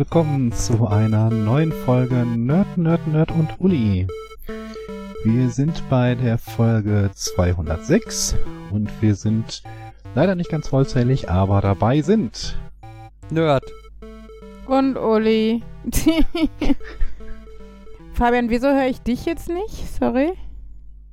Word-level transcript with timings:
willkommen 0.00 0.50
zu 0.50 0.88
einer 0.88 1.28
neuen 1.28 1.72
Folge 1.72 2.24
Nerd, 2.24 2.78
Nerd, 2.78 3.06
Nerd 3.06 3.30
und 3.32 3.60
Uli. 3.60 4.06
Wir 5.24 5.50
sind 5.50 5.86
bei 5.90 6.14
der 6.14 6.38
Folge 6.38 7.10
206 7.12 8.34
und 8.70 8.88
wir 9.02 9.14
sind 9.14 9.62
leider 10.14 10.36
nicht 10.36 10.48
ganz 10.48 10.68
vollzählig, 10.68 11.28
aber 11.28 11.60
dabei 11.60 12.00
sind 12.00 12.58
Nerd. 13.28 13.64
Und 14.66 14.96
Uli. 14.96 15.62
Fabian, 18.14 18.48
wieso 18.48 18.68
höre 18.68 18.88
ich 18.88 19.02
dich 19.02 19.26
jetzt 19.26 19.50
nicht? 19.50 19.86
Sorry. 20.00 20.32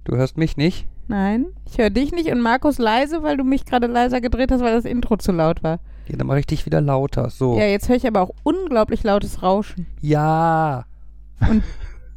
Du 0.06 0.16
hörst 0.16 0.38
mich 0.38 0.56
nicht? 0.56 0.88
Nein, 1.10 1.48
ich 1.70 1.78
höre 1.78 1.90
dich 1.90 2.14
nicht 2.14 2.32
und 2.32 2.40
Markus 2.40 2.78
leise, 2.78 3.22
weil 3.22 3.36
du 3.36 3.44
mich 3.44 3.66
gerade 3.66 3.88
leiser 3.88 4.22
gedreht 4.22 4.50
hast, 4.50 4.62
weil 4.62 4.76
das 4.76 4.86
Intro 4.86 5.18
zu 5.18 5.34
laut 5.34 5.62
war. 5.62 5.82
Ja, 6.10 6.18
dann 6.18 6.28
mache 6.28 6.40
ich 6.40 6.46
dich 6.46 6.66
wieder 6.66 6.82
lauter. 6.82 7.30
So. 7.30 7.58
Ja, 7.58 7.66
jetzt 7.66 7.90
höre 7.90 7.96
ich 7.96 8.08
aber 8.08 8.22
auch 8.22 8.32
unglaublich 8.44 9.04
lautes 9.04 9.44
Rauschen. 9.44 9.88
Ja. 10.02 10.86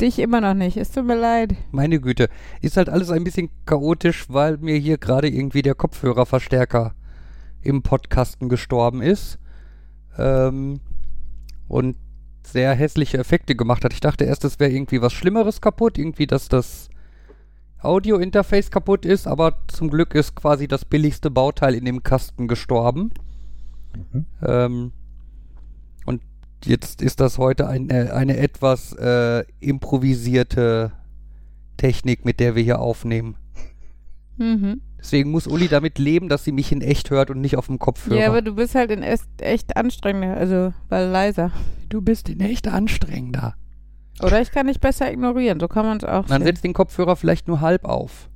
Dich 0.01 0.19
immer 0.19 0.41
noch 0.41 0.55
nicht. 0.55 0.77
Es 0.77 0.91
tut 0.93 1.05
mir 1.07 1.17
leid. 1.17 1.55
Meine 1.73 2.01
Güte. 2.01 2.29
Ist 2.61 2.77
halt 2.77 2.89
alles 2.89 3.11
ein 3.11 3.25
bisschen 3.25 3.51
chaotisch, 3.67 4.27
weil 4.29 4.57
mir 4.59 4.77
hier 4.77 4.99
gerade 4.99 5.29
irgendwie 5.29 5.63
der 5.63 5.75
Kopfhörerverstärker 5.75 6.95
im 7.63 7.83
Podcasten 7.83 8.49
gestorben 8.49 9.03
ist. 9.03 9.39
Ähm, 10.19 10.81
und 11.69 11.97
sehr 12.47 12.75
hässliche 12.75 13.19
Effekte 13.19 13.55
gemacht 13.55 13.85
hat. 13.85 13.93
Ich 13.93 14.01
dachte 14.01 14.25
erst, 14.25 14.45
es 14.45 14.59
wäre 14.59 14.71
irgendwie 14.71 15.03
was 15.03 15.13
Schlimmeres 15.13 15.61
kaputt, 15.61 15.99
irgendwie, 15.99 16.27
dass 16.27 16.49
das 16.49 16.89
Audio-Interface 17.83 18.71
kaputt 18.71 19.07
ist, 19.07 19.27
aber 19.27 19.59
zum 19.69 19.91
Glück 19.91 20.15
ist 20.15 20.35
quasi 20.35 20.69
das 20.69 20.85
billigste 20.85 21.31
Bauteil 21.31 21.75
in 21.75 21.85
dem 21.85 22.03
Kasten 22.03 22.49
gestorben. 22.49 23.13
Mhm. 23.95 24.27
Ähm, 24.43 24.93
und 26.07 26.23
jetzt 26.65 27.03
ist 27.03 27.21
das 27.21 27.39
heute 27.39 27.69
eine, 27.69 28.13
eine 28.13 28.37
etwas 28.37 28.93
äh, 28.95 29.45
improvisierte 29.61 30.93
Technik, 31.77 32.25
mit 32.25 32.41
der 32.41 32.55
wir 32.55 32.63
hier 32.63 32.81
aufnehmen. 32.81 33.37
Mhm. 34.37 34.81
Deswegen 34.99 35.31
muss 35.31 35.47
Uli 35.47 35.69
damit 35.69 35.99
leben, 35.99 36.29
dass 36.29 36.45
sie 36.45 36.53
mich 36.53 36.73
in 36.73 36.83
echt 36.83 37.11
hört 37.11 37.31
und 37.31 37.41
nicht 37.41 37.57
auf 37.57 37.67
dem 37.67 37.79
Kopfhörer. 37.79 38.21
Ja, 38.21 38.29
aber 38.29 38.43
du 38.43 38.55
bist 38.55 38.75
halt 38.75 38.91
in 38.91 39.03
echt, 39.03 39.77
anstrengender, 39.77 40.37
also 40.37 40.75
weil 40.89 41.09
leiser. 41.09 41.53
du 41.89 42.03
bist 42.03 42.29
in 42.29 42.41
echt 42.41 42.69
anstrengender. 42.69 43.55
Oder 44.23 44.43
ich 44.43 44.51
kann 44.51 44.67
dich 44.67 44.81
besser 44.81 45.11
ignorieren, 45.11 45.59
so 45.59 45.69
kann 45.69 45.87
man 45.87 45.97
es 45.97 46.05
auch 46.05 46.27
Dann 46.27 46.43
setzt 46.43 46.65
den 46.65 46.75
Kopfhörer 46.75 47.17
vielleicht 47.17 47.49
nur 47.49 47.63
halb 47.63 47.87
auf. 47.87 48.29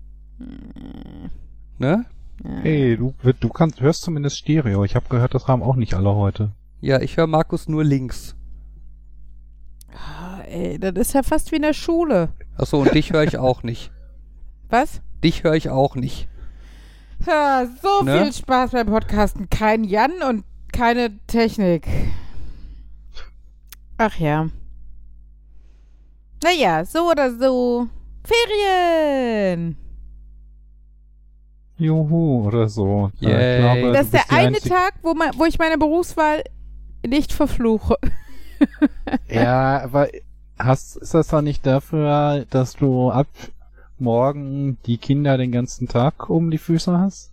Ne? 1.78 2.06
Ja. 2.42 2.50
Hey, 2.62 2.96
du, 2.96 3.14
du 3.40 3.48
kannst, 3.48 3.80
hörst 3.80 4.02
zumindest 4.02 4.38
Stereo. 4.38 4.84
Ich 4.84 4.96
habe 4.96 5.08
gehört, 5.08 5.34
das 5.34 5.46
haben 5.46 5.62
auch 5.62 5.76
nicht 5.76 5.94
alle 5.94 6.14
heute. 6.14 6.52
Ja, 6.80 7.00
ich 7.00 7.16
höre 7.16 7.26
Markus 7.26 7.68
nur 7.68 7.84
links. 7.84 8.34
Ah, 9.94 10.40
ey, 10.48 10.78
das 10.78 10.94
ist 10.96 11.12
ja 11.14 11.22
fast 11.22 11.52
wie 11.52 11.56
in 11.56 11.62
der 11.62 11.72
Schule. 11.72 12.30
Achso, 12.56 12.80
und 12.80 12.92
dich 12.94 13.12
höre 13.12 13.22
ich 13.24 13.38
auch 13.38 13.62
nicht. 13.62 13.92
Was? 14.68 15.00
Dich 15.22 15.44
höre 15.44 15.54
ich 15.54 15.70
auch 15.70 15.94
nicht. 15.94 16.28
Ja, 17.26 17.66
so 17.80 18.02
Ne? 18.04 18.24
viel 18.24 18.32
Spaß 18.32 18.72
beim 18.72 18.86
Podcasten. 18.88 19.48
Kein 19.48 19.84
Jan 19.84 20.12
und 20.28 20.44
keine 20.72 21.16
Technik. 21.28 21.86
Ach 23.96 24.16
ja. 24.18 24.48
Naja, 26.42 26.84
so 26.84 27.10
oder 27.10 27.32
so. 27.32 27.86
Ferien! 28.24 29.76
Juhu, 31.84 32.46
oder 32.46 32.68
so. 32.68 33.10
Yay. 33.20 33.56
Ich 33.56 33.62
glaube, 33.62 33.92
Das 33.92 34.06
ist 34.06 34.14
der 34.14 34.30
eine 34.30 34.58
Tag, 34.58 34.94
wo, 35.02 35.14
man, 35.14 35.30
wo 35.36 35.44
ich 35.44 35.58
meine 35.58 35.78
Berufswahl 35.78 36.44
nicht 37.06 37.32
verfluche. 37.32 37.96
Ja, 39.28 39.82
aber 39.82 40.08
hast, 40.58 40.96
ist 40.96 41.12
das 41.12 41.26
dann 41.26 41.44
nicht 41.44 41.66
dafür, 41.66 42.46
dass 42.48 42.74
du 42.74 43.10
ab 43.10 43.26
morgen 43.98 44.78
die 44.86 44.96
Kinder 44.96 45.36
den 45.36 45.52
ganzen 45.52 45.88
Tag 45.88 46.30
um 46.30 46.50
die 46.50 46.58
Füße 46.58 46.96
hast? 46.98 47.32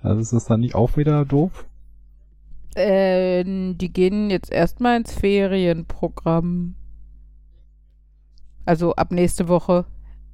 Also 0.00 0.20
ist 0.20 0.32
das 0.32 0.46
dann 0.46 0.60
nicht 0.60 0.74
auch 0.74 0.96
wieder 0.96 1.24
doof? 1.24 1.66
Äh, 2.74 3.44
die 3.44 3.92
gehen 3.92 4.30
jetzt 4.30 4.50
erstmal 4.50 4.96
ins 4.96 5.12
Ferienprogramm. 5.12 6.74
Also 8.64 8.94
ab 8.94 9.10
nächste 9.12 9.48
Woche. 9.48 9.84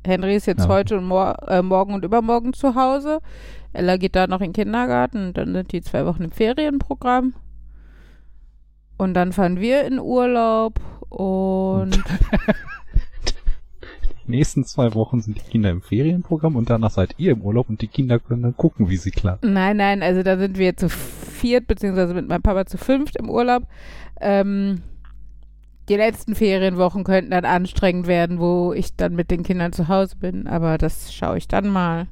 Henry 0.07 0.35
ist 0.37 0.47
jetzt 0.47 0.65
Ja. 0.65 0.69
heute 0.69 0.99
und 0.99 1.05
mor 1.05 1.37
äh, 1.49 1.63
morgen 1.63 1.95
und 1.95 2.05
übermorgen 2.05 2.53
zu 2.53 2.75
Hause. 2.75 3.21
Ella 3.73 3.97
geht 3.97 4.15
da 4.17 4.27
noch 4.27 4.41
in 4.41 4.49
den 4.49 4.53
Kindergarten. 4.53 5.33
Dann 5.35 5.53
sind 5.53 5.73
die 5.73 5.83
zwei 5.83 6.07
Wochen 6.07 6.25
im 6.25 6.31
Ferienprogramm. 6.31 7.35
Und 8.97 9.15
dann 9.15 9.33
fahren 9.33 9.59
wir 9.59 9.85
in 9.85 9.99
Urlaub 9.99 10.81
und 11.09 12.01
Die 14.27 14.31
nächsten 14.31 14.65
zwei 14.65 14.95
Wochen 14.95 15.21
sind 15.21 15.37
die 15.37 15.51
Kinder 15.51 15.69
im 15.71 15.83
Ferienprogramm 15.83 16.57
und 16.57 16.71
danach 16.71 16.91
seid 16.91 17.15
ihr 17.19 17.33
im 17.33 17.43
Urlaub 17.43 17.69
und 17.69 17.83
die 17.83 17.89
Kinder 17.89 18.19
können 18.19 18.43
dann 18.43 18.57
gucken, 18.57 18.89
wie 18.89 18.97
sie 18.97 19.11
klar. 19.11 19.39
Nein, 19.43 19.77
nein, 19.77 20.03
also 20.03 20.23
da 20.23 20.39
sind 20.39 20.57
wir 20.57 20.77
zu 20.79 20.89
viert, 20.89 21.67
beziehungsweise 21.67 22.15
mit 22.15 22.27
meinem 22.27 22.41
Papa 22.41 22.65
zu 22.65 22.79
fünft 22.79 23.17
im 23.17 23.29
Urlaub. 23.29 23.65
Ähm, 24.23 24.81
die 25.89 25.97
letzten 25.97 26.35
Ferienwochen 26.35 27.05
könnten 27.05 27.31
dann 27.31 27.45
anstrengend 27.45 28.07
werden, 28.07 28.39
wo 28.39 28.73
ich 28.73 28.97
dann 28.97 29.15
mit 29.15 29.31
den 29.31 29.43
Kindern 29.43 29.73
zu 29.73 29.89
Hause 29.89 30.17
bin, 30.17 30.47
aber 30.47 30.79
das 30.79 31.13
schaue 31.13 31.39
ich 31.39 31.49
dann 31.49 31.69
mal. 31.69 32.09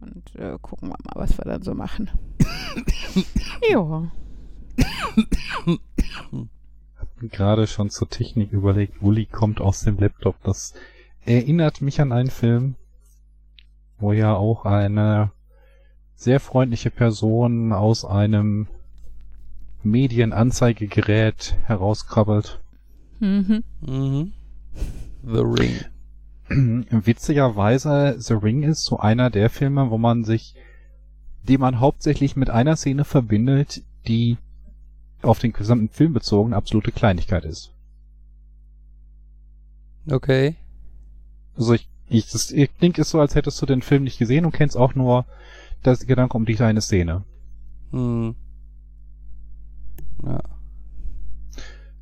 Und 0.00 0.34
äh, 0.36 0.58
gucken 0.60 0.88
wir 0.88 0.96
mal, 1.04 1.14
was 1.14 1.38
wir 1.38 1.44
dann 1.44 1.62
so 1.62 1.74
machen. 1.74 2.10
ja. 3.70 4.10
Gerade 7.20 7.66
schon 7.66 7.90
zur 7.90 8.08
Technik 8.08 8.52
überlegt, 8.52 9.00
Uli 9.02 9.26
kommt 9.26 9.60
aus 9.60 9.82
dem 9.82 9.98
Laptop. 9.98 10.36
Das 10.42 10.74
erinnert 11.24 11.80
mich 11.80 12.00
an 12.00 12.12
einen 12.12 12.30
Film, 12.30 12.74
wo 13.98 14.12
ja 14.12 14.34
auch 14.34 14.64
eine 14.64 15.30
sehr 16.16 16.40
freundliche 16.40 16.90
Person 16.90 17.72
aus 17.72 18.04
einem 18.04 18.68
Medienanzeigegerät 19.82 21.56
herauskrabbelt. 21.64 22.60
Mhm. 23.20 23.64
Mhm. 23.80 24.32
The 25.22 25.40
Ring. 25.40 25.84
Witzigerweise, 26.90 28.16
The 28.18 28.34
Ring 28.34 28.62
ist 28.62 28.84
so 28.84 28.98
einer 28.98 29.30
der 29.30 29.48
Filme, 29.50 29.90
wo 29.90 29.98
man 29.98 30.24
sich, 30.24 30.54
die 31.42 31.58
man 31.58 31.80
hauptsächlich 31.80 32.36
mit 32.36 32.50
einer 32.50 32.76
Szene 32.76 33.04
verbindet, 33.04 33.82
die 34.06 34.36
auf 35.22 35.38
den 35.38 35.52
gesamten 35.52 35.88
Film 35.88 36.12
bezogen 36.12 36.52
absolute 36.52 36.92
Kleinigkeit 36.92 37.44
ist. 37.44 37.72
Okay. 40.10 40.56
Also 41.56 41.74
ich, 41.74 41.88
ich 42.08 42.30
das 42.30 42.52
klingt 42.78 42.98
es 42.98 43.10
so, 43.10 43.20
als 43.20 43.34
hättest 43.34 43.60
du 43.62 43.66
den 43.66 43.80
Film 43.80 44.04
nicht 44.04 44.18
gesehen 44.18 44.44
und 44.44 44.52
kennst 44.52 44.76
auch 44.76 44.94
nur 44.94 45.24
das 45.82 46.06
Gedanke 46.06 46.36
um 46.36 46.44
die 46.44 46.54
kleine 46.54 46.80
Szene. 46.80 47.22
Hm. 47.90 48.34
Ja. 50.22 50.40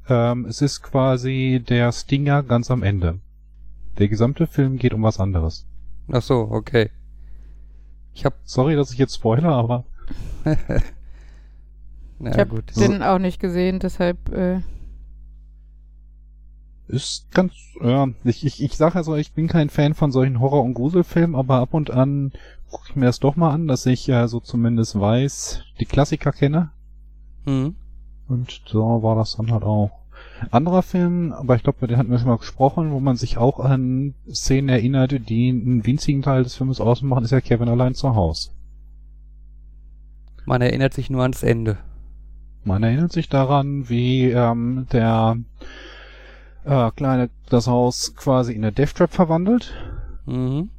Ähm, 0.09 0.47
es 0.47 0.61
ist 0.63 0.83
quasi 0.83 1.63
der 1.67 1.93
Stinger 1.93 2.43
ganz 2.43 2.71
am 2.71 2.83
Ende. 2.83 3.21
Der 3.99 4.09
gesamte 4.09 4.47
Film 4.47 4.77
geht 4.79 4.95
um 4.95 5.03
was 5.03 5.21
anderes. 5.21 5.67
Ach 6.11 6.23
so, 6.23 6.49
okay. 6.51 6.91
Ich 8.15 8.25
hab. 8.25 8.35
Sorry, 8.45 8.75
dass 8.77 8.93
ich 8.93 8.99
jetzt 8.99 9.15
spoiler, 9.15 9.51
aber 9.53 9.85
Na 12.19 12.31
Ich 12.31 12.39
habe 12.39 12.51
gut. 12.51 12.77
den 12.77 13.03
auch 13.03 13.19
nicht 13.19 13.41
gesehen, 13.41 13.79
deshalb. 13.79 14.29
Äh, 14.33 14.61
ist 16.89 17.31
ganz, 17.31 17.53
ja, 17.81 18.09
ich, 18.25 18.45
ich, 18.45 18.63
ich 18.63 18.77
sage 18.77 18.97
also, 18.97 19.17
ich 19.17 19.33
bin 19.33 19.49
kein 19.49 19.71
Fan 19.71 19.95
von 19.95 20.13
solchen 20.13 20.41
Horror- 20.41 20.63
und 20.65 20.75
Gruselfilmen, 20.75 21.37
aber 21.37 21.57
ab 21.59 21.73
und 21.73 21.91
an 21.91 22.33
gucke 22.71 22.87
ich 22.91 22.97
mir 22.97 23.07
das 23.07 23.19
doch 23.21 23.37
mal 23.37 23.51
an, 23.51 23.67
dass 23.67 23.87
ich 23.87 24.07
ja 24.07 24.29
so 24.29 24.41
zumindest 24.41 24.99
weiß, 24.99 25.63
die 25.81 25.87
Klassiker 25.87 26.33
kenne. 26.33 26.71
Hm. 27.45 27.77
Und 28.33 28.63
so 28.65 29.03
war 29.03 29.15
das 29.15 29.37
dann 29.37 29.53
halt 29.53 29.63
auch. 29.63 29.91
Anderer 30.51 30.83
Film, 30.83 31.33
aber 31.33 31.55
ich 31.55 31.63
glaube, 31.63 31.79
über 31.79 31.87
den 31.87 31.99
hatten 31.99 32.11
wir 32.11 32.19
schon 32.19 32.29
mal 32.29 32.39
gesprochen, 32.39 32.93
wo 32.93 32.99
man 32.99 33.17
sich 33.17 33.37
auch 33.37 33.61
an 33.61 34.15
Szenen 34.29 34.71
erinnert, 34.71 35.29
die 35.29 35.51
einen 35.51 35.85
winzigen 35.85 36.23
Teil 36.23 36.43
des 36.43 36.55
Filmes 36.55 36.81
ausmachen, 36.81 37.25
ist 37.25 37.31
ja 37.31 37.41
Kevin 37.41 37.69
allein 37.69 37.95
zu 37.95 38.15
Hause. 38.15 38.51
Man 40.47 40.63
erinnert 40.63 40.95
sich 40.95 41.11
nur 41.11 41.23
ans 41.23 41.43
Ende. 41.43 41.79
Man 42.65 42.83
erinnert 42.83 43.13
sich 43.13 43.29
daran, 43.29 43.89
wie 43.89 44.31
ähm, 44.31 44.87
der 44.93 45.37
äh, 46.65 46.91
Kleine 46.93 47.31
das 47.49 47.67
Haus 47.67 48.15
quasi 48.17 48.53
in 48.55 48.65
eine 48.65 48.73
Death 48.73 48.95
Trap 48.95 49.13
verwandelt. 49.13 49.75
Mhm. 50.27 50.71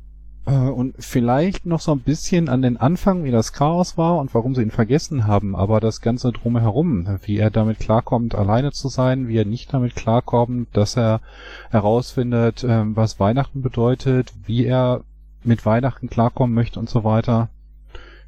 Äh, 0.46 0.52
und 0.52 0.96
vielleicht 1.00 1.66
noch 1.66 1.80
so 1.80 1.92
ein 1.94 2.00
bisschen 2.02 2.50
an 2.50 2.62
den 2.62 2.78
Anfang, 2.78 3.24
wie 3.24 3.32
das 3.32 3.54
Chaos 3.54 3.98
war 3.98 4.18
und 4.18 4.34
warum 4.34 4.56
sie 4.56 4.62
ihn 4.62 4.72
vergessen 4.72 5.26
haben, 5.26 5.56
aber 5.56 5.80
das 5.80 6.02
Ganze 6.02 6.32
drumherum, 6.32 7.08
wie 7.26 7.38
er 7.38 7.50
damit 7.50 7.80
klarkommt, 7.80 8.36
alleine 8.36 8.72
zu 8.72 8.90
sein, 8.90 9.28
wie 9.28 9.38
er 9.38 9.46
nicht 9.46 9.74
damit 9.74 9.96
klarkommt, 9.96 10.68
dass 10.74 10.98
er 10.98 11.22
herausfindet, 11.70 12.66
ähm, 12.68 12.96
was 12.96 13.20
Weihnachten 13.20 13.62
bedeutet, 13.62 14.34
wie 14.46 14.66
er 14.66 15.02
mit 15.44 15.66
Weihnachten 15.66 16.10
klarkommen 16.10 16.54
möchte 16.54 16.80
und 16.80 16.90
so 16.90 17.04
weiter, 17.04 17.50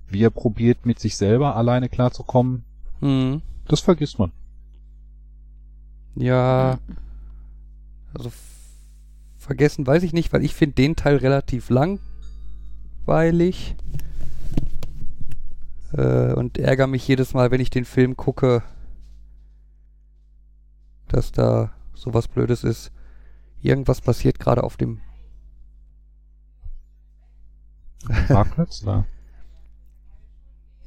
wie 0.09 0.23
er 0.23 0.29
probiert, 0.29 0.85
mit 0.85 1.00
sich 1.00 1.17
selber 1.17 1.56
alleine 1.56 1.89
klarzukommen, 1.89 2.63
Mhm. 3.01 3.41
das 3.67 3.81
vergisst 3.81 4.19
man. 4.19 4.31
Ja, 6.15 6.77
also 8.13 8.31
vergessen 9.45 9.88
weiß 9.88 10.03
ich 10.03 10.13
nicht, 10.13 10.33
weil 10.33 10.44
ich 10.44 10.56
finde 10.56 10.75
den 10.75 10.95
Teil 10.95 11.18
relativ 11.18 11.69
langweilig. 11.69 13.75
Äh, 15.94 16.33
und 16.33 16.57
ärgere 16.57 16.88
mich 16.88 17.07
jedes 17.07 17.33
Mal, 17.33 17.51
wenn 17.51 17.62
ich 17.62 17.69
den 17.69 17.86
Film 17.86 18.18
gucke, 18.18 18.63
dass 21.07 21.31
da 21.31 21.71
sowas 21.94 22.27
Blödes 22.27 22.63
ist. 22.63 22.92
Irgendwas 23.62 24.01
passiert 24.01 24.39
gerade 24.39 24.63
auf 24.63 24.77
dem. 24.77 25.01
Parkplatz, 28.27 28.83
oder? 28.83 29.06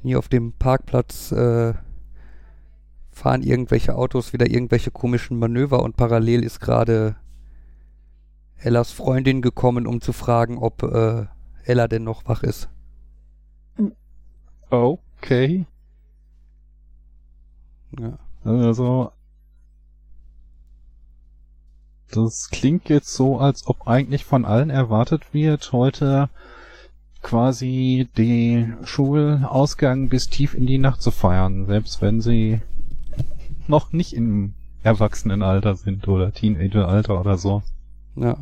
Hier 0.01 0.17
auf 0.17 0.29
dem 0.29 0.53
Parkplatz 0.53 1.33
äh, 1.33 1.73
fahren 3.11 3.43
irgendwelche 3.43 3.95
Autos 3.95 4.31
wieder 4.31 4.49
irgendwelche 4.49 4.91
komischen 4.91 5.37
Manöver 5.37 5.83
und 5.83 5.97
parallel 5.97 6.41
ist 6.43 6.61
gerade 6.61 7.17
Ellas 8.61 8.91
Freundin 8.91 9.41
gekommen, 9.41 9.87
um 9.87 10.01
zu 10.01 10.13
fragen, 10.13 10.57
ob 10.57 10.83
äh, 10.83 11.25
Ella 11.63 11.87
denn 11.87 12.03
noch 12.03 12.27
wach 12.27 12.43
ist. 12.43 12.69
Okay. 14.69 15.65
Ja. 17.99 18.19
Also, 18.43 19.11
das 22.11 22.49
klingt 22.49 22.89
jetzt 22.89 23.13
so, 23.13 23.37
als 23.39 23.67
ob 23.67 23.87
eigentlich 23.87 24.25
von 24.25 24.45
allen 24.45 24.69
erwartet 24.69 25.33
wird, 25.33 25.71
heute 25.71 26.29
quasi 27.21 28.07
die 28.17 28.71
Schulausgang 28.83 30.09
bis 30.09 30.29
tief 30.29 30.53
in 30.53 30.65
die 30.65 30.77
Nacht 30.77 31.01
zu 31.01 31.11
feiern, 31.11 31.65
selbst 31.65 32.01
wenn 32.01 32.21
sie 32.21 32.61
noch 33.67 33.91
nicht 33.91 34.13
im 34.13 34.53
Erwachsenenalter 34.83 35.75
sind 35.75 36.07
oder 36.07 36.31
Teenageralter 36.31 37.19
oder 37.19 37.37
so. 37.37 37.61
Ja. 38.19 38.37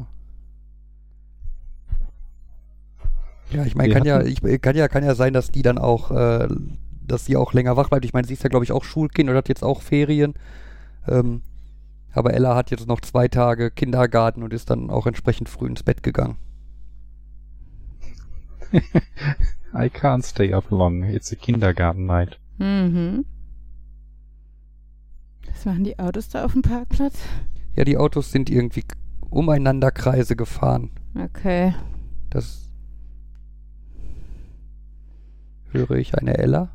Ja, 3.50 3.64
ich 3.64 3.76
meine, 3.76 3.94
kann 3.94 4.04
ja, 4.04 4.22
ich, 4.24 4.42
kann 4.62 4.76
ja, 4.76 4.88
kann 4.90 5.06
ja 5.06 5.16
sein, 5.16 5.34
dass 5.34 5.52
die 5.52 5.62
dann 5.62 5.78
auch, 5.78 6.12
äh, 6.12 6.50
dass 7.06 7.26
sie 7.26 7.38
auch 7.38 7.54
länger 7.54 7.78
wach 7.78 7.90
bleibt. 7.90 8.04
Ich 8.04 8.14
meine, 8.14 8.28
sie 8.28 8.34
ist 8.34 8.44
ja, 8.44 8.50
glaube 8.50 8.66
ich, 8.66 8.74
auch 8.74 8.84
Schulkind 8.84 9.30
oder 9.30 9.38
hat 9.38 9.48
jetzt 9.48 9.64
auch 9.64 9.82
Ferien. 9.82 10.34
Ähm, 11.08 11.42
aber 12.12 12.34
Ella 12.34 12.56
hat 12.56 12.72
jetzt 12.72 12.88
noch 12.88 13.00
zwei 13.00 13.28
Tage 13.28 13.72
Kindergarten 13.72 14.44
und 14.44 14.52
ist 14.52 14.70
dann 14.70 14.90
auch 14.90 15.08
entsprechend 15.08 15.48
früh 15.48 15.68
ins 15.68 15.84
Bett 15.84 16.04
gegangen. 16.04 16.38
I 19.74 19.90
can't 19.90 20.24
stay 20.24 20.54
up 20.54 20.70
long. 20.72 21.04
It's 21.04 21.32
a 21.32 21.36
kindergarten 21.36 22.06
night. 22.06 22.40
Mhm. 22.58 23.26
Was 25.50 25.66
machen 25.66 25.86
die 25.86 25.98
Autos 26.00 26.30
da 26.30 26.44
auf 26.44 26.52
dem 26.54 26.64
Parkplatz? 26.64 27.20
Ja, 27.76 27.86
die 27.86 27.98
Autos 27.98 28.32
sind 28.32 28.50
irgendwie 28.50 28.84
umeinander 29.30 29.92
Kreise 29.92 30.36
gefahren. 30.36 30.92
Okay. 31.16 31.74
Das 32.30 32.70
höre 35.72 35.92
ich 35.92 36.18
eine 36.18 36.38
Ella. 36.38 36.70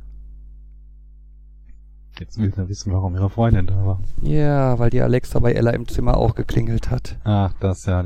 Jetzt 2.19 2.39
will 2.39 2.53
er 2.57 2.69
wissen, 2.69 2.93
warum 2.93 3.15
ihre 3.15 3.31
Freundin 3.31 3.67
da 3.67 3.87
war. 3.87 4.01
Ja, 4.21 4.79
weil 4.79 4.91
die 4.91 5.01
Alexa 5.01 5.39
bei 5.39 5.53
Ella 5.53 5.71
im 5.71 5.89
Zimmer 5.89 6.17
auch 6.17 6.35
geklingelt 6.35 6.91
hat. 6.91 7.19
Ach, 7.25 7.53
das 7.59 7.87
ja. 7.87 8.05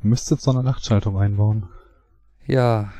Müsstet 0.00 0.40
so 0.40 0.50
eine 0.50 0.62
Nachtschaltung 0.62 1.18
einbauen. 1.18 1.68
Ja, 2.46 2.90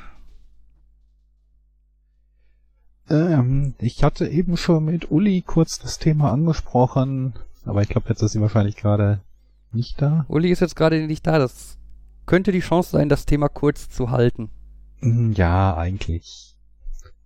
Ähm, 3.11 3.75
ich 3.79 4.05
hatte 4.05 4.27
eben 4.29 4.57
schon 4.57 4.85
mit 4.85 5.11
Uli 5.11 5.43
kurz 5.43 5.79
das 5.79 5.99
Thema 5.99 6.31
angesprochen, 6.33 7.35
aber 7.65 7.83
ich 7.83 7.89
glaube, 7.89 8.09
jetzt 8.09 8.23
ist 8.23 8.33
sie 8.33 8.41
wahrscheinlich 8.41 8.77
gerade 8.77 9.21
nicht 9.73 10.01
da. 10.01 10.25
Uli 10.29 10.51
ist 10.51 10.61
jetzt 10.61 10.77
gerade 10.77 11.07
nicht 11.07 11.27
da. 11.27 11.39
Das 11.39 11.79
könnte 12.27 12.53
die 12.53 12.61
Chance 12.61 12.91
sein, 12.91 13.09
das 13.09 13.27
Thema 13.27 13.49
kurz 13.49 13.89
zu 13.89 14.11
halten. 14.11 14.51
Hm, 15.01 15.33
Ja, 15.33 15.77
eigentlich 15.77 16.57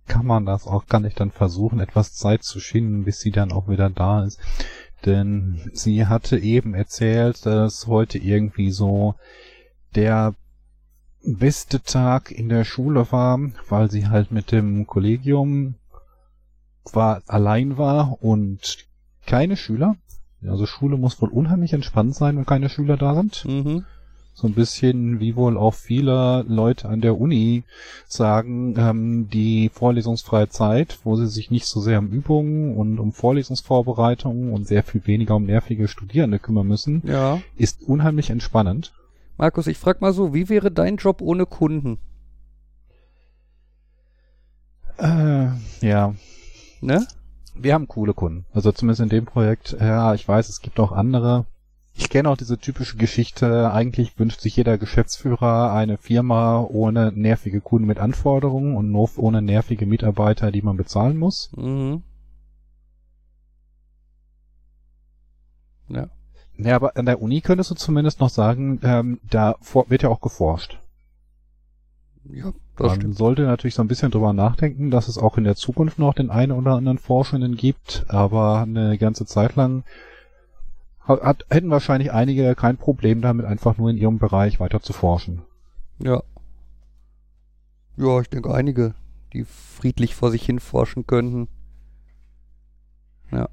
kann 0.07 0.25
man 0.25 0.45
das 0.45 0.67
auch, 0.67 0.85
kann 0.85 1.05
ich 1.05 1.15
dann 1.15 1.31
versuchen, 1.31 1.79
etwas 1.79 2.13
Zeit 2.13 2.43
zu 2.43 2.59
schinden, 2.59 3.05
bis 3.05 3.19
sie 3.21 3.31
dann 3.31 3.51
auch 3.51 3.67
wieder 3.69 3.89
da 3.89 4.23
ist. 4.25 4.39
Denn 5.05 5.69
sie 5.73 6.07
hatte 6.07 6.37
eben 6.37 6.73
erzählt, 6.73 7.45
dass 7.45 7.87
heute 7.87 8.17
irgendwie 8.17 8.71
so 8.71 9.15
der 9.95 10.33
beste 11.25 11.81
Tag 11.81 12.31
in 12.31 12.49
der 12.49 12.65
Schule 12.65 13.11
war, 13.11 13.39
weil 13.69 13.89
sie 13.89 14.07
halt 14.07 14.31
mit 14.31 14.51
dem 14.51 14.85
Kollegium 14.87 15.75
war, 16.91 17.21
allein 17.27 17.77
war 17.77 18.21
und 18.21 18.85
keine 19.25 19.55
Schüler. 19.55 19.95
Also 20.47 20.65
Schule 20.65 20.97
muss 20.97 21.21
wohl 21.21 21.29
unheimlich 21.29 21.73
entspannt 21.73 22.15
sein, 22.15 22.37
wenn 22.37 22.45
keine 22.45 22.69
Schüler 22.69 22.97
da 22.97 23.15
sind. 23.15 23.45
Mhm. 23.45 23.85
So 24.35 24.47
ein 24.47 24.55
bisschen 24.55 25.19
wie 25.19 25.35
wohl 25.35 25.57
auch 25.57 25.75
viele 25.75 26.43
Leute 26.47 26.89
an 26.89 27.01
der 27.01 27.19
Uni 27.19 27.63
sagen, 28.07 28.73
ähm, 28.77 29.29
die 29.31 29.69
vorlesungsfreie 29.69 30.49
Zeit, 30.49 30.97
wo 31.03 31.15
sie 31.15 31.27
sich 31.27 31.51
nicht 31.51 31.67
so 31.67 31.79
sehr 31.79 31.99
um 31.99 32.07
Übungen 32.07 32.75
und 32.75 32.97
um 32.99 33.11
Vorlesungsvorbereitungen 33.11 34.51
und 34.51 34.67
sehr 34.67 34.81
viel 34.81 35.05
weniger 35.05 35.35
um 35.35 35.45
nervige 35.45 35.87
Studierende 35.87 36.39
kümmern 36.39 36.67
müssen, 36.67 37.03
Ja. 37.05 37.41
ist 37.57 37.83
unheimlich 37.83 38.31
entspannend. 38.31 38.91
Markus, 39.37 39.67
ich 39.67 39.77
frag 39.77 40.01
mal 40.01 40.13
so, 40.13 40.33
wie 40.33 40.49
wäre 40.49 40.71
dein 40.71 40.97
Job 40.97 41.21
ohne 41.21 41.45
Kunden? 41.45 41.99
Äh, 44.97 45.47
ja, 45.81 46.15
Ne? 46.81 47.07
Wir 47.55 47.73
haben 47.73 47.87
coole 47.87 48.13
Kunden. 48.13 48.45
Also 48.53 48.71
zumindest 48.71 49.01
in 49.01 49.09
dem 49.09 49.25
Projekt. 49.25 49.75
Ja, 49.79 50.13
ich 50.13 50.27
weiß, 50.27 50.49
es 50.49 50.61
gibt 50.61 50.79
auch 50.79 50.91
andere. 50.91 51.45
Ich 51.95 52.09
kenne 52.09 52.29
auch 52.29 52.37
diese 52.37 52.57
typische 52.57 52.97
Geschichte. 52.97 53.71
Eigentlich 53.71 54.17
wünscht 54.17 54.41
sich 54.41 54.55
jeder 54.55 54.77
Geschäftsführer 54.77 55.71
eine 55.73 55.97
Firma 55.97 56.61
ohne 56.61 57.11
nervige 57.11 57.61
Kunden 57.61 57.87
mit 57.87 57.99
Anforderungen 57.99 58.75
und 58.75 58.91
nur 58.91 59.09
ohne 59.17 59.41
nervige 59.41 59.85
Mitarbeiter, 59.85 60.51
die 60.51 60.63
man 60.63 60.77
bezahlen 60.77 61.17
muss. 61.17 61.51
Mhm. 61.55 62.01
Ja. 65.89 66.09
Ja, 66.57 66.75
aber 66.75 66.97
an 66.97 67.05
der 67.05 67.21
Uni 67.21 67.41
könntest 67.41 67.71
du 67.71 67.75
zumindest 67.75 68.19
noch 68.19 68.29
sagen, 68.29 68.79
ähm, 68.83 69.19
da 69.29 69.55
wird 69.87 70.03
ja 70.03 70.09
auch 70.09 70.21
geforscht. 70.21 70.79
Ja, 72.25 72.53
das 72.75 72.87
Man 72.87 72.95
stimmt. 72.95 73.17
sollte 73.17 73.41
natürlich 73.43 73.75
so 73.75 73.83
ein 73.83 73.87
bisschen 73.87 74.11
drüber 74.11 74.33
nachdenken, 74.33 74.89
dass 74.89 75.07
es 75.07 75.17
auch 75.17 75.37
in 75.37 75.43
der 75.43 75.55
Zukunft 75.55 75.99
noch 75.99 76.13
den 76.13 76.29
einen 76.29 76.51
oder 76.51 76.71
anderen 76.73 76.97
Forschenden 76.97 77.55
gibt, 77.55 78.05
aber 78.07 78.61
eine 78.61 78.97
ganze 78.97 79.25
Zeit 79.25 79.55
lang 79.55 79.83
hat, 81.01 81.21
hat, 81.21 81.45
hätten 81.49 81.69
wahrscheinlich 81.69 82.11
einige 82.11 82.55
kein 82.55 82.77
Problem 82.77 83.21
damit, 83.21 83.45
einfach 83.45 83.77
nur 83.77 83.89
in 83.89 83.97
ihrem 83.97 84.17
Bereich 84.19 84.59
weiter 84.59 84.81
zu 84.81 84.93
forschen. 84.93 85.43
Ja. 85.99 86.23
Ja, 87.95 88.19
ich 88.21 88.29
denke 88.29 88.53
einige, 88.53 88.95
die 89.33 89.43
friedlich 89.43 90.15
vor 90.15 90.31
sich 90.31 90.43
hin 90.45 90.59
forschen 90.59 91.05
könnten. 91.05 91.47
Ja. 93.31 93.49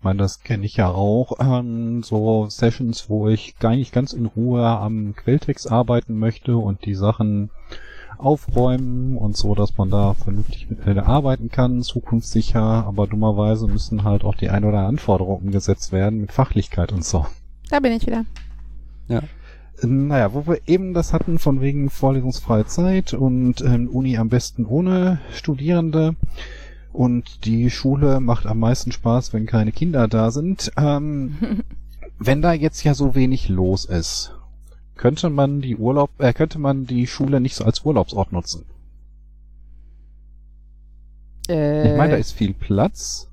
Ich 0.00 0.04
meine, 0.04 0.20
das 0.20 0.42
kenne 0.42 0.64
ich 0.64 0.76
ja 0.76 0.88
auch. 0.88 1.32
Ähm, 1.40 2.02
so 2.02 2.46
Sessions, 2.48 3.10
wo 3.10 3.28
ich 3.28 3.58
gar 3.58 3.76
nicht 3.76 3.92
ganz 3.92 4.14
in 4.14 4.24
Ruhe 4.24 4.66
am 4.66 5.14
Quelltext 5.14 5.70
arbeiten 5.70 6.18
möchte 6.18 6.56
und 6.56 6.86
die 6.86 6.94
Sachen 6.94 7.50
aufräumen 8.16 9.18
und 9.18 9.36
so, 9.36 9.54
dass 9.54 9.76
man 9.76 9.90
da 9.90 10.14
vernünftig 10.14 10.70
mit 10.70 10.86
äh, 10.86 10.98
arbeiten 10.98 11.50
kann, 11.50 11.82
zukunftssicher, 11.82 12.62
aber 12.62 13.08
dummerweise 13.08 13.66
müssen 13.66 14.02
halt 14.02 14.24
auch 14.24 14.34
die 14.34 14.48
ein 14.48 14.64
oder 14.64 14.78
andere 14.78 14.88
Anforderung 14.88 15.42
umgesetzt 15.42 15.92
werden 15.92 16.22
mit 16.22 16.32
Fachlichkeit 16.32 16.92
und 16.92 17.04
so. 17.04 17.26
Da 17.68 17.78
bin 17.80 17.92
ich 17.92 18.06
wieder. 18.06 18.24
Naja, 19.82 20.32
wo 20.32 20.46
wir 20.46 20.60
eben 20.66 20.94
das 20.94 21.12
hatten 21.12 21.38
von 21.38 21.60
wegen 21.60 21.90
vorlesungsfreie 21.90 22.64
Zeit 22.64 23.12
und 23.12 23.60
ähm, 23.60 23.90
Uni 23.90 24.16
am 24.16 24.30
besten 24.30 24.64
ohne 24.64 25.20
Studierende 25.34 26.16
und 26.92 27.44
die 27.44 27.70
Schule 27.70 28.20
macht 28.20 28.46
am 28.46 28.58
meisten 28.58 28.92
Spaß, 28.92 29.32
wenn 29.32 29.46
keine 29.46 29.72
Kinder 29.72 30.08
da 30.08 30.30
sind. 30.30 30.72
Ähm, 30.76 31.36
wenn 32.18 32.42
da 32.42 32.52
jetzt 32.52 32.82
ja 32.84 32.94
so 32.94 33.14
wenig 33.14 33.48
los 33.48 33.84
ist, 33.84 34.32
könnte 34.96 35.30
man 35.30 35.60
die 35.60 35.76
Urlaub, 35.76 36.10
äh, 36.18 36.32
könnte 36.32 36.58
man 36.58 36.86
die 36.86 37.06
Schule 37.06 37.40
nicht 37.40 37.54
so 37.54 37.64
als 37.64 37.84
Urlaubsort 37.84 38.32
nutzen. 38.32 38.64
äh, 41.48 41.90
Ich 41.90 41.96
meine, 41.96 42.12
da 42.12 42.18
ist 42.18 42.32
viel 42.32 42.54
Platz. 42.54 43.28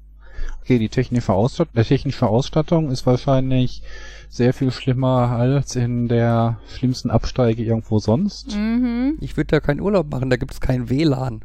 Okay, 0.61 0.79
die 0.79 0.89
technische, 0.89 1.33
Ausstattung, 1.33 1.73
der 1.75 1.85
technische 1.85 2.27
Ausstattung 2.27 2.91
ist 2.91 3.05
wahrscheinlich 3.05 3.81
sehr 4.29 4.53
viel 4.53 4.71
schlimmer 4.71 5.29
als 5.31 5.75
in 5.75 6.07
der 6.07 6.59
schlimmsten 6.67 7.09
Absteige 7.09 7.63
irgendwo 7.63 7.99
sonst. 7.99 8.55
Mhm. 8.55 9.17
Ich 9.21 9.37
würde 9.37 9.47
da 9.47 9.59
keinen 9.61 9.79
Urlaub 9.81 10.11
machen, 10.11 10.29
da 10.29 10.35
gibt 10.35 10.51
es 10.53 10.61
kein 10.61 10.89
WLAN. 10.89 11.41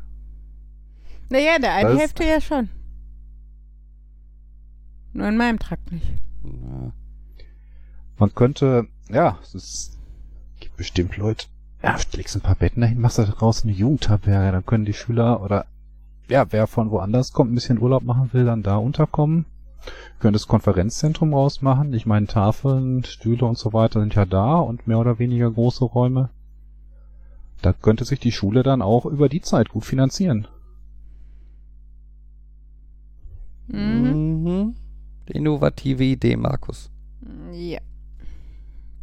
Naja, 1.33 1.59
der 1.59 1.73
eine 1.75 1.89
Das- 1.91 1.99
Hälfte 1.99 2.25
ja 2.25 2.41
schon. 2.43 2.69
Nur 5.15 5.29
in 5.29 5.37
meinem 5.39 5.59
Trakt 5.59 5.91
nicht. 5.91 6.07
Ja. 6.45 6.93
Man 8.19 8.35
könnte, 8.35 8.87
ja, 9.09 9.39
es 9.43 9.55
ist, 9.55 9.99
gibt 10.61 10.77
bestimmt 10.77 11.17
Leute. 11.17 11.47
Ja, 11.83 11.97
legst 12.13 12.37
ein 12.37 12.43
paar 12.43 12.55
Betten 12.55 12.83
dahin, 12.83 13.01
machst 13.01 13.19
da 13.19 13.25
draußen 13.25 13.69
eine 13.69 13.77
Jugendherberge, 13.77 14.53
dann 14.53 14.67
können 14.67 14.85
die 14.85 14.93
Schüler 14.93 15.43
oder 15.43 15.65
ja, 16.29 16.47
wer 16.53 16.67
von 16.67 16.91
woanders 16.91 17.33
kommt, 17.33 17.51
ein 17.51 17.55
bisschen 17.55 17.81
Urlaub 17.81 18.05
machen 18.05 18.33
will, 18.33 18.45
dann 18.45 18.63
da 18.63 18.77
unterkommen. 18.77 19.47
Könntest 20.21 20.47
Konferenzzentrum 20.49 21.35
rausmachen. 21.35 21.93
Ich 21.95 22.07
meine, 22.07 22.27
Tafeln, 22.27 23.05
Stühle 23.05 23.45
und 23.47 23.59
so 23.59 23.73
weiter 23.73 24.01
sind 24.01 24.15
ja 24.15 24.25
da 24.25 24.57
und 24.57 24.87
mehr 24.87 24.99
oder 24.99 25.19
weniger 25.19 25.51
große 25.51 25.85
Räume. 25.85 26.31
Da 27.63 27.73
könnte 27.73 28.05
sich 28.05 28.21
die 28.21 28.33
Schule 28.33 28.63
dann 28.63 28.83
auch 28.83 29.07
über 29.07 29.29
die 29.29 29.41
Zeit 29.41 29.71
gut 29.71 29.85
finanzieren. 29.85 30.47
Mhm. 33.73 34.43
mhm. 34.45 34.75
Innovative 35.27 36.05
Idee, 36.05 36.37
Markus. 36.37 36.91
Ja. 37.53 37.81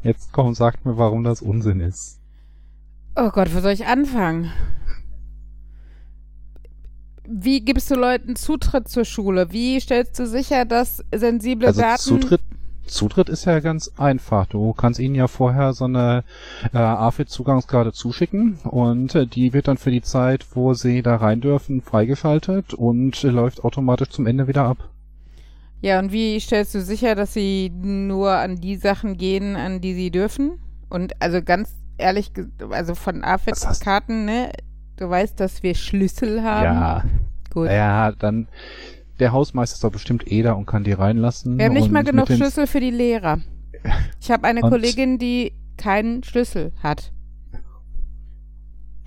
Jetzt 0.04 0.32
komm, 0.32 0.54
sag 0.54 0.86
mir, 0.86 0.98
warum 0.98 1.24
das 1.24 1.42
Unsinn 1.42 1.80
ist. 1.80 2.20
Oh 3.16 3.30
Gott, 3.30 3.54
wo 3.54 3.60
soll 3.60 3.72
ich 3.72 3.86
anfangen? 3.86 4.52
Wie 7.28 7.62
gibst 7.62 7.92
du 7.92 7.96
Leuten 7.96 8.36
Zutritt 8.36 8.88
zur 8.88 9.06
Schule? 9.06 9.52
Wie 9.52 9.80
stellst 9.82 10.18
du 10.18 10.26
sicher, 10.26 10.66
dass 10.66 11.04
sensible 11.14 11.68
also 11.68 11.82
Daten. 11.82 12.02
Zutritt, 12.02 12.42
Zutritt 12.90 13.30
ist 13.30 13.46
ja 13.46 13.60
ganz 13.60 13.92
einfach. 13.98 14.46
Du 14.46 14.74
kannst 14.74 15.00
ihnen 15.00 15.16
ja 15.16 15.28
vorher 15.28 15.74
so 15.74 15.86
eine 15.86 16.24
äh, 16.74 16.78
AFID-Zugangskarte 16.78 17.94
zuschicken 17.94 18.60
und 18.64 19.16
äh, 19.16 19.26
die 19.26 19.54
wird 19.54 19.68
dann 19.68 19.78
für 19.78 19.92
die 19.92 20.02
Zeit, 20.02 20.46
wo 20.54 20.74
sie 20.74 21.02
da 21.02 21.16
rein 21.16 21.42
dürfen, 21.42 21.82
freigeschaltet 21.82 22.74
und 22.74 23.24
äh, 23.24 23.30
läuft 23.30 23.64
automatisch 23.64 24.10
zum 24.10 24.28
Ende 24.28 24.48
wieder 24.48 24.64
ab. 24.64 24.90
Ja, 25.82 26.00
und 26.00 26.12
wie 26.12 26.40
stellst 26.40 26.76
du 26.76 26.82
sicher, 26.82 27.16
dass 27.16 27.34
sie 27.34 27.72
nur 27.74 28.32
an 28.32 28.58
die 28.58 28.76
Sachen 28.76 29.18
gehen, 29.18 29.56
an 29.56 29.80
die 29.80 29.94
sie 29.94 30.12
dürfen? 30.12 30.60
Und 30.90 31.14
also 31.22 31.42
ganz 31.42 31.74
ehrlich, 31.98 32.32
also 32.70 32.96
von 32.96 33.24
AFID-Karten, 33.24 34.26
ne? 34.26 34.52
Du 34.98 35.10
weißt, 35.10 35.40
dass 35.40 35.64
wir 35.64 35.76
Schlüssel 35.76 36.44
haben. 36.44 36.64
Ja. 36.64 37.04
Gut. 37.54 37.68
Ja, 37.70 38.12
dann 38.12 38.48
der 39.20 39.32
Hausmeister 39.32 39.76
ist 39.76 39.84
doch 39.84 39.92
bestimmt 39.92 40.32
eh 40.32 40.42
da 40.42 40.54
und 40.54 40.66
kann 40.66 40.84
die 40.84 40.94
reinlassen. 40.94 41.58
Wir 41.58 41.66
haben 41.66 41.74
nicht 41.74 41.92
mal 41.92 42.04
genug 42.04 42.28
Schlüssel 42.28 42.68
für 42.68 42.80
die 42.80 42.92
Lehrer. 42.92 43.40
Ich 44.22 44.30
habe 44.30 44.44
eine 44.46 44.60
Kollegin, 44.60 45.18
die 45.20 45.54
keinen 45.78 46.22
Schlüssel 46.24 46.74
hat. 46.84 47.14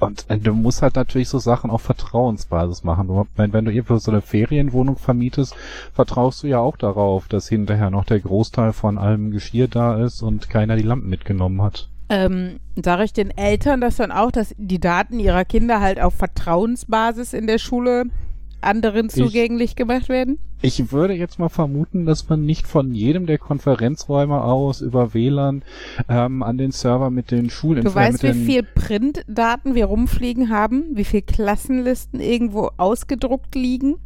Und 0.01 0.25
äh, 0.29 0.39
du 0.39 0.55
musst 0.55 0.81
halt 0.81 0.97
natürlich 0.97 1.29
so 1.29 1.39
Sachen 1.39 1.71
auf 1.71 1.83
Vertrauensbasis 1.83 2.83
machen. 2.83 3.07
Du, 3.07 3.27
wenn, 3.37 3.53
wenn 3.53 3.67
du 3.67 3.71
irgendwo 3.71 3.99
so 3.99 4.11
eine 4.11 4.23
Ferienwohnung 4.23 4.97
vermietest, 4.97 5.55
vertraust 5.93 6.43
du 6.43 6.47
ja 6.47 6.59
auch 6.59 6.79
darauf, 6.79 7.29
dass 7.29 7.51
hinterher 7.51 7.91
noch 7.91 8.07
der 8.07 8.21
Großteil 8.21 8.73
von 8.73 8.97
allem 8.97 9.31
Geschirr 9.31 9.69
da 9.69 10.03
ist 10.03 10.23
und 10.23 10.49
keiner 10.49 10.77
die 10.77 10.83
Lampen 10.83 11.11
mitgenommen 11.11 11.61
hat 11.61 11.91
ähm, 12.13 12.61
sage 12.77 13.05
ich 13.05 13.15
den 13.15 13.31
Eltern 13.31 13.81
das 13.81 13.97
dann 13.97 14.13
auch, 14.13 14.31
dass 14.31 14.55
die 14.59 14.79
Daten 14.79 15.19
ihrer 15.19 15.47
Kinder 15.47 15.81
halt 15.81 15.99
auf 15.99 16.15
Vertrauensbasis 16.15 17.33
in 17.33 17.47
der 17.47 17.59
Schule 17.59 18.05
anderen 18.63 19.09
zugänglich 19.09 19.71
ich, 19.71 19.77
gemacht 19.77 20.09
werden? 20.09 20.39
Ich 20.61 20.93
würde 20.93 21.15
jetzt 21.15 21.39
mal 21.39 21.49
vermuten, 21.49 22.07
dass 22.07 22.29
man 22.29 22.45
nicht 22.45 22.67
von 22.67 22.95
jedem 22.95 23.27
der 23.27 23.39
Konferenzräume 23.39 24.43
aus 24.43 24.81
über 24.81 25.13
WLAN 25.13 25.65
ähm, 26.09 26.43
an 26.43 26.57
den 26.57 26.71
Server 26.71 27.11
mit 27.11 27.31
den 27.31 27.51
Schulen. 27.51 27.85
Du 27.85 27.95
weißt, 27.95 28.23
wie 28.23 28.33
viel 28.33 28.63
Printdaten 28.63 29.75
wir 29.75 29.87
rumfliegen 29.87 30.51
haben, 30.51 30.85
wie 30.95 31.05
viel 31.05 31.23
Klassenlisten 31.23 32.21
irgendwo 32.21 32.71
ausgedruckt 32.77 33.55
liegen, 33.55 33.97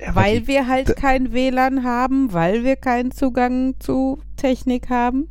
ja, 0.00 0.14
weil 0.14 0.40
die, 0.40 0.48
wir 0.48 0.66
halt 0.66 0.96
kein 0.96 1.32
WLAN 1.32 1.84
haben, 1.84 2.32
weil 2.32 2.64
wir 2.64 2.76
keinen 2.76 3.12
Zugang 3.12 3.74
zu 3.78 4.18
Technik 4.36 4.90
haben. 4.90 5.28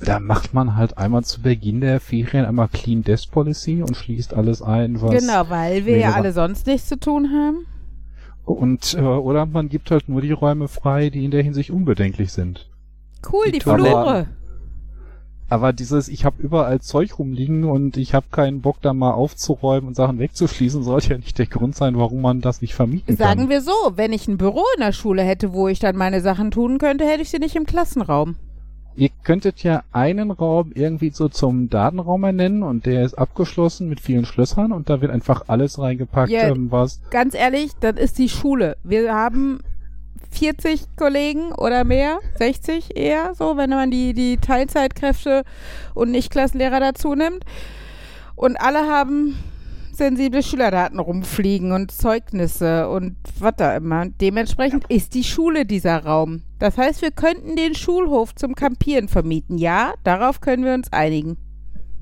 Da 0.00 0.18
macht 0.18 0.54
man 0.54 0.76
halt 0.76 0.98
einmal 0.98 1.24
zu 1.24 1.40
Beginn 1.40 1.80
der 1.80 2.00
Ferien 2.00 2.44
einmal 2.44 2.68
Clean 2.68 3.02
Desk 3.02 3.30
Policy 3.30 3.82
und 3.82 3.96
schließt 3.96 4.34
alles 4.34 4.60
ein, 4.60 5.00
was. 5.00 5.20
Genau, 5.20 5.48
weil 5.48 5.86
wir 5.86 5.98
ja 5.98 6.12
alle 6.12 6.32
sonst 6.32 6.66
nichts 6.66 6.88
zu 6.88 6.98
tun 6.98 7.30
haben. 7.30 7.66
Und, 8.44 8.94
äh, 8.94 9.00
oder 9.00 9.46
man 9.46 9.68
gibt 9.68 9.90
halt 9.90 10.08
nur 10.08 10.20
die 10.20 10.32
Räume 10.32 10.68
frei, 10.68 11.10
die 11.10 11.24
in 11.24 11.30
der 11.30 11.42
Hinsicht 11.42 11.70
unbedenklich 11.70 12.32
sind. 12.32 12.68
Cool, 13.30 13.46
die, 13.46 13.52
die 13.52 13.60
Flure. 13.60 14.26
Aber 15.48 15.72
dieses, 15.72 16.08
ich 16.08 16.24
habe 16.24 16.42
überall 16.42 16.80
Zeug 16.80 17.18
rumliegen 17.18 17.64
und 17.64 17.96
ich 17.96 18.14
habe 18.14 18.26
keinen 18.30 18.60
Bock, 18.60 18.76
da 18.80 18.94
mal 18.94 19.12
aufzuräumen 19.12 19.88
und 19.88 19.94
Sachen 19.94 20.18
wegzuschließen, 20.18 20.82
sollte 20.82 21.10
ja 21.10 21.16
nicht 21.18 21.38
der 21.38 21.46
Grund 21.46 21.76
sein, 21.76 21.96
warum 21.96 22.22
man 22.22 22.40
das 22.40 22.62
nicht 22.62 22.74
vermieten 22.74 23.16
Sagen 23.16 23.18
kann. 23.18 23.38
Sagen 23.38 23.50
wir 23.50 23.60
so, 23.60 23.72
wenn 23.94 24.12
ich 24.12 24.26
ein 24.26 24.38
Büro 24.38 24.62
in 24.76 24.80
der 24.80 24.92
Schule 24.92 25.22
hätte, 25.22 25.52
wo 25.52 25.68
ich 25.68 25.78
dann 25.78 25.96
meine 25.96 26.22
Sachen 26.22 26.50
tun 26.50 26.78
könnte, 26.78 27.06
hätte 27.06 27.22
ich 27.22 27.30
sie 27.30 27.38
nicht 27.38 27.56
im 27.56 27.66
Klassenraum. 27.66 28.36
Ihr 28.96 29.10
könntet 29.24 29.62
ja 29.62 29.82
einen 29.92 30.30
Raum 30.30 30.70
irgendwie 30.74 31.10
so 31.10 31.28
zum 31.28 31.68
Datenraum 31.68 32.22
ernennen 32.24 32.62
und 32.62 32.86
der 32.86 33.04
ist 33.04 33.14
abgeschlossen 33.14 33.88
mit 33.88 34.00
vielen 34.00 34.24
Schlössern 34.24 34.72
und 34.72 34.88
da 34.88 35.00
wird 35.00 35.10
einfach 35.10 35.44
alles 35.48 35.78
reingepackt, 35.78 36.30
ja, 36.30 36.48
ähm, 36.48 36.70
was. 36.70 37.00
Ganz 37.10 37.34
ehrlich, 37.34 37.72
das 37.80 37.96
ist 37.96 38.18
die 38.18 38.28
Schule. 38.28 38.76
Wir 38.84 39.12
haben 39.12 39.60
40 40.30 40.96
Kollegen 40.96 41.52
oder 41.52 41.84
mehr, 41.84 42.18
60 42.36 42.96
eher, 42.96 43.34
so, 43.34 43.56
wenn 43.56 43.70
man 43.70 43.90
die, 43.90 44.14
die 44.14 44.36
Teilzeitkräfte 44.36 45.42
und 45.94 46.10
Nicht-Klassenlehrer 46.10 46.80
dazu 46.80 47.14
nimmt. 47.14 47.44
Und 48.36 48.56
alle 48.56 48.88
haben 48.88 49.36
sensible 49.94 50.42
Schülerdaten 50.42 50.98
rumfliegen 50.98 51.72
und 51.72 51.90
Zeugnisse 51.90 52.88
und 52.88 53.16
was 53.38 53.54
da 53.56 53.76
immer. 53.76 54.06
Dementsprechend 54.06 54.84
ist 54.90 55.14
die 55.14 55.24
Schule 55.24 55.66
dieser 55.66 56.04
Raum. 56.04 56.42
Das 56.58 56.76
heißt, 56.78 57.02
wir 57.02 57.10
könnten 57.10 57.56
den 57.56 57.74
Schulhof 57.74 58.34
zum 58.34 58.54
Campieren 58.54 59.08
vermieten. 59.08 59.58
Ja, 59.58 59.94
darauf 60.04 60.40
können 60.40 60.64
wir 60.64 60.74
uns 60.74 60.92
einigen. 60.92 61.36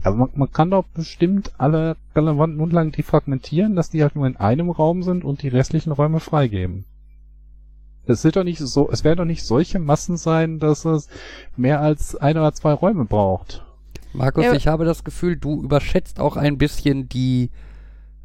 Aber 0.03 0.17
man, 0.17 0.31
man 0.35 0.51
kann 0.51 0.71
doch 0.71 0.85
bestimmt 0.85 1.53
alle 1.59 1.97
relevanten 2.17 2.61
Unterlagen 2.61 2.93
defragmentieren, 2.93 3.77
dass 3.77 3.91
die 3.91 4.03
halt 4.03 4.17
nur 4.17 4.27
in 4.27 4.37
einem 4.37 4.71
Raum 4.71 5.03
sind 5.03 5.25
und 5.25 5.43
die 5.43 5.49
restlichen 5.49 5.93
Räume 5.93 6.21
freigeben. 6.21 6.85
Es 8.05 8.25
wird 8.25 8.35
doch 8.35 8.45
nicht 8.45 8.59
so, 8.59 8.91
es 8.91 9.05
werden 9.05 9.19
doch 9.19 9.25
nicht 9.25 9.45
solche 9.45 9.79
Massen 9.79 10.17
sein, 10.17 10.59
dass 10.59 10.85
es 10.85 11.09
mehr 11.57 11.81
als 11.81 12.17
ein 12.17 12.37
oder 12.37 12.53
zwei 12.53 12.73
Räume 12.73 13.05
braucht. 13.05 13.65
Markus, 14.13 14.45
ja. 14.45 14.55
ich 14.55 14.67
habe 14.67 14.85
das 14.85 15.05
Gefühl, 15.05 15.37
du 15.37 15.63
überschätzt 15.63 16.21
auch 16.21 16.37
ein 16.37 16.59
bisschen 16.59 17.09
die 17.09 17.51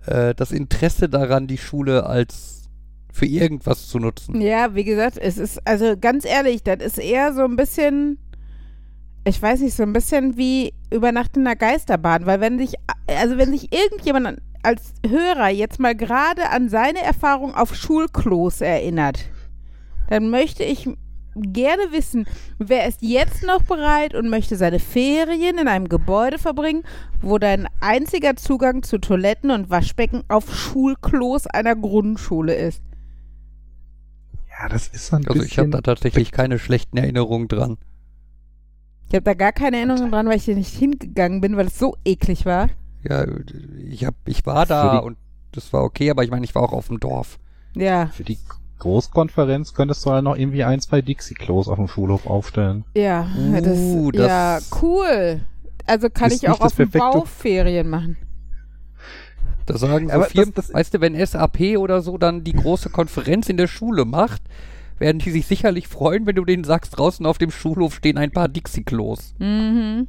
äh, 0.07 0.33
das 0.35 0.51
Interesse 0.51 1.09
daran, 1.09 1.47
die 1.47 1.57
Schule 1.57 2.05
als 2.05 2.69
für 3.11 3.25
irgendwas 3.25 3.87
zu 3.87 3.99
nutzen. 3.99 4.39
Ja, 4.41 4.75
wie 4.75 4.83
gesagt, 4.83 5.17
es 5.17 5.37
ist, 5.37 5.59
also 5.65 5.95
ganz 5.99 6.23
ehrlich, 6.23 6.63
das 6.63 6.77
ist 6.83 6.99
eher 6.99 7.33
so 7.33 7.43
ein 7.43 7.55
bisschen, 7.55 8.19
ich 9.25 9.41
weiß 9.41 9.61
nicht, 9.61 9.75
so 9.75 9.83
ein 9.83 9.93
bisschen 9.93 10.37
wie 10.37 10.73
Übernachten 10.91 11.39
in 11.39 11.45
der 11.45 11.55
Geisterbahn, 11.55 12.25
weil 12.25 12.41
wenn 12.41 12.59
sich, 12.59 12.75
also 13.07 13.37
wenn 13.37 13.51
sich 13.51 13.73
irgendjemand 13.73 14.39
als 14.61 14.93
Hörer 15.07 15.49
jetzt 15.49 15.79
mal 15.79 15.95
gerade 15.95 16.49
an 16.49 16.69
seine 16.69 17.01
Erfahrung 17.01 17.55
auf 17.55 17.75
Schulklos 17.75 18.61
erinnert, 18.61 19.25
dann 20.09 20.29
möchte 20.29 20.63
ich 20.63 20.87
gerne 21.41 21.91
wissen, 21.91 22.25
wer 22.57 22.87
ist 22.87 23.01
jetzt 23.01 23.43
noch 23.43 23.61
bereit 23.63 24.15
und 24.15 24.29
möchte 24.29 24.55
seine 24.55 24.79
Ferien 24.79 25.57
in 25.57 25.67
einem 25.67 25.89
Gebäude 25.89 26.39
verbringen, 26.39 26.83
wo 27.21 27.37
dein 27.37 27.67
einziger 27.79 28.35
Zugang 28.35 28.83
zu 28.83 28.97
Toiletten 28.99 29.51
und 29.51 29.69
Waschbecken 29.69 30.23
auf 30.27 30.53
Schulklos 30.53 31.47
einer 31.47 31.75
Grundschule 31.75 32.55
ist. 32.55 32.81
Ja, 34.59 34.69
das 34.69 34.87
ist 34.87 35.13
ein 35.13 35.27
Also 35.27 35.43
ich 35.43 35.57
habe 35.59 35.69
da 35.69 35.81
tatsächlich 35.81 36.31
keine 36.31 36.57
schlechten 36.57 36.97
Erinnerungen 36.97 37.47
dran. 37.47 37.77
Ich 39.09 39.15
habe 39.15 39.23
da 39.23 39.33
gar 39.33 39.53
keine 39.53 39.77
Erinnerungen 39.77 40.11
dran, 40.11 40.27
weil 40.27 40.37
ich 40.37 40.45
hier 40.45 40.55
nicht 40.55 40.75
hingegangen 40.75 41.41
bin, 41.41 41.55
weil 41.55 41.67
es 41.67 41.79
so 41.79 41.95
eklig 42.03 42.45
war. 42.45 42.69
Ja, 43.03 43.25
ich, 43.87 44.03
hab, 44.03 44.15
ich 44.25 44.45
war 44.45 44.65
da 44.65 44.97
und 44.97 45.17
das 45.51 45.71
war 45.71 45.83
okay, 45.83 46.09
aber 46.09 46.23
ich 46.23 46.31
meine, 46.31 46.43
ich 46.43 46.55
war 46.55 46.63
auch 46.63 46.73
auf 46.73 46.87
dem 46.87 46.99
Dorf. 46.99 47.39
Ja. 47.75 48.07
Für 48.07 48.23
die 48.23 48.37
Großkonferenz 48.79 49.73
könntest 49.73 50.05
du 50.05 50.11
halt 50.11 50.23
noch 50.23 50.35
irgendwie 50.35 50.63
ein, 50.63 50.79
zwei 50.79 51.01
Dixie-Klos 51.01 51.67
auf 51.67 51.77
dem 51.77 51.87
Schulhof 51.87 52.27
aufstellen. 52.27 52.85
Ja, 52.95 53.27
das, 53.61 53.77
uh, 53.77 54.11
das 54.11 54.27
ja, 54.27 54.59
cool. 54.81 55.41
Also 55.85 56.09
kann 56.09 56.31
ich 56.31 56.47
auch 56.49 56.61
auf 56.61 56.75
dem 56.75 56.89
Bauferien 56.89 57.89
machen. 57.89 58.17
Da 59.65 59.77
sagen 59.77 60.09
so 60.09 60.21
Firmen, 60.23 60.53
das, 60.53 60.67
das, 60.67 60.73
weißt 60.73 60.93
du, 60.93 61.01
wenn 61.01 61.25
SAP 61.25 61.77
oder 61.77 62.01
so 62.01 62.17
dann 62.17 62.43
die 62.43 62.53
große 62.53 62.89
Konferenz 62.89 63.49
in 63.49 63.57
der 63.57 63.67
Schule 63.67 64.05
macht, 64.05 64.41
werden 64.99 65.19
die 65.19 65.31
sich 65.31 65.45
sicherlich 65.45 65.87
freuen, 65.87 66.25
wenn 66.25 66.35
du 66.35 66.45
denen 66.45 66.63
sagst, 66.63 66.97
draußen 66.97 67.25
auf 67.25 67.37
dem 67.37 67.51
Schulhof 67.51 67.95
stehen 67.95 68.17
ein 68.17 68.31
paar 68.31 68.47
Dixie-Klos. 68.47 69.35
Mhm. 69.39 70.07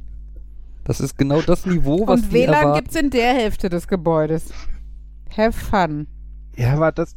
Das 0.83 1.01
ist 1.01 1.17
genau 1.17 1.41
das 1.41 1.65
Niveau, 1.65 2.07
was 2.07 2.21
Und 2.21 2.33
WLAN 2.33 2.53
erwarten. 2.53 2.79
gibt's 2.79 2.95
in 2.95 3.09
der 3.09 3.33
Hälfte 3.33 3.69
des 3.69 3.87
Gebäudes. 3.87 4.51
Have 5.35 5.51
fun. 5.51 6.07
Ja, 6.55 6.73
aber 6.73 6.91
das, 6.91 7.15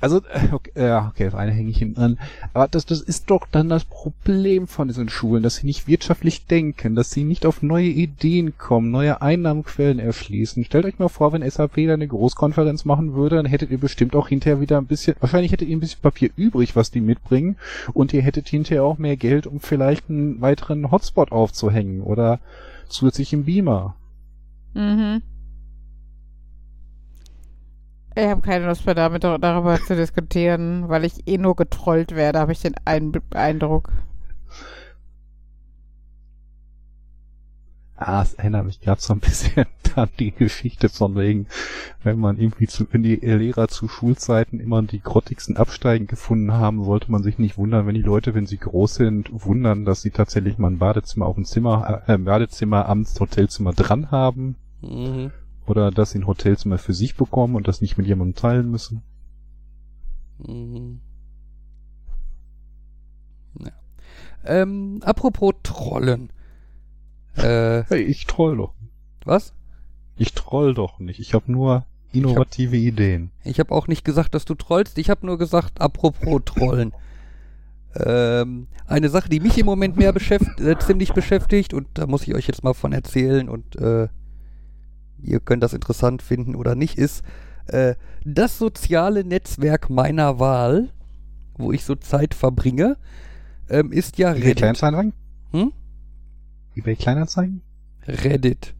also, 0.00 0.18
äh, 0.32 0.52
okay, 0.52 0.72
ja, 0.76 1.08
okay, 1.08 1.24
das 1.24 1.34
eine 1.34 1.52
hänge 1.52 1.70
ich 1.70 1.78
hinten 1.78 2.00
an. 2.00 2.18
Aber 2.54 2.68
das, 2.68 2.86
das 2.86 3.00
ist 3.00 3.30
doch 3.30 3.46
dann 3.50 3.68
das 3.68 3.84
Problem 3.84 4.66
von 4.66 4.88
diesen 4.88 5.08
Schulen, 5.08 5.42
dass 5.42 5.56
sie 5.56 5.66
nicht 5.66 5.86
wirtschaftlich 5.86 6.46
denken, 6.46 6.94
dass 6.94 7.10
sie 7.10 7.24
nicht 7.24 7.44
auf 7.44 7.62
neue 7.62 7.88
Ideen 7.88 8.56
kommen, 8.56 8.90
neue 8.90 9.20
Einnahmenquellen 9.20 9.98
erschließen. 9.98 10.64
Stellt 10.64 10.86
euch 10.86 10.98
mal 10.98 11.08
vor, 11.08 11.32
wenn 11.32 11.48
SAP 11.48 11.76
da 11.86 11.94
eine 11.94 12.08
Großkonferenz 12.08 12.84
machen 12.84 13.14
würde, 13.14 13.36
dann 13.36 13.46
hättet 13.46 13.70
ihr 13.70 13.78
bestimmt 13.78 14.16
auch 14.16 14.28
hinterher 14.28 14.60
wieder 14.60 14.78
ein 14.78 14.86
bisschen, 14.86 15.16
wahrscheinlich 15.20 15.52
hättet 15.52 15.68
ihr 15.68 15.76
ein 15.76 15.80
bisschen 15.80 16.00
Papier 16.00 16.30
übrig, 16.36 16.76
was 16.76 16.90
die 16.90 17.00
mitbringen, 17.00 17.56
und 17.92 18.12
ihr 18.14 18.22
hättet 18.22 18.48
hinterher 18.48 18.84
auch 18.84 18.98
mehr 18.98 19.16
Geld, 19.16 19.46
um 19.46 19.60
vielleicht 19.60 20.08
einen 20.08 20.40
weiteren 20.40 20.90
Hotspot 20.90 21.30
aufzuhängen 21.32 22.02
oder 22.02 22.40
zusätzlichen 22.88 23.44
Beamer. 23.44 23.94
Mhm. 24.74 25.22
Ich 28.20 28.26
habe 28.26 28.42
keine 28.42 28.66
Lust 28.66 28.84
mehr 28.84 28.94
damit 28.94 29.24
darüber 29.24 29.80
zu 29.80 29.96
diskutieren, 29.96 30.90
weil 30.90 31.06
ich 31.06 31.26
eh 31.26 31.38
nur 31.38 31.56
getrollt 31.56 32.14
werde, 32.14 32.38
habe 32.38 32.52
ich 32.52 32.60
den 32.60 32.74
Ein 32.84 33.12
Eindruck. 33.32 33.90
Ah, 37.96 38.20
es 38.20 38.34
erinnert 38.34 38.66
mich 38.66 38.80
gerade 38.80 39.00
so 39.00 39.14
ein 39.14 39.20
bisschen 39.20 39.64
an 39.94 40.10
die 40.18 40.32
Geschichte 40.32 40.90
von 40.90 41.16
wegen, 41.16 41.46
wenn 42.02 42.18
man 42.18 42.38
irgendwie 42.38 42.66
zu, 42.66 42.86
wenn 42.92 43.02
die 43.02 43.16
Lehrer 43.16 43.68
zu 43.68 43.88
Schulzeiten 43.88 44.60
immer 44.60 44.82
die 44.82 45.00
grottigsten 45.00 45.56
Absteigen 45.56 46.06
gefunden 46.06 46.52
haben, 46.52 46.84
sollte 46.84 47.10
man 47.10 47.22
sich 47.22 47.38
nicht 47.38 47.56
wundern, 47.56 47.86
wenn 47.86 47.94
die 47.94 48.02
Leute, 48.02 48.34
wenn 48.34 48.46
sie 48.46 48.58
groß 48.58 48.96
sind, 48.96 49.30
wundern, 49.32 49.86
dass 49.86 50.02
sie 50.02 50.10
tatsächlich 50.10 50.58
mal 50.58 50.68
ein 50.68 50.78
Badezimmer 50.78 51.24
auf 51.24 51.36
dem 51.36 51.46
Zimmer, 51.46 52.02
äh, 52.06 52.18
Badezimmer 52.18 52.86
am 52.86 53.06
Hotelzimmer 53.18 53.72
dran 53.72 54.10
haben. 54.10 54.56
Mhm. 54.82 55.30
Oder 55.70 55.92
dass 55.92 56.10
sie 56.10 56.18
ein 56.18 56.26
Hotelzimmer 56.26 56.78
für 56.78 56.94
sich 56.94 57.14
bekommen 57.14 57.54
und 57.54 57.68
das 57.68 57.80
nicht 57.80 57.96
mit 57.96 58.04
jemandem 58.04 58.34
teilen 58.34 58.72
müssen. 58.72 59.02
Mhm. 60.44 61.00
Ja. 63.60 63.70
Ähm, 64.44 64.98
apropos 65.04 65.54
Trollen. 65.62 66.32
Äh, 67.36 67.84
hey, 67.84 68.02
ich 68.02 68.26
troll 68.26 68.56
doch. 68.56 68.74
Was? 69.24 69.54
Ich 70.16 70.34
troll 70.34 70.74
doch 70.74 70.98
nicht. 70.98 71.20
Ich 71.20 71.34
habe 71.34 71.52
nur 71.52 71.86
innovative 72.12 72.76
ich 72.76 72.86
hab, 72.88 72.92
Ideen. 72.94 73.30
Ich 73.44 73.60
habe 73.60 73.72
auch 73.72 73.86
nicht 73.86 74.04
gesagt, 74.04 74.34
dass 74.34 74.44
du 74.44 74.56
trollst. 74.56 74.98
Ich 74.98 75.08
habe 75.08 75.24
nur 75.24 75.38
gesagt, 75.38 75.80
apropos 75.80 76.42
Trollen. 76.46 76.92
ähm, 77.94 78.66
eine 78.88 79.08
Sache, 79.08 79.28
die 79.28 79.38
mich 79.38 79.56
im 79.56 79.66
Moment 79.66 79.96
mehr 79.96 80.12
beschäft 80.12 80.60
äh, 80.60 80.76
ziemlich 80.80 81.12
beschäftigt 81.12 81.74
und 81.74 81.86
da 81.94 82.08
muss 82.08 82.26
ich 82.26 82.34
euch 82.34 82.48
jetzt 82.48 82.64
mal 82.64 82.74
von 82.74 82.92
erzählen 82.92 83.48
und 83.48 83.76
äh, 83.76 84.08
ihr 85.22 85.40
könnt 85.40 85.62
das 85.62 85.72
interessant 85.72 86.22
finden 86.22 86.54
oder 86.54 86.74
nicht, 86.74 86.98
ist 86.98 87.24
äh, 87.66 87.94
das 88.24 88.58
soziale 88.58 89.24
Netzwerk 89.24 89.90
meiner 89.90 90.38
Wahl, 90.38 90.90
wo 91.56 91.72
ich 91.72 91.84
so 91.84 91.94
Zeit 91.94 92.34
verbringe, 92.34 92.96
ähm, 93.68 93.92
ist 93.92 94.18
ja 94.18 94.32
Reddit. 94.32 94.56
Hm? 95.52 95.72
eBay 96.74 96.96
Kleinanzeigen? 96.96 97.62
Reddit. 98.06 98.74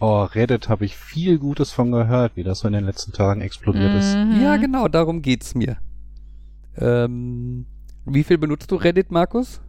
Oh, 0.00 0.24
Reddit 0.24 0.68
habe 0.68 0.84
ich 0.84 0.96
viel 0.96 1.38
Gutes 1.38 1.70
von 1.70 1.92
gehört, 1.92 2.36
wie 2.36 2.42
das 2.42 2.60
so 2.60 2.66
in 2.66 2.74
den 2.74 2.84
letzten 2.84 3.12
Tagen 3.12 3.40
explodiert 3.40 3.94
ist. 3.94 4.16
Mhm. 4.16 4.42
Ja, 4.42 4.56
genau, 4.56 4.88
darum 4.88 5.22
geht's 5.22 5.54
mir. 5.54 5.76
Ähm, 6.76 7.66
wie 8.04 8.24
viel 8.24 8.38
benutzt 8.38 8.70
du 8.70 8.76
Reddit, 8.76 9.12
Markus? 9.12 9.60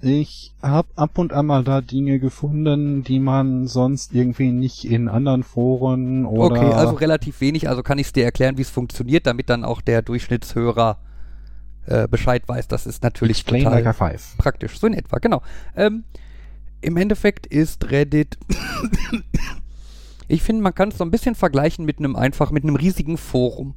Ich 0.00 0.54
habe 0.62 0.88
ab 0.94 1.18
und 1.18 1.32
an 1.32 1.46
mal 1.46 1.64
da 1.64 1.80
Dinge 1.80 2.20
gefunden, 2.20 3.02
die 3.02 3.18
man 3.18 3.66
sonst 3.66 4.14
irgendwie 4.14 4.52
nicht 4.52 4.84
in 4.84 5.08
anderen 5.08 5.42
Foren 5.42 6.24
oder. 6.24 6.60
Okay, 6.60 6.72
also 6.72 6.94
relativ 6.94 7.40
wenig. 7.40 7.68
Also 7.68 7.82
kann 7.82 7.98
ich 7.98 8.08
es 8.08 8.12
dir 8.12 8.24
erklären, 8.24 8.58
wie 8.58 8.62
es 8.62 8.70
funktioniert, 8.70 9.26
damit 9.26 9.50
dann 9.50 9.64
auch 9.64 9.80
der 9.80 10.02
Durchschnittshörer 10.02 10.98
äh, 11.86 12.06
Bescheid 12.06 12.46
weiß. 12.46 12.68
Das 12.68 12.86
ist 12.86 13.02
natürlich 13.02 13.38
Explain 13.38 13.64
total 13.64 13.82
like 13.82 14.20
praktisch. 14.38 14.78
So 14.78 14.86
in 14.86 14.94
etwa, 14.94 15.18
genau. 15.18 15.42
Ähm, 15.74 16.04
im 16.80 16.96
Endeffekt 16.96 17.46
ist 17.46 17.90
Reddit. 17.90 18.38
ich 20.28 20.42
finde, 20.42 20.62
man 20.62 20.74
kann 20.74 20.90
es 20.90 20.98
so 20.98 21.04
ein 21.04 21.10
bisschen 21.10 21.34
vergleichen 21.34 21.84
mit 21.84 21.98
einem 21.98 22.14
einfach, 22.14 22.52
mit 22.52 22.62
einem 22.62 22.76
riesigen 22.76 23.18
Forum. 23.18 23.74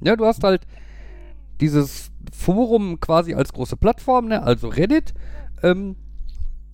Ja, 0.00 0.14
du 0.14 0.26
hast 0.26 0.44
halt 0.44 0.66
dieses 1.60 2.10
Forum 2.32 3.00
quasi 3.00 3.34
als 3.34 3.52
große 3.52 3.76
Plattform, 3.76 4.28
ne? 4.28 4.42
also 4.42 4.68
Reddit. 4.68 5.14
Ähm, 5.62 5.96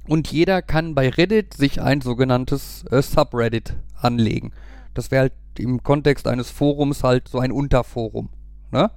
und 0.09 0.31
jeder 0.33 0.63
kann 0.63 0.95
bei 0.95 1.09
Reddit 1.09 1.55
sich 1.55 1.81
ein 1.81 2.01
sogenanntes 2.01 2.85
äh, 2.91 3.03
Subreddit 3.03 3.77
anlegen. 4.01 4.53
Das 4.95 5.11
wäre 5.11 5.23
halt 5.23 5.33
im 5.59 5.83
Kontext 5.83 6.27
eines 6.27 6.51
Forums 6.51 7.05
halt 7.05 7.29
so 7.29 7.39
ein 7.39 7.53
Unterforum. 7.53 8.31
Ne? 8.71 8.91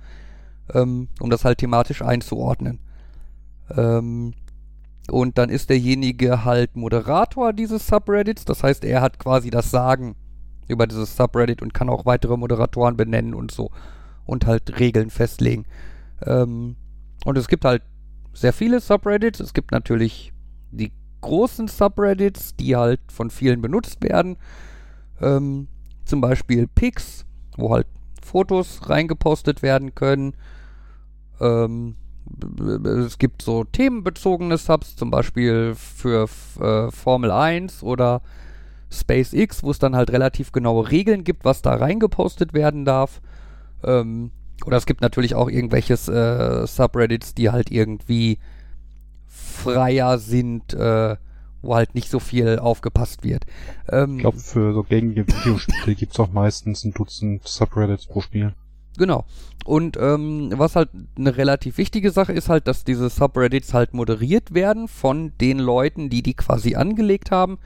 Ähm, 0.74 1.10
um 1.20 1.30
das 1.30 1.46
halt 1.46 1.60
thematisch 1.60 2.02
einzuordnen. 2.02 2.80
Ähm, 3.76 4.34
und 5.10 5.38
dann 5.38 5.50
ist 5.50 5.70
derjenige 5.70 6.44
halt 6.46 6.76
Moderator 6.76 7.54
dieses 7.54 7.86
Subreddits. 7.86 8.46
Das 8.46 8.64
heißt, 8.64 8.84
er 8.84 9.02
hat 9.02 9.20
quasi 9.20 9.52
das 9.52 9.70
Sagen 9.70 10.16
über 10.68 10.88
dieses 10.88 11.16
Subreddit 11.16 11.62
und 11.62 11.76
kann 11.76 11.90
auch 11.90 12.06
weitere 12.06 12.38
Moderatoren 12.38 12.98
benennen 12.98 13.36
und 13.36 13.52
so. 13.52 13.70
Und 14.26 14.48
halt 14.48 14.80
Regeln 14.80 15.12
festlegen. 15.12 15.66
Ähm, 16.26 16.76
und 17.26 17.38
es 17.38 17.48
gibt 17.48 17.66
halt 17.66 17.84
sehr 18.36 18.54
viele 18.54 18.80
Subreddits. 18.80 19.40
Es 19.40 19.54
gibt 19.54 19.72
natürlich 19.72 20.34
die 20.72 20.92
großen 21.22 21.68
Subreddits, 21.68 22.56
die 22.56 22.76
halt 22.76 23.00
von 23.12 23.30
vielen 23.30 23.62
benutzt 23.62 24.04
werden. 24.04 24.38
Ähm, 25.22 25.68
zum 26.04 26.22
Beispiel 26.22 26.68
Pics, 26.68 27.26
wo 27.58 27.74
halt 27.74 27.88
Fotos 28.24 28.90
reingepostet 28.90 29.62
werden 29.64 29.96
können. 29.96 30.36
Ähm, 31.40 31.96
es 33.06 33.18
gibt 33.18 33.42
so 33.42 33.64
themenbezogene 33.64 34.58
Subs, 34.58 34.96
zum 34.96 35.12
Beispiel 35.12 35.76
für 35.76 36.28
äh, 36.60 36.92
Formel 36.92 37.32
1 37.32 37.84
oder 37.84 38.22
SpaceX, 38.90 39.64
wo 39.64 39.72
es 39.72 39.80
dann 39.80 39.96
halt 39.96 40.12
relativ 40.12 40.52
genaue 40.52 40.92
Regeln 40.92 41.24
gibt, 41.24 41.46
was 41.46 41.62
da 41.62 41.76
reingepostet 41.76 42.54
werden 42.54 42.86
darf. 42.86 43.22
Ähm, 43.84 44.32
oder 44.66 44.78
es 44.78 44.86
gibt 44.86 45.02
natürlich 45.02 45.36
auch 45.36 45.50
irgendwelche 45.50 45.94
äh, 45.94 46.68
Subreddits, 46.68 47.34
die 47.34 47.50
halt 47.50 47.72
irgendwie 47.72 48.40
freier 49.28 50.18
sind, 50.18 50.74
äh, 50.74 51.18
wo 51.62 51.76
halt 51.76 51.96
nicht 51.96 52.10
so 52.10 52.20
viel 52.20 52.60
aufgepasst 52.60 53.24
wird. 53.24 53.46
Ähm, 53.90 54.16
ich 54.16 54.22
glaube, 54.22 54.40
für 54.40 54.74
so 54.74 54.84
gängige 54.84 55.28
Videospiele 55.28 55.96
gibt 55.96 56.14
es 56.14 56.20
auch 56.20 56.32
meistens 56.32 56.84
ein 56.84 56.94
Dutzend 56.94 57.48
Subreddits 57.48 58.06
pro 58.06 58.22
Spiel. 58.22 58.54
Genau. 58.98 59.26
Und 59.66 59.98
ähm, 59.98 60.54
was 60.56 60.76
halt 60.76 60.90
eine 61.18 61.38
relativ 61.38 61.78
wichtige 61.78 62.12
Sache 62.12 62.34
ist 62.34 62.50
halt, 62.50 62.68
dass 62.68 62.84
diese 62.84 63.10
Subreddits 63.10 63.74
halt 63.74 63.94
moderiert 63.94 64.54
werden 64.54 64.88
von 64.88 65.34
den 65.42 65.60
Leuten, 65.60 66.10
die 66.10 66.22
die 66.22 66.36
quasi 66.36 66.76
angelegt 66.76 67.32
haben, 67.32 67.58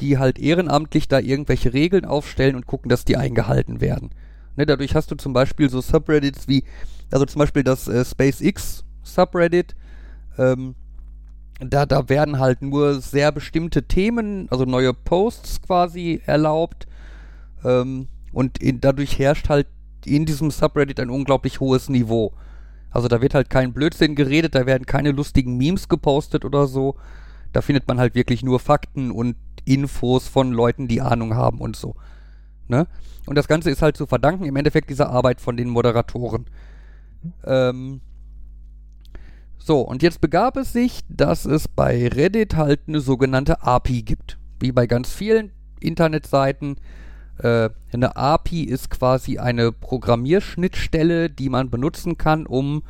die 0.00 0.18
halt 0.18 0.38
ehrenamtlich 0.38 1.06
da 1.06 1.18
irgendwelche 1.18 1.74
Regeln 1.74 2.04
aufstellen 2.04 2.56
und 2.56 2.66
gucken, 2.66 2.88
dass 2.88 3.04
die 3.04 3.16
eingehalten 3.16 3.80
werden. 3.80 4.10
Ne, 4.58 4.66
dadurch 4.66 4.96
hast 4.96 5.08
du 5.12 5.14
zum 5.14 5.32
Beispiel 5.32 5.70
so 5.70 5.80
Subreddits 5.80 6.48
wie, 6.48 6.64
also 7.12 7.24
zum 7.26 7.38
Beispiel 7.38 7.62
das 7.62 7.86
äh, 7.86 8.04
SpaceX 8.04 8.84
Subreddit, 9.04 9.76
ähm, 10.36 10.74
da, 11.60 11.86
da 11.86 12.08
werden 12.08 12.40
halt 12.40 12.60
nur 12.60 13.00
sehr 13.00 13.30
bestimmte 13.30 13.84
Themen, 13.84 14.48
also 14.50 14.64
neue 14.64 14.94
Posts 14.94 15.62
quasi 15.62 16.22
erlaubt 16.26 16.88
ähm, 17.64 18.08
und 18.32 18.60
in, 18.60 18.80
dadurch 18.80 19.20
herrscht 19.20 19.48
halt 19.48 19.68
in 20.04 20.26
diesem 20.26 20.50
Subreddit 20.50 20.98
ein 20.98 21.10
unglaublich 21.10 21.60
hohes 21.60 21.88
Niveau. 21.88 22.32
Also 22.90 23.06
da 23.06 23.20
wird 23.20 23.34
halt 23.34 23.50
kein 23.50 23.72
Blödsinn 23.72 24.16
geredet, 24.16 24.56
da 24.56 24.66
werden 24.66 24.86
keine 24.86 25.12
lustigen 25.12 25.56
Memes 25.56 25.88
gepostet 25.88 26.44
oder 26.44 26.66
so. 26.66 26.96
Da 27.52 27.62
findet 27.62 27.86
man 27.86 28.00
halt 28.00 28.16
wirklich 28.16 28.42
nur 28.42 28.58
Fakten 28.58 29.12
und 29.12 29.36
Infos 29.64 30.26
von 30.26 30.50
Leuten, 30.50 30.88
die 30.88 31.00
Ahnung 31.00 31.36
haben 31.36 31.60
und 31.60 31.76
so. 31.76 31.94
Ne? 32.68 32.86
Und 33.26 33.36
das 33.36 33.48
Ganze 33.48 33.70
ist 33.70 33.82
halt 33.82 33.96
zu 33.96 34.06
verdanken 34.06 34.44
im 34.44 34.56
Endeffekt 34.56 34.90
dieser 34.90 35.10
Arbeit 35.10 35.40
von 35.40 35.56
den 35.56 35.68
Moderatoren. 35.68 36.46
Ähm 37.44 38.00
so, 39.58 39.80
und 39.80 40.02
jetzt 40.02 40.20
begab 40.20 40.56
es 40.56 40.72
sich, 40.72 41.00
dass 41.08 41.44
es 41.44 41.68
bei 41.68 42.08
Reddit 42.08 42.56
halt 42.56 42.80
eine 42.86 43.00
sogenannte 43.00 43.62
API 43.62 44.02
gibt. 44.02 44.38
Wie 44.60 44.72
bei 44.72 44.86
ganz 44.86 45.12
vielen 45.12 45.50
Internetseiten 45.80 46.76
äh, 47.38 47.70
eine 47.92 48.16
API 48.16 48.64
ist 48.64 48.90
quasi 48.90 49.38
eine 49.38 49.72
Programmierschnittstelle, 49.72 51.30
die 51.30 51.48
man 51.48 51.70
benutzen 51.70 52.18
kann, 52.18 52.46
um 52.46 52.82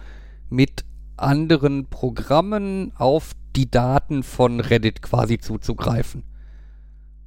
mit 0.50 0.84
anderen 1.16 1.86
Programmen 1.86 2.92
auf 2.96 3.32
die 3.56 3.70
Daten 3.70 4.22
von 4.22 4.60
Reddit 4.60 5.02
quasi 5.02 5.38
zuzugreifen. 5.38 6.22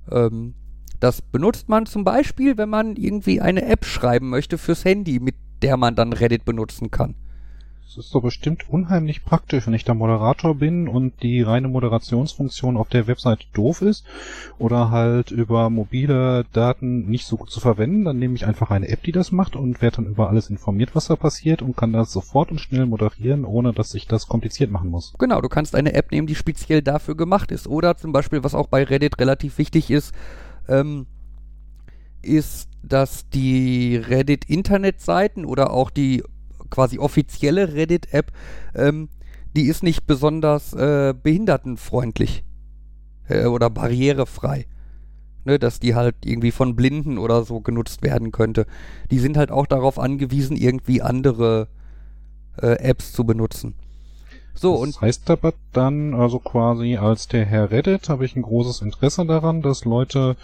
Ähm, 0.10 0.56
das 1.02 1.22
benutzt 1.22 1.68
man 1.68 1.86
zum 1.86 2.04
Beispiel, 2.04 2.58
wenn 2.58 2.70
man 2.70 2.96
irgendwie 2.96 3.42
eine 3.42 3.66
App 3.66 3.86
schreiben 3.86 4.30
möchte 4.30 4.58
fürs 4.58 4.86
Handy, 4.86 5.20
mit 5.20 5.36
der 5.62 5.76
man 5.76 5.96
dann 5.96 6.14
Reddit 6.14 6.46
benutzen 6.46 6.92
kann. 6.92 7.16
Es 7.92 7.98
ist 7.98 8.16
doch 8.16 8.22
bestimmt 8.22 8.70
unheimlich 8.70 9.26
praktisch, 9.26 9.68
wenn 9.68 9.74
ich 9.74 9.84
der 9.84 9.96
Moderator 9.96 10.56
bin 10.56 10.88
und 10.88 11.24
die 11.24 11.42
reine 11.42 11.68
Moderationsfunktion 11.68 12.78
auf 12.78 12.88
der 12.88 13.08
Website 13.08 13.48
doof 13.52 13.82
ist 13.82 14.06
oder 14.60 14.92
halt 14.92 15.32
über 15.32 15.70
mobile 15.70 16.46
Daten 16.54 17.10
nicht 17.10 17.26
so 17.26 17.36
gut 17.36 17.50
zu 17.50 17.60
verwenden, 17.60 18.06
dann 18.06 18.18
nehme 18.18 18.36
ich 18.36 18.46
einfach 18.46 18.72
eine 18.72 18.88
App, 18.88 19.04
die 19.04 19.12
das 19.12 19.34
macht 19.34 19.58
und 19.58 19.82
werde 19.82 19.98
dann 19.98 20.06
über 20.06 20.30
alles 20.30 20.50
informiert, 20.50 20.96
was 20.96 21.08
da 21.08 21.18
passiert 21.18 21.62
und 21.62 21.76
kann 21.76 21.92
das 21.92 22.14
sofort 22.14 22.52
und 22.52 22.62
schnell 22.62 22.86
moderieren, 22.86 23.44
ohne 23.44 23.74
dass 23.74 23.94
ich 23.94 24.08
das 24.08 24.28
kompliziert 24.28 24.72
machen 24.72 24.90
muss. 24.90 25.14
Genau, 25.20 25.42
du 25.42 25.50
kannst 25.50 25.76
eine 25.76 25.94
App 25.94 26.12
nehmen, 26.12 26.28
die 26.28 26.36
speziell 26.36 26.82
dafür 26.82 27.16
gemacht 27.16 27.52
ist. 27.52 27.68
Oder 27.68 27.98
zum 27.98 28.14
Beispiel, 28.14 28.46
was 28.46 28.56
auch 28.56 28.68
bei 28.68 28.86
Reddit 28.86 29.20
relativ 29.20 29.58
wichtig 29.58 29.92
ist, 29.92 30.16
ähm, 30.67 31.08
ist, 32.21 32.69
dass 32.84 33.30
die 33.30 33.95
Reddit-Internetseiten 33.95 35.45
oder 35.45 35.71
auch 35.71 35.89
die 35.89 36.24
quasi 36.69 37.00
offizielle 37.00 37.74
Reddit-App, 37.74 38.32
ähm, 38.76 39.10
die 39.56 39.63
ist 39.63 39.84
nicht 39.84 40.08
besonders 40.08 40.74
äh, 40.74 41.13
behindertenfreundlich 41.13 42.43
äh, 43.28 43.45
oder 43.45 43.69
barrierefrei. 43.69 44.65
ne, 45.45 45.60
dass 45.60 45.80
die 45.80 45.95
halt 45.95 46.15
irgendwie 46.26 46.52
von 46.52 46.76
Blinden 46.76 47.17
oder 47.17 47.43
so 47.43 47.62
genutzt 47.62 48.04
werden 48.04 48.32
könnte. 48.32 48.65
Die 49.10 49.19
sind 49.19 49.38
halt 49.38 49.52
auch 49.52 49.65
darauf 49.65 50.00
angewiesen, 50.00 50.56
irgendwie 50.56 51.02
andere 51.02 51.67
äh, 52.62 52.74
Apps 52.80 53.13
zu 53.13 53.24
benutzen. 53.26 53.76
So, 54.54 54.74
das 54.74 54.82
und 54.82 55.02
heißt 55.02 55.30
aber 55.30 55.54
dann, 55.74 56.14
also 56.14 56.40
quasi 56.40 56.98
als 56.98 57.28
der 57.28 57.46
Herr 57.46 57.72
Reddit, 57.72 58.10
habe 58.10 58.26
ich 58.26 58.36
ein 58.36 58.42
großes 58.42 58.82
Interesse 58.82 59.26
daran, 59.26 59.62
dass 59.62 59.86
Leute 59.86 60.36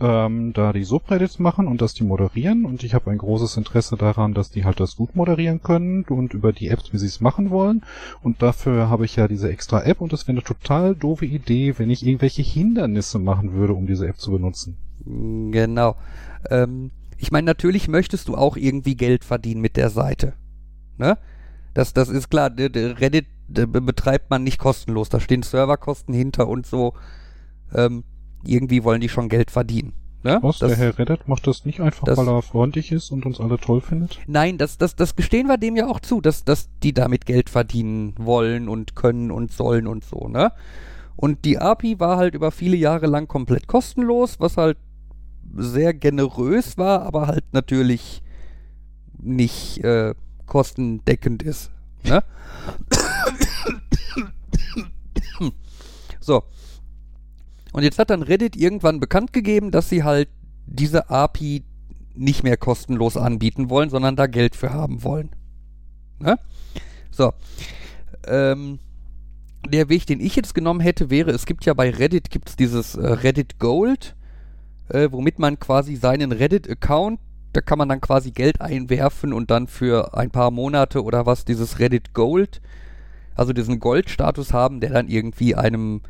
ähm, 0.00 0.52
da 0.52 0.72
die 0.72 0.84
Subreddits 0.84 1.38
machen 1.38 1.66
und 1.66 1.80
dass 1.80 1.94
die 1.94 2.04
moderieren 2.04 2.64
und 2.64 2.84
ich 2.84 2.94
habe 2.94 3.10
ein 3.10 3.18
großes 3.18 3.56
Interesse 3.56 3.96
daran, 3.96 4.34
dass 4.34 4.50
die 4.50 4.64
halt 4.64 4.80
das 4.80 4.96
gut 4.96 5.16
moderieren 5.16 5.62
können 5.62 6.04
und 6.04 6.34
über 6.34 6.52
die 6.52 6.68
Apps, 6.68 6.92
wie 6.92 6.98
sie 6.98 7.06
es 7.06 7.20
machen 7.20 7.50
wollen 7.50 7.82
und 8.22 8.42
dafür 8.42 8.90
habe 8.90 9.04
ich 9.04 9.16
ja 9.16 9.28
diese 9.28 9.50
extra 9.50 9.82
App 9.82 10.00
und 10.00 10.12
es 10.12 10.28
wäre 10.28 10.36
eine 10.38 10.44
total 10.44 10.94
doofe 10.94 11.26
Idee, 11.26 11.78
wenn 11.78 11.90
ich 11.90 12.06
irgendwelche 12.06 12.42
Hindernisse 12.42 13.18
machen 13.18 13.52
würde, 13.52 13.74
um 13.74 13.86
diese 13.86 14.06
App 14.06 14.18
zu 14.18 14.30
benutzen. 14.30 14.76
Genau. 15.50 15.96
Ähm, 16.50 16.90
ich 17.18 17.32
meine, 17.32 17.46
natürlich 17.46 17.88
möchtest 17.88 18.28
du 18.28 18.34
auch 18.34 18.56
irgendwie 18.56 18.96
Geld 18.96 19.24
verdienen 19.24 19.60
mit 19.60 19.76
der 19.76 19.90
Seite. 19.90 20.34
Ne? 20.98 21.16
Das, 21.74 21.92
das 21.92 22.08
ist 22.08 22.30
klar. 22.30 22.50
Reddit 22.56 23.26
betreibt 23.48 24.30
man 24.30 24.42
nicht 24.44 24.58
kostenlos. 24.58 25.08
Da 25.08 25.20
stehen 25.20 25.42
Serverkosten 25.42 26.14
hinter 26.14 26.48
und 26.48 26.66
so. 26.66 26.94
Ähm, 27.74 28.04
irgendwie 28.44 28.84
wollen 28.84 29.00
die 29.00 29.08
schon 29.08 29.28
Geld 29.28 29.50
verdienen. 29.50 29.92
Ne? 30.22 30.38
Was? 30.42 30.58
Das, 30.58 30.70
der 30.70 30.78
Herr 30.78 30.98
Reddit 30.98 31.28
macht 31.28 31.46
das 31.46 31.64
nicht 31.64 31.80
einfach, 31.80 32.04
das- 32.04 32.18
weil 32.18 32.28
er 32.28 32.42
freundlich 32.42 32.90
ist 32.90 33.10
und 33.12 33.26
uns 33.26 33.40
alle 33.40 33.58
toll 33.58 33.80
findet? 33.80 34.18
Nein, 34.26 34.58
das, 34.58 34.76
das, 34.78 34.96
das 34.96 35.14
gestehen 35.14 35.46
wir 35.46 35.56
dem 35.58 35.76
ja 35.76 35.86
auch 35.86 36.00
zu, 36.00 36.20
dass, 36.20 36.44
dass 36.44 36.68
die 36.82 36.92
damit 36.92 37.26
Geld 37.26 37.48
verdienen 37.50 38.14
wollen 38.18 38.68
und 38.68 38.96
können 38.96 39.30
und 39.30 39.52
sollen 39.52 39.86
und 39.86 40.04
so, 40.04 40.26
ne? 40.28 40.52
Und 41.14 41.44
die 41.44 41.58
API 41.58 41.98
war 42.00 42.16
halt 42.18 42.34
über 42.34 42.50
viele 42.50 42.76
Jahre 42.76 43.06
lang 43.06 43.26
komplett 43.28 43.68
kostenlos, 43.68 44.38
was 44.40 44.56
halt 44.56 44.76
sehr 45.56 45.94
generös 45.94 46.76
war, 46.76 47.02
aber 47.02 47.26
halt 47.28 47.44
natürlich 47.52 48.22
nicht 49.18 49.82
äh, 49.82 50.14
kostendeckend 50.46 51.42
ist. 51.42 51.70
Ne? 52.04 52.22
so. 56.26 56.42
Und 57.72 57.82
jetzt 57.82 57.98
hat 57.98 58.10
dann 58.10 58.22
Reddit 58.22 58.56
irgendwann 58.56 59.00
bekannt 59.00 59.32
gegeben, 59.32 59.70
dass 59.70 59.88
sie 59.88 60.02
halt 60.02 60.28
diese 60.66 61.10
API 61.10 61.62
nicht 62.14 62.42
mehr 62.42 62.56
kostenlos 62.56 63.16
anbieten 63.16 63.70
wollen, 63.70 63.90
sondern 63.90 64.16
da 64.16 64.26
Geld 64.26 64.56
für 64.56 64.72
haben 64.72 65.02
wollen. 65.04 65.30
Ne? 66.18 66.38
So. 67.10 67.32
Ähm, 68.26 68.78
der 69.70 69.88
Weg, 69.88 70.06
den 70.06 70.20
ich 70.20 70.36
jetzt 70.36 70.54
genommen 70.54 70.80
hätte, 70.80 71.10
wäre, 71.10 71.30
es 71.30 71.46
gibt 71.46 71.64
ja 71.64 71.74
bei 71.74 71.90
Reddit 71.90 72.30
gibt's 72.30 72.56
dieses 72.56 72.94
äh, 72.94 73.06
Reddit 73.06 73.58
Gold, 73.58 74.14
äh, 74.88 75.08
womit 75.10 75.38
man 75.38 75.58
quasi 75.58 75.96
seinen 75.96 76.32
Reddit-Account, 76.32 77.20
da 77.52 77.60
kann 77.60 77.78
man 77.78 77.88
dann 77.88 78.00
quasi 78.00 78.30
Geld 78.30 78.60
einwerfen 78.60 79.32
und 79.32 79.50
dann 79.50 79.66
für 79.66 80.14
ein 80.14 80.30
paar 80.30 80.50
Monate 80.50 81.02
oder 81.02 81.26
was 81.26 81.44
dieses 81.44 81.78
Reddit 81.78 82.14
Gold, 82.14 82.60
also 83.34 83.52
diesen 83.52 83.80
Gold-Status 83.80 84.52
haben, 84.52 84.80
der 84.80 84.90
dann 84.90 85.08
irgendwie 85.08 85.54
einem 85.54 86.02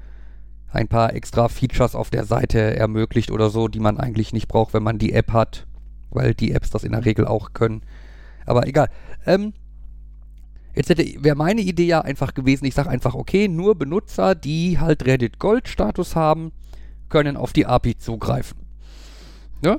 ein 0.77 0.89
paar 0.89 1.15
extra 1.15 1.49
Features 1.49 1.95
auf 1.95 2.11
der 2.11 2.25
Seite 2.25 2.77
ermöglicht 2.77 3.31
oder 3.31 3.51
so, 3.51 3.69
die 3.69 3.81
man 3.81 3.99
eigentlich 3.99 4.33
nicht 4.33 4.49
braucht, 4.49 4.75
wenn 4.75 4.83
man 4.83 4.99
die 4.99 5.13
App 5.13 5.33
hat, 5.33 5.67
weil 6.11 6.35
die 6.35 6.53
Apps 6.53 6.71
das 6.71 6.85
in 6.85 6.93
der 6.93 7.05
Regel 7.05 7.27
auch 7.27 7.53
können. 7.53 7.83
Aber 8.45 8.67
egal. 8.67 8.89
Ähm, 9.27 9.53
jetzt 10.75 10.91
hätte 10.91 11.05
wäre 11.25 11.37
meine 11.37 11.63
Idee 11.63 11.87
ja 11.87 12.03
einfach 12.03 12.35
gewesen, 12.35 12.67
ich 12.67 12.75
sage 12.75 12.91
einfach, 12.91 13.15
okay, 13.15 13.49
nur 13.49 13.75
Benutzer, 13.75 14.35
die 14.35 14.79
halt 14.79 15.05
Reddit 15.07 15.39
Gold 15.39 15.69
Status 15.69 16.15
haben, 16.15 16.53
können 17.09 17.37
auf 17.37 17.53
die 17.53 17.67
API 17.67 17.97
zugreifen. 17.97 18.59
Ja? 19.63 19.79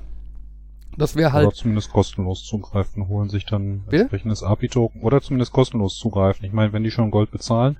Das 0.98 1.16
wäre 1.16 1.30
Oder 1.30 1.46
halt 1.46 1.56
zumindest 1.56 1.92
kostenlos 1.92 2.44
zugreifen, 2.44 3.08
holen 3.08 3.30
sich 3.30 3.46
dann 3.46 3.82
Bitte? 3.82 4.02
entsprechendes 4.02 4.42
API-Token 4.42 5.02
oder 5.02 5.22
zumindest 5.22 5.54
kostenlos 5.54 5.98
zugreifen. 5.98 6.44
Ich 6.46 6.54
meine, 6.54 6.74
wenn 6.74 6.84
die 6.84 6.90
schon 6.90 7.12
Gold 7.12 7.30
bezahlen, 7.30 7.78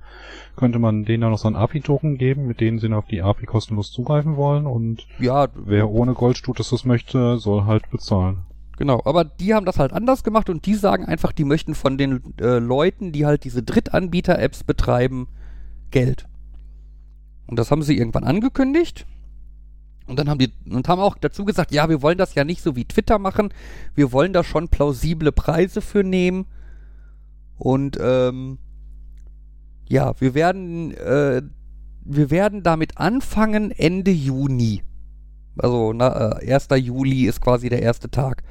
könnte 0.54 0.78
man 0.78 1.04
denen 1.04 1.22
dann 1.22 1.32
noch 1.32 1.38
so 1.38 1.48
ein 1.48 1.56
API-Token 1.56 2.16
geben, 2.16 2.46
mit 2.46 2.60
denen 2.60 2.78
sie 2.78 2.88
dann 2.88 2.96
auf 2.96 3.06
die 3.06 3.20
API 3.20 3.46
kostenlos 3.46 3.90
zugreifen 3.90 4.36
wollen 4.36 4.66
und 4.66 5.06
ja, 5.18 5.48
wer 5.54 5.90
ohne 5.90 6.14
Goldstatus 6.14 6.70
das 6.70 6.84
möchte, 6.84 7.38
soll 7.38 7.64
halt 7.64 7.90
bezahlen. 7.90 8.44
Genau, 8.76 9.02
aber 9.04 9.24
die 9.24 9.54
haben 9.54 9.66
das 9.66 9.80
halt 9.80 9.92
anders 9.92 10.22
gemacht 10.22 10.48
und 10.48 10.64
die 10.64 10.76
sagen 10.76 11.04
einfach, 11.04 11.32
die 11.32 11.44
möchten 11.44 11.74
von 11.74 11.98
den 11.98 12.22
äh, 12.40 12.60
Leuten, 12.60 13.10
die 13.10 13.26
halt 13.26 13.42
diese 13.42 13.64
Drittanbieter-Apps 13.64 14.62
betreiben, 14.62 15.26
Geld. 15.90 16.26
Und 17.48 17.58
das 17.58 17.72
haben 17.72 17.82
sie 17.82 17.98
irgendwann 17.98 18.22
angekündigt. 18.22 19.06
Und 20.08 20.18
dann 20.18 20.28
haben 20.28 20.38
die 20.38 20.52
und 20.70 20.88
haben 20.88 21.00
auch 21.00 21.16
dazu 21.18 21.44
gesagt, 21.44 21.70
ja, 21.70 21.88
wir 21.88 22.02
wollen 22.02 22.18
das 22.18 22.34
ja 22.34 22.44
nicht 22.44 22.62
so 22.62 22.74
wie 22.74 22.86
Twitter 22.86 23.18
machen. 23.18 23.52
Wir 23.94 24.10
wollen 24.10 24.32
da 24.32 24.42
schon 24.42 24.68
plausible 24.68 25.32
Preise 25.32 25.80
für 25.80 26.02
nehmen. 26.02 26.46
Und 27.58 27.98
ähm, 28.00 28.58
ja, 29.86 30.18
wir 30.20 30.34
werden 30.34 30.92
äh, 30.94 31.42
wir 32.10 32.30
werden 32.30 32.62
damit 32.62 32.96
anfangen 32.96 33.70
Ende 33.70 34.10
Juni. 34.10 34.82
Also 35.58 35.92
na, 35.92 36.38
äh, 36.40 36.52
1. 36.52 36.68
Juli 36.76 37.26
ist 37.26 37.40
quasi 37.40 37.68
der 37.68 37.82
erste 37.82 38.10
Tag. 38.10 38.42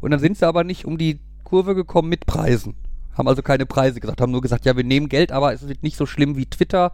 Und 0.00 0.10
dann 0.10 0.20
sind 0.20 0.36
sie 0.36 0.46
aber 0.46 0.64
nicht 0.64 0.84
um 0.84 0.98
die 0.98 1.20
Kurve 1.44 1.74
gekommen 1.74 2.08
mit 2.08 2.26
Preisen. 2.26 2.74
Haben 3.16 3.28
also 3.28 3.42
keine 3.42 3.66
Preise 3.66 4.00
gesagt, 4.00 4.20
haben 4.20 4.32
nur 4.32 4.40
gesagt, 4.40 4.64
ja, 4.64 4.76
wir 4.76 4.84
nehmen 4.84 5.08
Geld, 5.08 5.30
aber 5.30 5.52
es 5.52 5.66
wird 5.68 5.82
nicht 5.82 5.96
so 5.96 6.06
schlimm 6.06 6.36
wie 6.36 6.46
Twitter. 6.46 6.92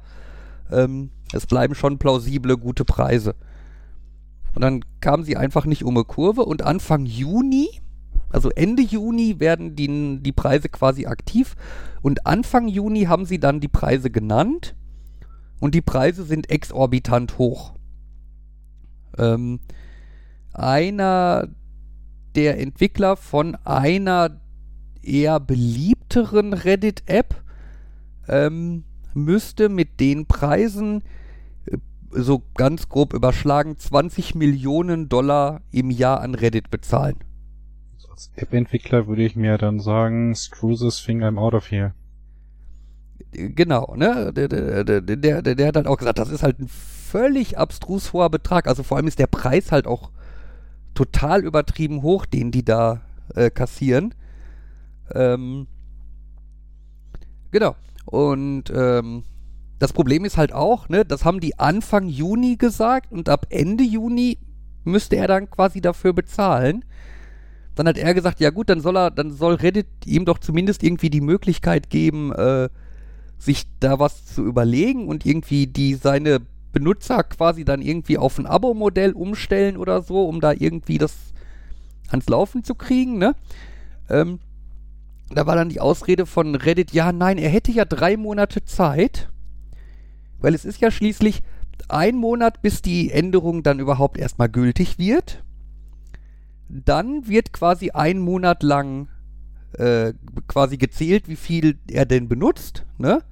Ähm, 0.70 1.10
es 1.32 1.46
bleiben 1.46 1.74
schon 1.74 1.98
plausible, 1.98 2.58
gute 2.58 2.84
Preise. 2.84 3.34
Und 4.56 4.62
dann 4.62 4.82
kamen 5.02 5.22
sie 5.22 5.36
einfach 5.36 5.66
nicht 5.66 5.84
um 5.84 5.98
eine 5.98 6.06
Kurve 6.06 6.46
und 6.46 6.62
Anfang 6.62 7.04
Juni, 7.04 7.68
also 8.30 8.48
Ende 8.48 8.82
Juni 8.82 9.38
werden 9.38 9.76
die, 9.76 10.22
die 10.22 10.32
Preise 10.32 10.70
quasi 10.70 11.04
aktiv 11.04 11.56
und 12.00 12.26
Anfang 12.26 12.66
Juni 12.66 13.04
haben 13.04 13.26
sie 13.26 13.38
dann 13.38 13.60
die 13.60 13.68
Preise 13.68 14.10
genannt 14.10 14.74
und 15.60 15.74
die 15.74 15.82
Preise 15.82 16.24
sind 16.24 16.48
exorbitant 16.48 17.36
hoch. 17.36 17.74
Ähm, 19.18 19.60
einer 20.54 21.48
der 22.34 22.58
Entwickler 22.58 23.16
von 23.16 23.56
einer 23.56 24.40
eher 25.02 25.38
beliebteren 25.38 26.54
Reddit-App 26.54 27.42
ähm, 28.26 28.84
müsste 29.12 29.68
mit 29.68 30.00
den 30.00 30.24
Preisen 30.24 31.02
so 32.10 32.42
ganz 32.54 32.88
grob 32.88 33.12
überschlagen 33.12 33.78
20 33.78 34.34
Millionen 34.34 35.08
Dollar 35.08 35.60
im 35.70 35.90
Jahr 35.90 36.20
an 36.20 36.34
Reddit 36.34 36.70
bezahlen. 36.70 37.16
Als 38.10 38.30
App-Entwickler 38.36 39.06
würde 39.06 39.24
ich 39.24 39.36
mir 39.36 39.58
dann 39.58 39.78
sagen, 39.78 40.34
screw 40.34 40.74
this 40.74 41.02
thing, 41.04 41.22
I'm 41.22 41.38
out 41.38 41.54
of 41.54 41.70
here. 41.70 41.94
Genau, 43.32 43.94
ne? 43.96 44.32
Der, 44.32 44.48
der, 44.48 44.84
der, 44.84 45.00
der, 45.02 45.42
der, 45.42 45.54
der 45.54 45.66
hat 45.66 45.76
halt 45.76 45.86
auch 45.86 45.98
gesagt, 45.98 46.18
das 46.18 46.30
ist 46.30 46.42
halt 46.42 46.58
ein 46.58 46.68
völlig 46.68 47.58
abstrus 47.58 48.12
hoher 48.12 48.30
Betrag. 48.30 48.66
Also 48.66 48.82
vor 48.82 48.96
allem 48.96 49.06
ist 49.06 49.18
der 49.18 49.26
Preis 49.26 49.72
halt 49.72 49.86
auch 49.86 50.10
total 50.94 51.44
übertrieben 51.44 52.02
hoch, 52.02 52.24
den 52.24 52.50
die 52.50 52.64
da 52.64 53.02
äh, 53.34 53.50
kassieren. 53.50 54.14
Ähm, 55.14 55.66
genau. 57.50 57.76
Und 58.06 58.72
ähm, 58.74 59.24
das 59.78 59.92
Problem 59.92 60.24
ist 60.24 60.36
halt 60.36 60.52
auch, 60.52 60.88
ne, 60.88 61.04
das 61.04 61.24
haben 61.24 61.40
die 61.40 61.58
Anfang 61.58 62.08
Juni 62.08 62.56
gesagt 62.56 63.12
und 63.12 63.28
ab 63.28 63.46
Ende 63.50 63.84
Juni 63.84 64.38
müsste 64.84 65.16
er 65.16 65.28
dann 65.28 65.50
quasi 65.50 65.80
dafür 65.80 66.12
bezahlen. 66.12 66.84
Dann 67.74 67.86
hat 67.86 67.98
er 67.98 68.14
gesagt, 68.14 68.40
ja 68.40 68.50
gut, 68.50 68.70
dann 68.70 68.80
soll 68.80 68.96
er, 68.96 69.10
dann 69.10 69.30
soll 69.30 69.54
Reddit 69.54 69.86
ihm 70.06 70.24
doch 70.24 70.38
zumindest 70.38 70.82
irgendwie 70.82 71.10
die 71.10 71.20
Möglichkeit 71.20 71.90
geben, 71.90 72.32
äh, 72.32 72.70
sich 73.38 73.66
da 73.80 73.98
was 73.98 74.24
zu 74.24 74.44
überlegen 74.44 75.08
und 75.08 75.26
irgendwie 75.26 75.66
die 75.66 75.94
seine 75.94 76.40
Benutzer 76.72 77.22
quasi 77.24 77.64
dann 77.64 77.82
irgendwie 77.82 78.16
auf 78.16 78.38
ein 78.38 78.46
Abo-Modell 78.46 79.12
umstellen 79.12 79.76
oder 79.76 80.00
so, 80.00 80.26
um 80.26 80.40
da 80.40 80.52
irgendwie 80.52 80.96
das 80.96 81.14
ans 82.08 82.28
Laufen 82.28 82.64
zu 82.64 82.74
kriegen, 82.74 83.18
ne? 83.18 83.34
Ähm, 84.08 84.38
da 85.30 85.46
war 85.46 85.56
dann 85.56 85.68
die 85.68 85.80
Ausrede 85.80 86.24
von 86.24 86.54
Reddit, 86.54 86.92
ja, 86.92 87.12
nein, 87.12 87.36
er 87.36 87.50
hätte 87.50 87.72
ja 87.72 87.84
drei 87.84 88.16
Monate 88.16 88.64
Zeit, 88.64 89.28
weil 90.38 90.54
es 90.54 90.64
ist 90.64 90.80
ja 90.80 90.90
schließlich 90.90 91.42
ein 91.88 92.16
Monat, 92.16 92.62
bis 92.62 92.82
die 92.82 93.10
Änderung 93.10 93.62
dann 93.62 93.78
überhaupt 93.78 94.18
erstmal 94.18 94.48
gültig 94.48 94.98
wird. 94.98 95.44
Dann 96.68 97.28
wird 97.28 97.52
quasi 97.52 97.90
ein 97.90 98.18
Monat 98.18 98.62
lang 98.62 99.08
äh, 99.78 100.14
quasi 100.48 100.78
gezählt, 100.78 101.28
wie 101.28 101.36
viel 101.36 101.78
er 101.90 102.06
denn 102.06 102.28
benutzt. 102.28 102.86
Ne? 102.98 103.22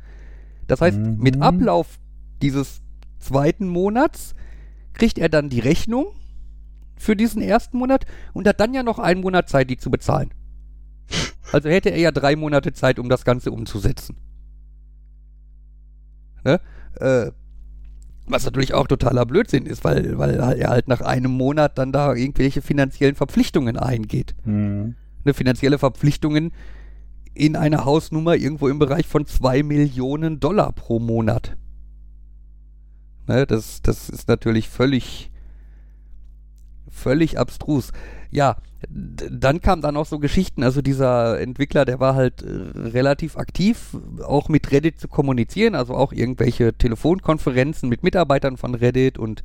Das 0.67 0.81
heißt, 0.81 0.99
Mhm. 0.99 1.19
mit 1.19 1.41
Ablauf 1.41 1.99
dieses 2.43 2.83
zweiten 3.19 3.67
Monats 3.67 4.35
kriegt 4.93 5.19
er 5.19 5.29
dann 5.29 5.49
die 5.49 5.61
Rechnung 5.61 6.07
für 6.97 7.17
diesen 7.17 7.43
ersten 7.43 7.79
Monat 7.79 8.05
und 8.35 8.47
hat 8.47 8.61
dann 8.61 8.75
ja 8.75 8.83
noch 8.83 8.99
einen 8.99 9.23
Monat 9.23 9.49
Zeit, 9.49 9.71
die 9.71 9.79
zu 9.79 9.91
bezahlen. 9.91 10.31
Also 11.53 11.69
hätte 11.69 11.91
er 11.91 11.99
ja 11.99 12.13
drei 12.13 12.37
Monate 12.37 12.73
Zeit, 12.73 12.99
um 12.99 13.09
das 13.09 13.25
Ganze 13.25 13.51
umzusetzen. 13.51 14.17
Ne? 16.45 16.61
Äh, 17.01 17.33
Was 18.27 18.45
natürlich 18.45 18.75
auch 18.75 18.87
totaler 18.87 19.27
Blödsinn 19.27 19.67
ist, 19.67 19.85
weil, 19.85 20.19
weil 20.19 20.35
er 20.35 20.71
halt 20.71 20.89
nach 20.89 21.01
einem 21.01 21.33
Monat 21.33 21.77
dann 21.79 21.93
da 21.93 22.15
irgendwelche 22.15 22.63
finanziellen 22.63 23.15
Verpflichtungen 23.15 23.77
eingeht. 23.77 24.35
Mhm. 24.45 24.95
Eine 25.25 25.35
finanzielle 25.35 25.79
Verpflichtungen 25.79 26.53
in 27.35 27.57
einer 27.57 27.85
Hausnummer 27.85 28.37
irgendwo 28.37 28.69
im 28.69 28.79
Bereich 28.79 29.07
von 29.07 29.27
zwei 29.27 29.63
Millionen 29.63 30.41
Dollar 30.41 30.73
pro 30.73 31.01
Monat. 31.01 31.57
Ne, 33.27 33.47
das, 33.47 33.83
das 33.83 34.09
ist 34.09 34.29
natürlich 34.29 34.69
völlig, 34.69 35.31
völlig 36.95 37.39
abstrus. 37.39 37.93
Ja, 38.31 38.57
dann 38.89 39.61
kamen 39.61 39.83
dann 39.83 39.97
auch 39.97 40.07
so 40.07 40.19
Geschichten, 40.19 40.63
also 40.63 40.83
dieser 40.83 41.41
Entwickler, 41.41 41.85
der 41.85 42.01
war 42.01 42.15
halt 42.15 42.43
äh, 42.43 42.79
relativ 42.79 43.37
aktiv, 43.37 43.97
auch 44.25 44.49
mit 44.49 44.71
Reddit 44.73 44.99
zu 44.99 45.09
kommunizieren, 45.09 45.75
also 45.75 45.95
auch 45.95 46.13
irgendwelche 46.13 46.75
Telefonkonferenzen 46.75 47.89
mit 47.89 48.03
Mitarbeitern 48.03 48.57
von 48.57 48.75
Reddit 48.75 49.19
und 49.19 49.45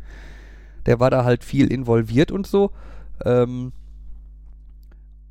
der 0.86 1.00
war 1.00 1.10
da 1.10 1.24
halt 1.24 1.44
viel 1.44 1.72
involviert 1.72 2.32
und 2.32 2.48
so. 2.48 2.72
Ähm, 3.26 3.72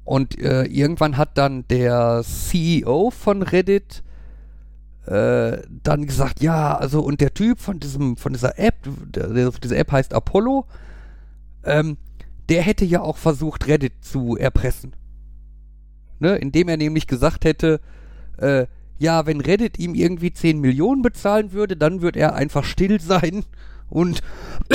und 0.04 0.38
äh, 0.40 0.64
irgendwann 0.64 1.16
hat 1.16 1.36
dann 1.36 1.66
der 1.68 2.22
CEO 2.24 3.10
von 3.10 3.42
Reddit 3.42 4.02
äh, 5.06 5.58
dann 5.82 6.06
gesagt, 6.06 6.42
ja, 6.42 6.76
also 6.76 7.00
und 7.00 7.20
der 7.20 7.34
Typ 7.34 7.60
von 7.60 7.80
diesem, 7.80 8.16
von 8.16 8.32
dieser 8.32 8.58
App, 8.58 8.74
diese 9.62 9.76
App 9.76 9.92
heißt 9.92 10.14
Apollo, 10.14 10.66
ähm, 11.64 11.96
der 12.48 12.62
hätte 12.62 12.84
ja 12.84 13.00
auch 13.02 13.16
versucht, 13.16 13.66
Reddit 13.66 14.04
zu 14.04 14.36
erpressen. 14.36 14.94
Ne, 16.20 16.36
indem 16.36 16.68
er 16.68 16.76
nämlich 16.76 17.06
gesagt 17.06 17.44
hätte, 17.44 17.80
äh, 18.38 18.66
ja, 18.98 19.26
wenn 19.26 19.40
Reddit 19.40 19.78
ihm 19.78 19.94
irgendwie 19.94 20.32
10 20.32 20.60
Millionen 20.60 21.02
bezahlen 21.02 21.52
würde, 21.52 21.76
dann 21.76 22.02
würde 22.02 22.18
er 22.18 22.34
einfach 22.34 22.64
still 22.64 23.00
sein 23.04 23.44
und 23.88 24.22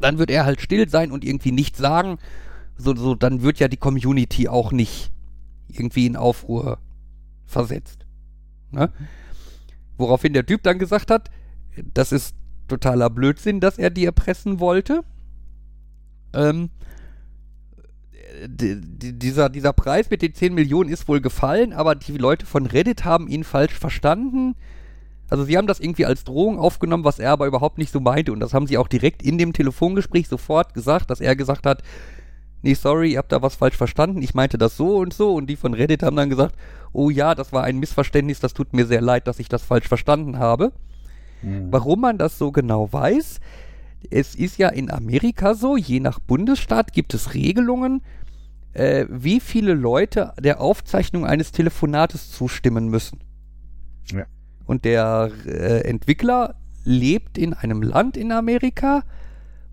dann 0.00 0.18
wird 0.18 0.30
er 0.30 0.46
halt 0.46 0.60
still 0.60 0.88
sein 0.88 1.12
und 1.12 1.24
irgendwie 1.24 1.52
nichts 1.52 1.78
sagen. 1.78 2.18
So, 2.78 2.96
so, 2.96 3.14
dann 3.14 3.42
wird 3.42 3.58
ja 3.58 3.68
die 3.68 3.76
Community 3.76 4.48
auch 4.48 4.72
nicht 4.72 5.12
irgendwie 5.68 6.06
in 6.06 6.16
Aufruhr 6.16 6.78
versetzt. 7.44 8.06
Ne? 8.70 8.90
Woraufhin 9.98 10.32
der 10.32 10.46
Typ 10.46 10.62
dann 10.62 10.78
gesagt 10.78 11.10
hat, 11.10 11.30
das 11.94 12.12
ist 12.12 12.34
totaler 12.68 13.10
Blödsinn, 13.10 13.60
dass 13.60 13.78
er 13.78 13.90
die 13.90 14.04
erpressen 14.04 14.60
wollte. 14.60 15.02
Ähm, 16.34 16.70
dieser, 18.46 19.48
dieser 19.48 19.72
Preis 19.72 20.10
mit 20.10 20.22
den 20.22 20.34
10 20.34 20.54
Millionen 20.54 20.90
ist 20.90 21.08
wohl 21.08 21.20
gefallen, 21.20 21.72
aber 21.72 21.94
die 21.94 22.16
Leute 22.16 22.46
von 22.46 22.66
Reddit 22.66 23.04
haben 23.04 23.28
ihn 23.28 23.44
falsch 23.44 23.78
verstanden. 23.78 24.54
Also 25.28 25.44
sie 25.44 25.56
haben 25.56 25.66
das 25.66 25.80
irgendwie 25.80 26.06
als 26.06 26.24
Drohung 26.24 26.58
aufgenommen, 26.58 27.04
was 27.04 27.18
er 27.18 27.32
aber 27.32 27.46
überhaupt 27.46 27.78
nicht 27.78 27.92
so 27.92 28.00
meinte. 28.00 28.32
Und 28.32 28.40
das 28.40 28.52
haben 28.52 28.66
sie 28.66 28.78
auch 28.78 28.88
direkt 28.88 29.22
in 29.22 29.38
dem 29.38 29.52
Telefongespräch 29.52 30.28
sofort 30.28 30.74
gesagt, 30.74 31.10
dass 31.10 31.20
er 31.20 31.36
gesagt 31.36 31.66
hat, 31.66 31.82
nee, 32.62 32.74
sorry, 32.74 33.12
ihr 33.12 33.18
habt 33.18 33.32
da 33.32 33.42
was 33.42 33.56
falsch 33.56 33.76
verstanden, 33.76 34.22
ich 34.22 34.34
meinte 34.34 34.58
das 34.58 34.76
so 34.76 34.96
und 34.98 35.12
so. 35.12 35.34
Und 35.34 35.46
die 35.48 35.56
von 35.56 35.74
Reddit 35.74 36.02
haben 36.02 36.16
dann 36.16 36.30
gesagt, 36.30 36.54
oh 36.92 37.10
ja, 37.10 37.34
das 37.34 37.52
war 37.52 37.64
ein 37.64 37.78
Missverständnis, 37.78 38.40
das 38.40 38.54
tut 38.54 38.72
mir 38.72 38.86
sehr 38.86 39.00
leid, 39.00 39.26
dass 39.26 39.38
ich 39.38 39.48
das 39.48 39.62
falsch 39.62 39.88
verstanden 39.88 40.38
habe. 40.38 40.72
Mhm. 41.42 41.68
Warum 41.70 42.00
man 42.00 42.18
das 42.18 42.38
so 42.38 42.52
genau 42.52 42.92
weiß, 42.92 43.40
es 44.10 44.34
ist 44.34 44.58
ja 44.58 44.68
in 44.68 44.90
Amerika 44.90 45.54
so, 45.54 45.76
je 45.76 46.00
nach 46.00 46.18
Bundesstaat 46.18 46.92
gibt 46.92 47.14
es 47.14 47.34
Regelungen, 47.34 48.02
äh, 48.72 49.06
wie 49.08 49.40
viele 49.40 49.74
Leute 49.74 50.32
der 50.40 50.60
Aufzeichnung 50.60 51.26
eines 51.26 51.52
Telefonates 51.52 52.30
zustimmen 52.30 52.88
müssen. 52.88 53.20
Ja. 54.12 54.24
Und 54.64 54.84
der 54.84 55.30
äh, 55.46 55.80
Entwickler 55.88 56.56
lebt 56.84 57.38
in 57.38 57.54
einem 57.54 57.82
Land 57.82 58.16
in 58.16 58.32
Amerika, 58.32 59.04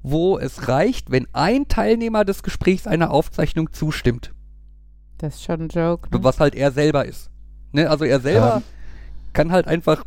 wo 0.04 0.38
es 0.38 0.68
reicht, 0.68 1.12
wenn 1.12 1.28
ein 1.34 1.68
Teilnehmer 1.68 2.24
des 2.26 2.44
Gesprächs 2.44 2.88
einer 2.88 3.12
Aufzeichnung 3.12 3.72
zustimmt, 3.74 4.34
Das 5.18 5.36
ist 5.36 5.44
schon 5.44 5.62
ein 5.64 5.70
Joke. 5.70 6.10
Ne? 6.12 6.24
was 6.24 6.40
halt 6.40 6.56
er 6.56 6.72
selber 6.72 7.06
ist. 7.06 7.30
Ne? 7.72 7.90
Also 7.90 8.06
er 8.06 8.20
selber 8.20 8.58
Ähm. 8.58 8.64
kann 9.34 9.52
halt 9.52 9.68
einfach 9.68 10.04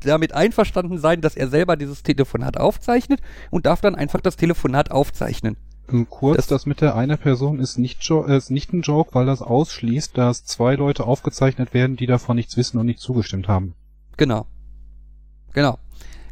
damit 0.00 0.34
einverstanden 0.34 0.98
sein, 0.98 1.20
dass 1.20 1.36
er 1.36 1.48
selber 1.48 1.76
dieses 1.76 2.02
Telefonat 2.02 2.56
aufzeichnet 2.58 3.20
und 3.50 3.66
darf 3.66 3.80
dann 3.80 3.94
einfach 3.94 4.20
das 4.20 4.36
Telefonat 4.36 4.90
aufzeichnen. 4.90 5.56
Ähm, 5.90 6.06
Kurz, 6.08 6.36
Das- 6.36 6.46
das, 6.46 6.66
mit 6.66 6.80
der 6.80 6.94
einer 6.94 7.16
Person 7.16 7.58
ist 7.58 7.78
nicht, 7.78 8.08
äh, 8.10 8.36
ist 8.36 8.50
nicht 8.50 8.72
ein 8.72 8.82
Joke, 8.82 9.14
weil 9.14 9.26
das 9.26 9.42
ausschließt, 9.42 10.16
dass 10.16 10.44
zwei 10.44 10.74
Leute 10.76 11.04
aufgezeichnet 11.04 11.74
werden, 11.74 11.96
die 11.96 12.06
davon 12.06 12.36
nichts 12.36 12.56
wissen 12.56 12.78
und 12.78 12.86
nicht 12.86 13.00
zugestimmt 13.00 13.48
haben. 13.48 13.74
Genau. 14.16 14.46
Genau. 15.54 15.78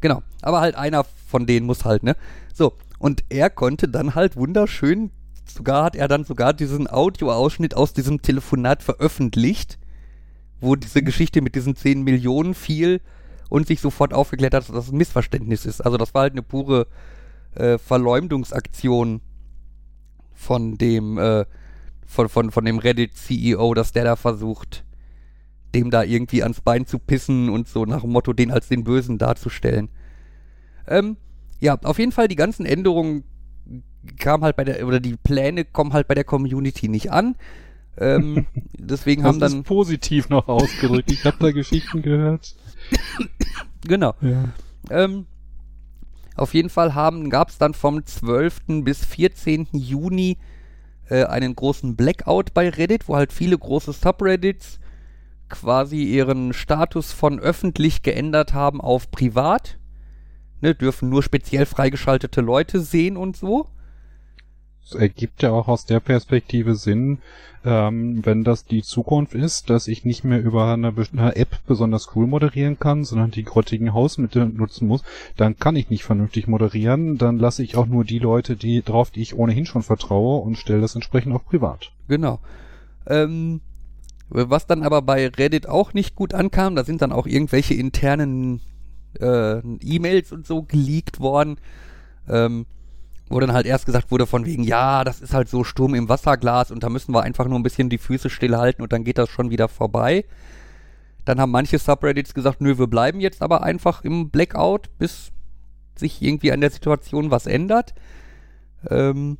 Genau. 0.00 0.22
Aber 0.42 0.60
halt 0.60 0.74
einer 0.76 1.04
von 1.26 1.46
denen 1.46 1.66
muss 1.66 1.84
halt, 1.84 2.02
ne? 2.02 2.16
So. 2.52 2.74
Und 2.98 3.24
er 3.30 3.48
konnte 3.50 3.88
dann 3.88 4.14
halt 4.14 4.36
wunderschön, 4.36 5.10
sogar 5.46 5.84
hat 5.84 5.96
er 5.96 6.06
dann 6.06 6.24
sogar 6.24 6.52
diesen 6.52 6.88
Audioausschnitt 6.88 7.74
aus 7.74 7.92
diesem 7.94 8.20
Telefonat 8.22 8.82
veröffentlicht, 8.82 9.78
wo 10.60 10.76
diese 10.76 11.02
Geschichte 11.02 11.40
mit 11.40 11.54
diesen 11.54 11.76
10 11.76 12.02
Millionen 12.02 12.54
fiel 12.54 13.00
und 13.50 13.66
sich 13.66 13.80
sofort 13.80 14.14
aufgeklärt 14.14 14.54
hat, 14.54 14.66
dass 14.66 14.74
das 14.74 14.90
ein 14.90 14.96
Missverständnis 14.96 15.66
ist. 15.66 15.82
Also 15.82 15.98
das 15.98 16.14
war 16.14 16.22
halt 16.22 16.32
eine 16.32 16.42
pure 16.42 16.86
äh, 17.54 17.76
Verleumdungsaktion 17.76 19.20
von 20.32 20.78
dem, 20.78 21.18
äh, 21.18 21.44
von, 22.06 22.28
von, 22.30 22.50
von 22.50 22.64
dem 22.64 22.78
Reddit-CEO, 22.78 23.74
dass 23.74 23.92
der 23.92 24.04
da 24.04 24.16
versucht, 24.16 24.84
dem 25.74 25.90
da 25.90 26.02
irgendwie 26.02 26.42
ans 26.42 26.60
Bein 26.60 26.86
zu 26.86 26.98
pissen 26.98 27.50
und 27.50 27.68
so 27.68 27.84
nach 27.84 28.00
dem 28.00 28.12
Motto, 28.12 28.32
den 28.32 28.50
als 28.50 28.68
den 28.68 28.84
Bösen 28.84 29.18
darzustellen. 29.18 29.90
Ähm, 30.86 31.16
ja, 31.60 31.78
auf 31.82 31.98
jeden 31.98 32.12
Fall 32.12 32.28
die 32.28 32.36
ganzen 32.36 32.64
Änderungen 32.64 33.24
kamen 34.18 34.44
halt 34.44 34.56
bei 34.56 34.64
der, 34.64 34.86
oder 34.86 35.00
die 35.00 35.16
Pläne 35.16 35.64
kommen 35.64 35.92
halt 35.92 36.08
bei 36.08 36.14
der 36.14 36.24
Community 36.24 36.88
nicht 36.88 37.12
an. 37.12 37.36
Ähm, 37.98 38.46
deswegen 38.78 39.24
haben 39.24 39.40
das 39.40 39.52
dann, 39.52 39.60
ist 39.60 39.66
positiv 39.66 40.28
noch 40.28 40.48
ausgedrückt. 40.48 41.10
Ich 41.10 41.24
habe 41.24 41.36
da 41.40 41.50
Geschichten 41.50 42.02
gehört. 42.02 42.54
Genau, 43.86 44.14
Ja. 44.20 44.48
Ähm, 44.90 45.26
auf 46.36 46.54
jeden 46.54 46.70
Fall 46.70 46.94
gab 47.28 47.50
es 47.50 47.58
dann 47.58 47.74
vom 47.74 48.04
12. 48.04 48.82
bis 48.82 49.04
14. 49.04 49.68
Juni 49.72 50.38
äh, 51.10 51.24
einen 51.24 51.54
großen 51.54 51.96
Blackout 51.96 52.54
bei 52.54 52.68
Reddit, 52.70 53.08
wo 53.08 53.16
halt 53.16 53.32
viele 53.32 53.58
große 53.58 53.92
Subreddits 53.92 54.78
quasi 55.50 56.04
ihren 56.04 56.52
Status 56.52 57.12
von 57.12 57.40
öffentlich 57.40 58.02
geändert 58.02 58.54
haben 58.54 58.80
auf 58.80 59.10
privat. 59.10 59.78
Ne, 60.62 60.74
dürfen 60.74 61.08
nur 61.08 61.22
speziell 61.22 61.66
freigeschaltete 61.66 62.40
Leute 62.40 62.80
sehen 62.80 63.16
und 63.16 63.36
so. 63.36 63.68
Ergibt 64.96 65.42
ja 65.42 65.52
auch 65.52 65.68
aus 65.68 65.86
der 65.86 66.00
Perspektive 66.00 66.74
Sinn, 66.74 67.18
ähm, 67.64 68.24
wenn 68.24 68.42
das 68.42 68.64
die 68.64 68.82
Zukunft 68.82 69.34
ist, 69.34 69.70
dass 69.70 69.86
ich 69.86 70.04
nicht 70.04 70.24
mehr 70.24 70.42
über 70.42 70.72
eine, 70.72 70.92
eine 71.12 71.36
App 71.36 71.60
besonders 71.66 72.16
cool 72.16 72.26
moderieren 72.26 72.78
kann, 72.78 73.04
sondern 73.04 73.30
die 73.30 73.44
grottigen 73.44 73.92
Hausmittel 73.92 74.46
nutzen 74.46 74.88
muss, 74.88 75.02
dann 75.36 75.58
kann 75.58 75.76
ich 75.76 75.90
nicht 75.90 76.04
vernünftig 76.04 76.48
moderieren, 76.48 77.18
dann 77.18 77.38
lasse 77.38 77.62
ich 77.62 77.76
auch 77.76 77.86
nur 77.86 78.04
die 78.04 78.18
Leute, 78.18 78.56
die 78.56 78.82
drauf, 78.82 79.10
die 79.10 79.22
ich 79.22 79.36
ohnehin 79.36 79.66
schon 79.66 79.82
vertraue 79.82 80.40
und 80.42 80.56
stelle 80.56 80.80
das 80.80 80.94
entsprechend 80.94 81.34
auf 81.34 81.44
privat. 81.44 81.92
Genau. 82.08 82.40
Ähm, 83.06 83.60
was 84.30 84.66
dann 84.66 84.82
aber 84.82 85.02
bei 85.02 85.26
Reddit 85.28 85.68
auch 85.68 85.92
nicht 85.92 86.14
gut 86.14 86.34
ankam, 86.34 86.76
da 86.76 86.84
sind 86.84 87.02
dann 87.02 87.12
auch 87.12 87.26
irgendwelche 87.26 87.74
internen 87.74 88.60
äh, 89.18 89.58
E-Mails 89.58 90.32
und 90.32 90.46
so 90.46 90.62
geleakt 90.62 91.20
worden, 91.20 91.58
ähm, 92.28 92.66
wo 93.30 93.38
dann 93.38 93.52
halt 93.52 93.64
erst 93.64 93.86
gesagt 93.86 94.10
wurde 94.10 94.26
von 94.26 94.44
wegen, 94.44 94.64
ja, 94.64 95.04
das 95.04 95.20
ist 95.20 95.32
halt 95.32 95.48
so 95.48 95.62
Sturm 95.62 95.94
im 95.94 96.08
Wasserglas 96.08 96.72
und 96.72 96.82
da 96.82 96.90
müssen 96.90 97.14
wir 97.14 97.22
einfach 97.22 97.46
nur 97.46 97.58
ein 97.58 97.62
bisschen 97.62 97.88
die 97.88 97.98
Füße 97.98 98.28
stillhalten 98.28 98.82
und 98.82 98.92
dann 98.92 99.04
geht 99.04 99.18
das 99.18 99.30
schon 99.30 99.50
wieder 99.50 99.68
vorbei. 99.68 100.24
Dann 101.24 101.40
haben 101.40 101.52
manche 101.52 101.78
Subreddits 101.78 102.34
gesagt, 102.34 102.60
nö, 102.60 102.76
wir 102.76 102.88
bleiben 102.88 103.20
jetzt 103.20 103.40
aber 103.40 103.62
einfach 103.62 104.02
im 104.02 104.30
Blackout, 104.30 104.90
bis 104.98 105.30
sich 105.94 106.20
irgendwie 106.20 106.50
an 106.50 106.60
der 106.60 106.70
Situation 106.70 107.30
was 107.30 107.46
ändert. 107.46 107.94
Ähm, 108.90 109.38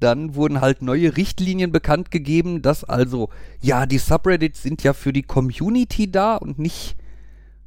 dann 0.00 0.34
wurden 0.34 0.60
halt 0.60 0.82
neue 0.82 1.16
Richtlinien 1.16 1.70
bekannt 1.70 2.10
gegeben, 2.10 2.62
dass 2.62 2.82
also, 2.82 3.28
ja, 3.60 3.86
die 3.86 3.98
Subreddits 3.98 4.62
sind 4.62 4.82
ja 4.82 4.92
für 4.92 5.12
die 5.12 5.22
Community 5.22 6.10
da 6.10 6.34
und 6.34 6.58
nicht 6.58 6.96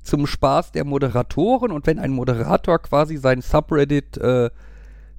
zum 0.01 0.27
Spaß 0.27 0.73
der 0.73 0.83
Moderatoren. 0.83 1.71
Und 1.71 1.87
wenn 1.87 1.99
ein 1.99 2.11
Moderator 2.11 2.79
quasi 2.79 3.15
sein 3.15 3.41
Subreddit 3.41 4.17
äh, 4.17 4.49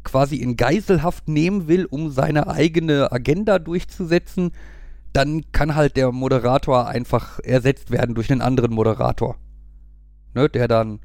quasi 0.08 0.36
in 0.36 0.56
Geiselhaft 0.56 1.28
nehmen 1.28 1.68
will, 1.68 1.84
um 1.84 2.10
seine 2.10 2.48
eigene 2.48 3.12
Agenda 3.12 3.58
durchzusetzen, 3.58 4.52
dann 5.12 5.44
kann 5.52 5.74
halt 5.74 5.96
der 5.96 6.12
Moderator 6.12 6.86
einfach 6.86 7.40
ersetzt 7.40 7.90
werden 7.90 8.14
durch 8.14 8.30
einen 8.32 8.42
anderen 8.42 8.72
Moderator. 8.72 9.36
Ne, 10.34 10.48
der 10.48 10.68
dann 10.68 11.00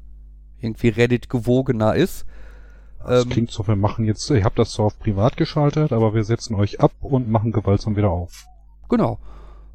irgendwie 0.60 0.88
Reddit 0.88 1.28
gewogener 1.28 1.94
ist. 1.94 2.26
Das 2.98 3.24
Ähm, 3.24 3.30
klingt 3.30 3.50
so, 3.50 3.66
wir 3.66 3.76
machen 3.76 4.04
jetzt, 4.04 4.30
ich 4.30 4.44
habe 4.44 4.54
das 4.56 4.72
zwar 4.72 4.86
auf 4.86 4.98
privat 4.98 5.36
geschaltet, 5.36 5.92
aber 5.92 6.14
wir 6.14 6.24
setzen 6.24 6.54
euch 6.54 6.80
ab 6.80 6.92
und 7.00 7.28
machen 7.30 7.52
gewaltsam 7.52 7.96
wieder 7.96 8.10
auf. 8.10 8.44
Genau. 8.88 9.18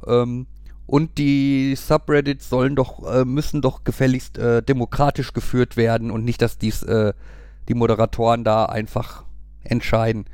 Ähm, 0.08 0.48
Und 0.86 1.18
die 1.20 1.76
Subreddits 1.76 2.50
sollen 2.50 2.76
doch, 2.76 3.06
äh, 3.06 3.24
müssen 3.24 3.62
doch 3.62 3.84
gefälligst 3.84 4.39
äh, 4.39 4.63
demokratisch 4.63 5.34
geführt 5.34 5.78
werden 5.78 6.10
und 6.10 6.24
nicht, 6.26 6.42
dass 6.42 6.58
dies 6.58 6.82
äh, 6.82 7.13
die 7.70 7.76
Moderatoren 7.76 8.44
da 8.44 8.66
einfach 8.66 9.24
entscheiden. 9.64 10.26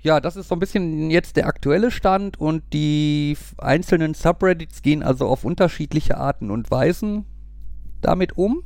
Ja, 0.00 0.18
das 0.18 0.34
ist 0.34 0.48
so 0.48 0.56
ein 0.56 0.58
bisschen 0.58 1.10
jetzt 1.10 1.36
der 1.36 1.46
aktuelle 1.46 1.92
Stand 1.92 2.40
und 2.40 2.64
die 2.72 3.36
einzelnen 3.58 4.14
Subreddits 4.14 4.82
gehen 4.82 5.04
also 5.04 5.28
auf 5.28 5.44
unterschiedliche 5.44 6.16
Arten 6.16 6.50
und 6.50 6.72
Weisen 6.72 7.24
damit 8.00 8.36
um. 8.36 8.64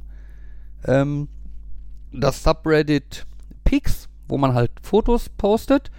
Ähm, 0.86 1.28
das 2.10 2.42
Subreddit 2.42 3.26
Pics, 3.64 4.08
wo 4.28 4.38
man 4.38 4.54
halt 4.54 4.70
Fotos 4.80 5.28
postet, 5.28 5.90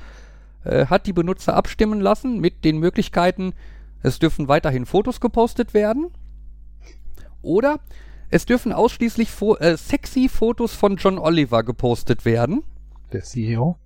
äh, 0.64 0.88
hat 0.88 1.06
die 1.06 1.14
Benutzer 1.14 1.56
abstimmen 1.56 2.02
lassen 2.02 2.40
mit 2.40 2.66
den 2.66 2.80
Möglichkeiten, 2.80 3.54
es 4.02 4.18
dürfen 4.18 4.48
weiterhin 4.48 4.88
Fotos 4.88 5.20
gepostet 5.20 5.76
werden 5.76 6.08
oder 7.42 7.80
es 8.30 8.46
dürfen 8.46 8.72
ausschließlich 8.74 9.32
fo 9.32 9.56
äh, 9.58 9.78
sexy 9.78 10.30
Fotos 10.30 10.74
von 10.74 10.96
John 10.98 11.18
Oliver 11.18 11.64
gepostet 11.64 12.26
werden. 12.26 12.64
Der 13.14 13.24
CEO? 13.24 13.78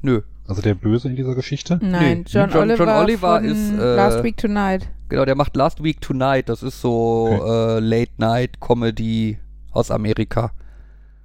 Nö, 0.00 0.22
Also 0.46 0.62
der 0.62 0.74
Böse 0.74 1.08
in 1.08 1.16
dieser 1.16 1.34
Geschichte? 1.34 1.78
Nein, 1.82 2.18
Nee, 2.18 2.24
John, 2.28 2.50
John- 2.50 2.62
Oliver, 2.62 2.84
John 2.84 2.88
Oliver 3.02 3.36
von 3.40 3.44
ist, 3.44 3.72
äh, 3.78 3.94
Last 3.96 4.22
Week 4.24 4.36
Tonight. 4.36 4.88
Genau, 5.08 5.24
der 5.24 5.34
macht 5.34 5.56
Last 5.56 5.82
Week 5.82 6.00
Tonight. 6.00 6.48
Das 6.48 6.62
ist 6.62 6.80
so 6.80 7.28
äh, 7.44 7.80
Late-Night-Comedy 7.80 9.38
aus 9.72 9.90
Amerika. 9.90 10.52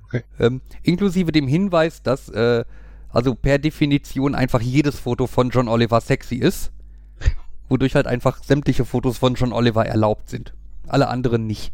Okay. 0.06 0.24
Ähm, 0.40 0.62
inklusive 0.84 1.32
dem 1.32 1.48
Hinweis, 1.48 2.02
dass 2.02 2.30
äh, 2.30 2.64
also 3.10 3.36
per 3.36 3.60
Definition 3.60 4.36
einfach 4.36 4.62
jedes 4.62 5.00
Foto 5.00 5.28
von 5.28 5.50
John 5.50 5.68
Oliver 5.68 6.02
sexy 6.02 6.36
ist. 6.36 6.72
Wodurch 7.70 7.96
halt 7.96 8.08
einfach 8.08 8.44
sämtliche 8.44 8.86
Fotos 8.86 9.18
von 9.18 9.36
John 9.36 9.54
Oliver 9.54 9.86
erlaubt 9.86 10.30
sind. 10.30 10.54
Alle 10.88 11.08
anderen 11.08 11.46
nicht. 11.48 11.72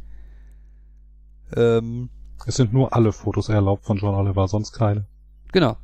Ähm, 1.56 2.10
Es 2.46 2.56
sind 2.56 2.74
nur 2.74 2.94
alle 2.94 3.12
Fotos 3.12 3.50
erlaubt 3.50 3.86
von 3.86 3.98
John 3.98 4.16
Oliver, 4.16 4.48
sonst 4.48 4.72
keine. 4.72 5.06
Genau. 5.52 5.78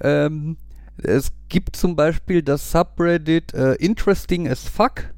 Ähm, 0.00 0.56
es 0.98 1.32
gibt 1.48 1.76
zum 1.76 1.96
Beispiel 1.96 2.42
das 2.42 2.70
Subreddit 2.70 3.54
äh, 3.54 3.74
Interesting 3.74 4.48
as 4.48 4.68
Fuck, 4.68 5.12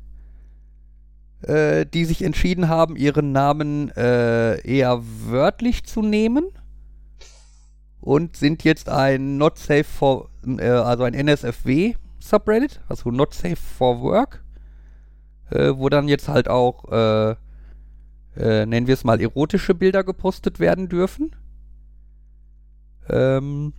äh, 1.43 1.85
die 1.87 2.05
sich 2.05 2.23
entschieden 2.23 2.69
haben, 2.69 2.97
ihren 2.97 3.33
Namen 3.33 3.91
äh, 3.91 4.61
eher 4.61 5.03
wörtlich 5.03 5.85
zu 5.85 6.03
nehmen 6.03 6.47
und 8.01 8.37
sind 8.37 8.65
jetzt 8.65 8.89
ein 8.89 9.37
Not 9.37 9.59
Safe 9.59 9.85
for, 9.85 10.31
äh, 10.47 10.69
also 10.69 11.05
ein 11.05 11.15
NSFW 11.15 11.95
Subreddit, 12.19 12.81
also 12.89 13.11
Not 13.11 13.35
Safe 13.35 13.57
for 13.57 14.01
Work, 14.01 14.43
äh, 15.51 15.73
wo 15.75 15.89
dann 15.91 16.09
jetzt 16.09 16.29
halt 16.29 16.49
auch, 16.49 17.37
äh, 18.37 18.67
nennen 18.67 18.87
wir 18.87 18.95
es 18.95 19.05
mal, 19.05 19.21
erotische 19.21 19.75
Bilder 19.75 20.05
gepostet 20.05 20.61
werden 20.61 20.89
dürfen. 20.89 21.35
Ähm, 23.09 23.73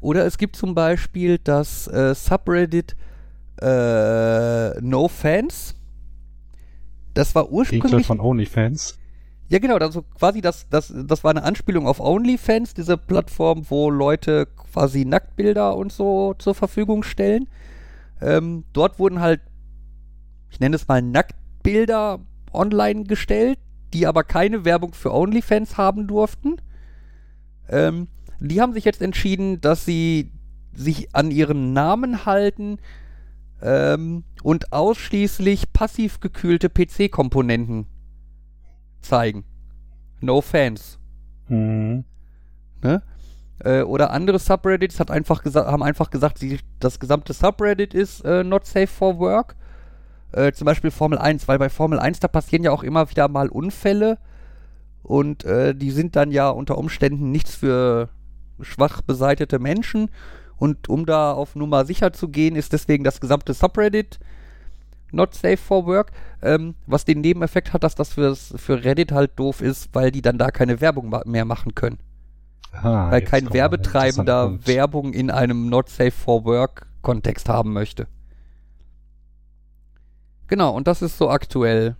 oder 0.00 0.24
es 0.24 0.38
gibt 0.38 0.56
zum 0.56 0.74
Beispiel 0.74 1.38
das 1.38 1.88
äh, 1.88 2.14
Subreddit 2.14 2.96
äh, 3.60 4.80
No 4.80 5.08
Fans. 5.08 5.74
Das 7.14 7.34
war 7.34 7.50
ursprünglich. 7.50 8.06
von 8.06 8.20
OnlyFans. 8.20 8.98
Ja, 9.48 9.58
genau, 9.58 9.76
also 9.76 10.02
quasi 10.02 10.40
das, 10.40 10.68
das, 10.68 10.92
das 10.94 11.24
war 11.24 11.30
eine 11.30 11.44
Anspielung 11.44 11.86
auf 11.86 12.00
OnlyFans, 12.00 12.74
diese 12.74 12.96
Plattform, 12.96 13.64
wo 13.68 13.90
Leute 13.90 14.46
quasi 14.46 15.04
Nacktbilder 15.04 15.76
und 15.76 15.92
so 15.92 16.34
zur 16.34 16.54
Verfügung 16.54 17.02
stellen. 17.02 17.48
Ähm, 18.20 18.64
dort 18.72 18.98
wurden 18.98 19.20
halt, 19.20 19.40
ich 20.50 20.60
nenne 20.60 20.76
es 20.76 20.88
mal 20.88 21.00
Nacktbilder 21.00 22.20
online 22.56 23.04
gestellt, 23.04 23.58
die 23.92 24.06
aber 24.06 24.24
keine 24.24 24.64
Werbung 24.64 24.94
für 24.94 25.12
OnlyFans 25.12 25.76
haben 25.76 26.06
durften. 26.06 26.56
Ähm, 27.68 28.08
die 28.40 28.60
haben 28.60 28.72
sich 28.72 28.84
jetzt 28.84 29.02
entschieden, 29.02 29.60
dass 29.60 29.84
sie 29.84 30.32
sich 30.74 31.14
an 31.14 31.30
ihren 31.30 31.72
Namen 31.72 32.26
halten 32.26 32.78
ähm, 33.62 34.24
und 34.42 34.72
ausschließlich 34.72 35.72
passiv 35.72 36.20
gekühlte 36.20 36.68
PC-Komponenten 36.68 37.86
zeigen. 39.00 39.44
No 40.20 40.40
Fans. 40.40 40.98
Mhm. 41.48 42.04
Ne? 42.82 43.02
Äh, 43.60 43.82
oder 43.82 44.10
andere 44.10 44.38
Subreddits 44.38 45.00
hat 45.00 45.10
einfach 45.10 45.44
haben 45.44 45.82
einfach 45.82 46.10
gesagt, 46.10 46.38
sie, 46.38 46.60
das 46.78 47.00
gesamte 47.00 47.32
Subreddit 47.32 47.94
ist 47.94 48.24
äh, 48.24 48.44
not 48.44 48.66
safe 48.66 48.86
for 48.86 49.18
work. 49.18 49.56
Äh, 50.36 50.52
zum 50.52 50.66
Beispiel 50.66 50.90
Formel 50.90 51.18
1, 51.18 51.48
weil 51.48 51.58
bei 51.58 51.70
Formel 51.70 51.98
1 51.98 52.20
da 52.20 52.28
passieren 52.28 52.62
ja 52.62 52.70
auch 52.70 52.82
immer 52.82 53.10
wieder 53.10 53.26
mal 53.28 53.48
Unfälle 53.48 54.18
und 55.02 55.44
äh, 55.44 55.74
die 55.74 55.90
sind 55.90 56.14
dann 56.14 56.30
ja 56.30 56.50
unter 56.50 56.76
Umständen 56.76 57.30
nichts 57.30 57.54
für 57.54 58.10
schwach 58.60 59.00
beseitete 59.00 59.58
Menschen. 59.58 60.10
Und 60.58 60.88
um 60.88 61.06
da 61.06 61.32
auf 61.32 61.54
Nummer 61.54 61.84
sicher 61.84 62.12
zu 62.12 62.28
gehen, 62.28 62.56
ist 62.56 62.72
deswegen 62.72 63.04
das 63.04 63.20
gesamte 63.20 63.54
Subreddit 63.54 64.18
not 65.12 65.34
safe 65.34 65.56
for 65.56 65.86
work. 65.86 66.12
Ähm, 66.42 66.74
was 66.86 67.04
den 67.04 67.20
Nebeneffekt 67.20 67.72
hat, 67.72 67.84
dass 67.84 67.94
das 67.94 68.14
fürs, 68.14 68.52
für 68.56 68.84
Reddit 68.84 69.12
halt 69.12 69.32
doof 69.36 69.62
ist, 69.62 69.90
weil 69.94 70.10
die 70.10 70.22
dann 70.22 70.38
da 70.38 70.50
keine 70.50 70.80
Werbung 70.80 71.08
ma 71.08 71.22
mehr 71.24 71.44
machen 71.44 71.74
können. 71.74 71.98
Aha, 72.72 73.10
weil 73.10 73.22
kein 73.22 73.52
Werbetreibender. 73.52 74.58
Werbung 74.66 75.14
in 75.14 75.30
einem 75.30 75.68
not 75.68 75.88
safe 75.88 76.10
for 76.10 76.44
work 76.44 76.86
Kontext 77.00 77.48
haben 77.48 77.72
möchte. 77.72 78.06
Genau, 80.48 80.74
und 80.74 80.86
das 80.86 81.02
ist 81.02 81.18
so 81.18 81.28
aktuell 81.28 81.96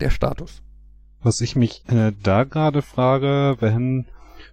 der 0.00 0.10
Status. 0.10 0.62
Was 1.22 1.40
ich 1.40 1.56
mich 1.56 1.82
äh, 1.88 2.12
da 2.22 2.44
gerade 2.44 2.82
frage, 2.82 3.56
wenn 3.60 4.06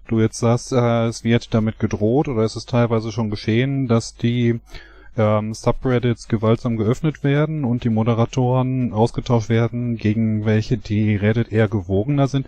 du 0.08 0.20
jetzt 0.20 0.40
sagst, 0.40 0.72
äh, 0.72 1.08
es 1.08 1.24
wird 1.24 1.54
damit 1.54 1.80
gedroht 1.80 2.28
oder 2.28 2.44
ist 2.44 2.56
es 2.56 2.66
teilweise 2.66 3.12
schon 3.12 3.30
geschehen, 3.30 3.88
dass 3.88 4.16
die 4.16 4.60
ähm, 5.18 5.54
Subreddits 5.54 6.28
gewaltsam 6.28 6.78
geöffnet 6.78 7.24
werden 7.24 7.64
und 7.66 7.84
die 7.84 7.90
Moderatoren 7.90 8.94
ausgetauscht 8.94 9.50
werden 9.50 9.98
gegen 9.98 10.46
welche, 10.46 10.78
die 10.78 11.16
Reddit 11.16 11.52
eher 11.52 11.68
gewogener 11.68 12.28
sind. 12.28 12.48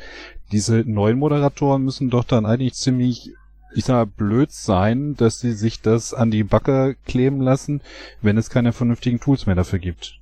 Diese 0.51 0.77
neuen 0.77 1.19
Moderatoren 1.19 1.83
müssen 1.83 2.09
doch 2.09 2.23
dann 2.23 2.45
eigentlich 2.45 2.73
ziemlich, 2.73 3.31
ich 3.75 3.85
sag 3.85 3.95
mal, 3.95 4.05
blöd 4.05 4.51
sein, 4.51 5.15
dass 5.15 5.39
sie 5.39 5.53
sich 5.53 5.81
das 5.81 6.13
an 6.13 6.31
die 6.31 6.43
Backe 6.43 6.95
kleben 7.05 7.41
lassen, 7.41 7.81
wenn 8.21 8.37
es 8.37 8.49
keine 8.49 8.73
vernünftigen 8.73 9.19
Tools 9.19 9.45
mehr 9.45 9.55
dafür 9.55 9.79
gibt. 9.79 10.19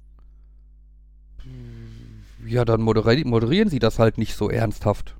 Ja, 2.45 2.65
dann 2.65 2.81
moderi 2.81 3.23
moderieren 3.25 3.69
sie 3.69 3.79
das 3.79 3.99
halt 3.99 4.17
nicht 4.17 4.35
so 4.35 4.49
ernsthaft. 4.49 5.15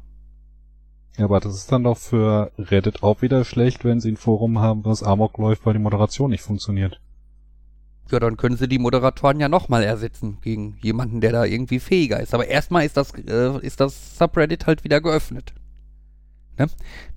Ja, 1.18 1.26
aber 1.26 1.40
das 1.40 1.56
ist 1.56 1.72
dann 1.72 1.84
doch 1.84 1.98
für 1.98 2.52
Reddit 2.58 3.04
auch 3.04 3.22
wieder 3.22 3.46
schlecht, 3.46 3.86
wenn 3.86 4.00
sie 4.00 4.12
ein 4.12 4.18
Forum 4.18 4.60
haben, 4.60 4.84
was 4.84 5.04
Amok 5.04 5.38
läuft, 5.38 5.66
weil 5.66 5.74
die 5.74 5.80
Moderation 5.80 6.32
nicht 6.32 6.42
funktioniert. 6.42 7.00
Ja, 8.12 8.20
dann 8.20 8.36
können 8.36 8.58
sie 8.58 8.68
die 8.68 8.80
Moderatoren 8.80 9.40
ja 9.40 9.48
nochmal 9.48 9.84
ersetzen 9.84 10.40
gegen 10.42 10.78
jemanden, 10.82 11.22
der 11.22 11.32
da 11.32 11.46
irgendwie 11.46 11.80
fähiger 11.80 12.20
ist. 12.20 12.34
Aber 12.34 12.48
erstmal 12.48 12.86
ist 12.86 12.98
das, 12.98 13.14
äh, 13.14 13.60
ist 13.66 13.80
das 13.80 14.18
Subreddit 14.18 14.66
halt 14.66 14.84
wieder 14.84 15.02
geöffnet. 15.02 15.54
Ne? 16.58 16.68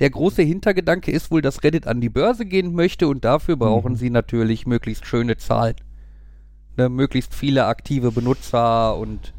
Der 0.01 0.11
große 0.11 0.43
Hintergedanke 0.43 1.11
ist 1.11 1.31
wohl, 1.31 1.43
dass 1.43 1.65
Reddit 1.65 1.87
an 1.87 2.01
die 2.01 2.09
Börse 2.09 2.47
gehen 2.47 2.75
möchte 2.75 3.09
und 3.09 3.25
dafür 3.25 3.57
brauchen 3.57 3.93
Mhm. 3.93 3.97
sie 3.97 4.11
natürlich 4.11 4.67
möglichst 4.67 5.07
schöne 5.07 5.37
Zahlen. 5.39 5.77
Ne? 6.77 6.89
Möglichst 6.89 7.35
viele 7.35 7.67
aktive 7.67 8.13
Benutzer 8.13 8.97
und 8.97 9.33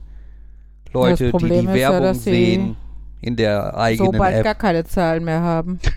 Leute, 0.94 1.26
die 1.26 1.32
Problem 1.32 1.68
die 1.68 1.74
ist 1.74 1.82
ja, 1.82 1.92
Werbung 1.92 2.14
sie 2.16 2.20
sehen 2.32 2.76
in 3.22 3.36
der 3.36 3.72
So 3.72 3.78
eigenen 3.78 4.12
bald 4.18 4.36
App. 4.38 4.44
gar 4.44 4.56
keine 4.56 4.84
Zahlen 4.86 5.24
mehr 5.24 5.42
haben. 5.42 5.80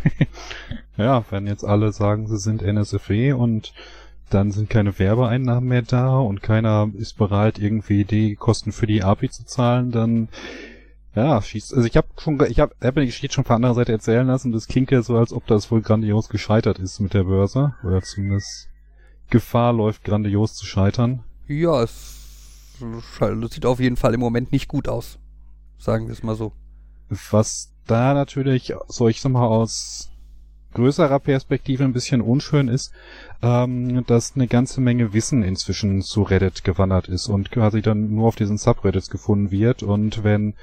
Ja, 0.97 1.25
wenn 1.31 1.47
jetzt 1.47 1.65
alle 1.65 1.93
sagen, 1.93 2.27
sie 2.27 2.37
sind 2.37 2.63
NSFW 2.63 3.33
und 3.33 3.73
dann 4.29 4.51
sind 4.53 4.69
keine 4.69 4.99
Werbeeinnahmen 4.99 5.67
mehr 5.67 5.81
da 5.81 6.19
und 6.19 6.43
keiner 6.43 6.91
ist 6.95 7.17
bereit, 7.17 7.59
irgendwie 7.59 8.05
die 8.05 8.37
Kosten 8.37 8.71
für 8.71 8.87
die 8.87 9.03
API 9.03 9.31
zu 9.31 9.47
zahlen, 9.47 9.93
dann 9.93 10.29
ja, 11.15 11.41
schießt. 11.41 11.73
Also 11.75 11.87
ich 11.87 11.97
habe 11.97 12.07
schon, 12.19 12.37
ge- 12.37 12.49
ich 12.49 12.61
habe 12.61 12.75
hab 12.83 12.95
mir 12.97 13.01
die 13.01 13.07
Geschichte 13.09 13.35
schon 13.35 13.45
von 13.45 13.57
anderer 13.57 13.75
Seite 13.75 13.93
erzählen 13.93 14.27
lassen. 14.27 14.53
Das 14.53 14.69
klingt 14.69 14.91
ja 14.91 15.01
so, 15.03 15.17
als 15.17 15.33
ob 15.33 15.47
das 15.47 15.71
wohl 15.71 15.81
grandios 15.81 16.29
gescheitert 16.29 16.79
ist 16.79 17.01
mit 17.01 17.15
der 17.15 17.25
Börse 17.25 17.75
oder 17.83 18.03
zumindest 18.03 18.69
Gefahr 19.31 19.73
läuft, 19.73 20.05
grandios 20.05 20.55
zu 20.55 20.67
scheitern. 20.67 21.25
Ja, 21.49 21.83
es 21.83 22.20
sche- 22.81 23.53
sieht 23.53 23.67
auf 23.67 23.81
jeden 23.81 23.97
Fall 23.97 24.15
im 24.15 24.21
Moment 24.21 24.53
nicht 24.53 24.69
gut 24.69 24.89
aus. 24.89 25.19
Sagen 25.79 26.07
wir 26.07 26.13
es 26.13 26.23
mal 26.23 26.37
so. 26.37 26.53
Was 27.31 27.73
da 27.87 28.15
natürlich, 28.15 28.75
so 28.89 29.09
ich 29.09 29.21
sag 29.21 29.33
mal, 29.33 29.47
aus 29.47 30.11
größerer 30.75 31.19
Perspektive 31.19 31.83
ein 31.85 31.93
bisschen 31.93 32.21
unschön 32.21 32.69
ist, 32.69 32.93
ähm, 33.43 34.05
dass 34.07 34.37
eine 34.37 34.47
ganze 34.47 34.81
Menge 34.81 35.13
Wissen 35.13 35.43
inzwischen 35.43 36.03
zu 36.03 36.23
Reddit 36.23 36.63
gewandert 36.63 37.09
ist 37.09 37.29
und 37.29 37.51
quasi 37.51 37.83
dann 37.83 38.15
nur 38.15 38.29
auf 38.29 38.37
diesen 38.37 38.59
Subreddits 38.59 39.11
gefunden 39.11 39.51
wird. 39.51 39.83
Und 39.83 40.23
wenn 40.23 40.55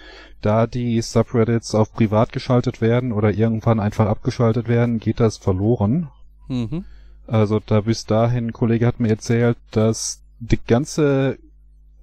da 0.41 0.65
die 0.67 1.01
Subreddits 1.01 1.75
auf 1.75 1.91
privat 1.93 2.31
geschaltet 2.31 2.79
werden 2.79 3.11
oder 3.11 3.31
irgendwann 3.31 3.79
einfach 3.81 4.07
abgeschaltet 4.07 4.69
werden, 4.69 4.99
geht 4.99 5.19
das 5.19 5.37
verloren. 5.37 6.09
Mhm. 6.47 6.85
Also 7.25 7.59
da 7.59 7.81
bis 7.81 8.05
dahin, 8.05 8.47
ein 8.47 8.53
Kollege 8.53 8.87
hat 8.87 9.01
mir 9.01 9.09
erzählt, 9.09 9.57
dass 9.71 10.21
die 10.39 10.59
ganze 10.65 11.37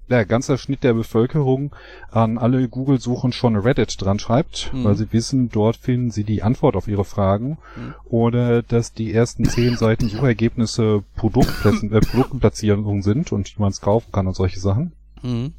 der 0.09 0.25
ganze 0.25 0.57
Schnitt 0.57 0.83
der 0.83 0.93
Bevölkerung 0.93 1.75
an 2.11 2.37
alle 2.37 2.67
Google-Suchen 2.69 3.31
schon 3.31 3.55
Reddit 3.55 3.99
dran 4.01 4.19
schreibt, 4.19 4.71
Mhm. 4.73 4.83
weil 4.83 4.95
sie 4.95 5.11
wissen, 5.11 5.49
dort 5.49 5.77
finden 5.77 6.11
sie 6.11 6.23
die 6.23 6.43
Antwort 6.43 6.75
auf 6.75 6.87
ihre 6.87 7.05
Fragen. 7.05 7.57
Mhm. 7.75 7.93
Oder 8.05 8.61
dass 8.61 8.93
die 8.93 9.13
ersten 9.13 9.45
zehn 9.45 9.77
Seiten 9.77 10.07
Suchergebnisse 10.09 11.03
Produktplätzen, 11.15 11.91
äh, 11.91 12.01
Produktplatzierungen 12.01 13.01
sind 13.01 13.31
und 13.31 13.55
wie 13.55 13.61
man 13.61 13.71
es 13.71 13.81
kaufen 13.81 14.11
kann 14.11 14.27
und 14.27 14.35
solche 14.35 14.59
Sachen. 14.59 14.91
Mhm. 15.23 15.53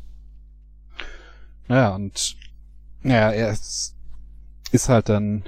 Naja, 1.68 1.94
und 1.94 2.36
naja, 3.02 3.32
es 3.32 3.94
ist 4.72 4.88
halt 4.88 5.08
dann 5.08 5.42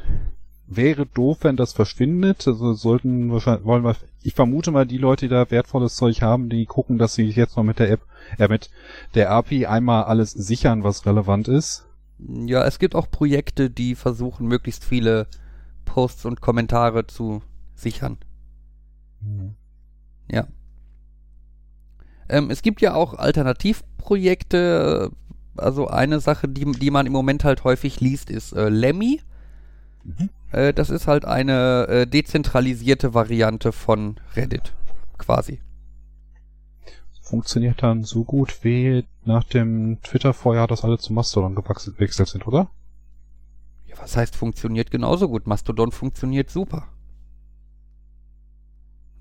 wäre 0.66 1.06
doof, 1.06 1.38
wenn 1.42 1.56
das 1.56 1.72
verschwindet. 1.72 2.46
Also 2.46 2.74
sollten 2.74 3.32
wahrscheinlich 3.32 3.64
wollen 3.64 3.84
wir 3.84 3.96
ich 4.22 4.34
vermute 4.34 4.70
mal, 4.72 4.84
die 4.84 4.98
Leute, 4.98 5.26
die 5.26 5.30
da 5.30 5.50
wertvolles 5.50 5.94
Zeug 5.94 6.22
haben, 6.22 6.48
die 6.48 6.66
gucken, 6.66 6.98
dass 6.98 7.14
sie 7.14 7.24
jetzt 7.24 7.56
noch 7.56 7.62
mit 7.64 7.78
der 7.78 7.90
App, 7.90 8.00
äh, 8.36 8.48
mit 8.48 8.70
der 9.14 9.30
API 9.30 9.66
einmal 9.66 10.04
alles 10.04 10.32
sichern, 10.32 10.84
was 10.84 11.06
relevant 11.06 11.48
ist. 11.48 11.86
Ja, 12.18 12.64
es 12.64 12.78
gibt 12.78 12.94
auch 12.94 13.10
Projekte, 13.10 13.70
die 13.70 13.94
versuchen, 13.94 14.46
möglichst 14.48 14.84
viele 14.84 15.26
Posts 15.84 16.26
und 16.26 16.40
Kommentare 16.40 17.06
zu 17.06 17.42
sichern. 17.74 18.18
Ja. 20.30 20.46
Ähm, 22.28 22.50
es 22.50 22.62
gibt 22.62 22.80
ja 22.80 22.94
auch 22.94 23.14
Alternativprojekte. 23.14 25.10
äh, 25.56 25.60
Also 25.60 25.88
eine 25.88 26.20
Sache, 26.20 26.48
die, 26.48 26.70
die 26.72 26.90
man 26.90 27.06
im 27.06 27.12
Moment 27.12 27.44
halt 27.44 27.64
häufig 27.64 28.00
liest, 28.00 28.30
ist 28.30 28.52
äh, 28.52 28.68
Lemmy. 28.68 29.20
Mhm. 30.04 30.28
Äh, 30.52 30.72
das 30.72 30.90
ist 30.90 31.06
halt 31.06 31.24
eine 31.24 31.86
äh, 31.88 32.06
dezentralisierte 32.06 33.14
Variante 33.14 33.72
von 33.72 34.16
Reddit, 34.36 34.72
quasi. 35.18 35.60
Funktioniert 37.28 37.82
dann 37.82 38.04
so 38.04 38.24
gut 38.24 38.64
wie 38.64 39.04
nach 39.24 39.44
dem 39.44 40.00
Twitter-Feuer, 40.02 40.66
dass 40.66 40.82
alle 40.82 40.98
zu 40.98 41.12
Mastodon 41.12 41.54
gewechselt 41.54 42.28
sind, 42.28 42.46
oder? 42.46 42.70
Ja, 43.86 43.96
was 44.00 44.16
heißt 44.16 44.34
funktioniert 44.34 44.90
genauso 44.90 45.28
gut? 45.28 45.46
Mastodon 45.46 45.92
funktioniert 45.92 46.48
super. 46.48 46.88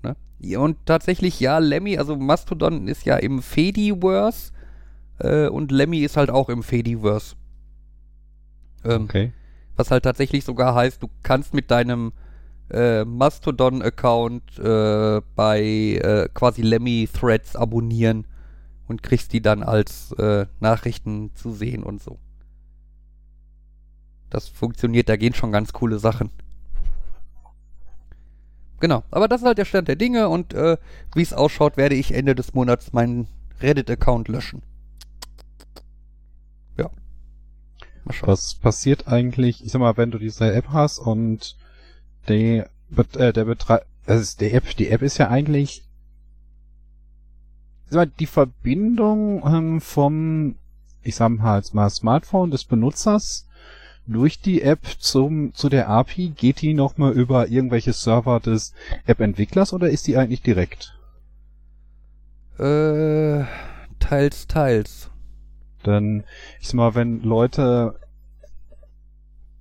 Ne? 0.02 0.16
Und 0.58 0.78
tatsächlich, 0.86 1.38
ja, 1.38 1.58
Lemmy, 1.58 1.98
also 1.98 2.16
Mastodon 2.16 2.88
ist 2.88 3.04
ja 3.04 3.16
im 3.16 3.42
Fediverse 3.42 4.52
äh, 5.18 5.48
und 5.48 5.70
Lemmy 5.70 5.98
ist 5.98 6.16
halt 6.16 6.30
auch 6.30 6.48
im 6.48 6.62
Fediverse. 6.62 7.36
Ähm, 8.84 9.02
Okay. 9.02 9.32
Was 9.76 9.90
halt 9.90 10.04
tatsächlich 10.04 10.44
sogar 10.44 10.74
heißt, 10.74 11.02
du 11.02 11.08
kannst 11.22 11.52
mit 11.54 11.70
deinem 11.70 12.12
äh, 12.70 13.04
Mastodon-Account 13.04 14.58
äh, 14.58 15.20
bei 15.34 15.60
äh, 15.60 16.28
quasi 16.32 16.62
Lemmy-Threads 16.62 17.56
abonnieren 17.56 18.26
und 18.86 19.02
kriegst 19.02 19.32
die 19.32 19.42
dann 19.42 19.62
als 19.62 20.12
äh, 20.12 20.46
Nachrichten 20.60 21.34
zu 21.34 21.52
sehen 21.52 21.82
und 21.82 22.02
so. 22.02 22.18
Das 24.30 24.48
funktioniert, 24.48 25.08
da 25.08 25.16
gehen 25.16 25.34
schon 25.34 25.52
ganz 25.52 25.72
coole 25.72 25.98
Sachen. 25.98 26.30
Genau, 28.80 29.02
aber 29.10 29.26
das 29.26 29.40
ist 29.40 29.46
halt 29.46 29.58
der 29.58 29.64
Stand 29.64 29.88
der 29.88 29.96
Dinge 29.96 30.28
und 30.28 30.54
äh, 30.54 30.76
wie 31.14 31.22
es 31.22 31.32
ausschaut, 31.32 31.76
werde 31.76 31.96
ich 31.96 32.14
Ende 32.14 32.34
des 32.34 32.54
Monats 32.54 32.92
meinen 32.92 33.26
Reddit-Account 33.60 34.28
löschen. 34.28 34.62
Ja. 36.76 36.90
Mal 38.04 38.12
schauen. 38.12 38.28
Was 38.28 38.54
passiert 38.54 39.08
eigentlich, 39.08 39.64
ich 39.64 39.72
sag 39.72 39.80
mal, 39.80 39.96
wenn 39.96 40.12
du 40.12 40.18
diese 40.18 40.52
App 40.52 40.68
hast 40.68 41.00
und 41.00 41.56
die, 42.28 42.62
äh, 43.16 43.32
der 43.32 43.44
Betreib, 43.44 43.84
das 44.06 44.20
ist 44.20 44.40
die 44.40 44.50
App, 44.52 44.76
die 44.76 44.88
App 44.88 45.02
ist 45.02 45.18
ja 45.18 45.28
eigentlich, 45.28 45.84
die 48.18 48.26
Verbindung 48.26 49.42
ähm, 49.46 49.80
vom, 49.80 50.56
ich 51.02 51.16
sag 51.16 51.30
mal 51.72 51.90
Smartphone 51.90 52.50
des 52.50 52.64
Benutzers 52.64 53.46
durch 54.06 54.40
die 54.40 54.62
App 54.62 54.80
zum, 54.98 55.54
zu 55.54 55.68
der 55.68 55.88
API, 55.88 56.30
geht 56.30 56.62
die 56.62 56.74
nochmal 56.74 57.12
über 57.12 57.48
irgendwelche 57.48 57.92
Server 57.92 58.40
des 58.40 58.72
App-Entwicklers 59.06 59.72
oder 59.72 59.90
ist 59.90 60.06
die 60.06 60.16
eigentlich 60.16 60.42
direkt? 60.42 60.98
Äh, 62.58 63.44
teils, 64.00 64.46
teils. 64.46 65.10
Denn 65.84 66.24
ich 66.60 66.68
sag 66.68 66.74
mal, 66.74 66.94
wenn 66.94 67.22
Leute, 67.22 68.00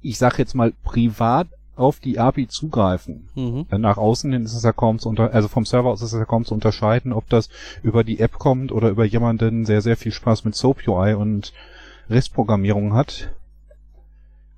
ich 0.02 0.18
sag 0.18 0.40
jetzt 0.40 0.56
mal 0.56 0.72
privat 0.84 1.48
auf 1.78 2.00
die 2.00 2.20
API 2.20 2.48
zugreifen, 2.48 3.30
Mhm. 3.36 3.66
nach 3.80 3.98
außen 3.98 4.32
hin 4.32 4.44
ist 4.44 4.54
es 4.54 4.64
ja 4.64 4.74
kaum 4.74 5.00
zu 5.00 5.10
unter, 5.10 5.34
also 5.34 5.48
vom 5.48 5.66
Server 5.66 5.90
aus 5.90 6.02
ist 6.02 6.14
es 6.14 6.20
ja 6.20 6.26
kaum 6.26 6.44
zu 6.46 6.54
unterscheiden, 6.54 7.14
ob 7.14 7.30
das 7.30 7.50
über 7.84 8.04
die 8.04 8.20
App 8.20 8.34
kommt 8.40 8.72
oder 8.72 8.90
über 8.90 9.06
jemanden, 9.06 9.66
der 9.66 9.82
sehr 9.82 9.98
viel 9.98 10.12
Spaß 10.12 10.44
mit 10.46 10.56
Soap 10.56 10.88
UI 10.88 11.14
und 11.14 11.54
REST-Programmierung 12.10 12.94
hat. 12.94 13.32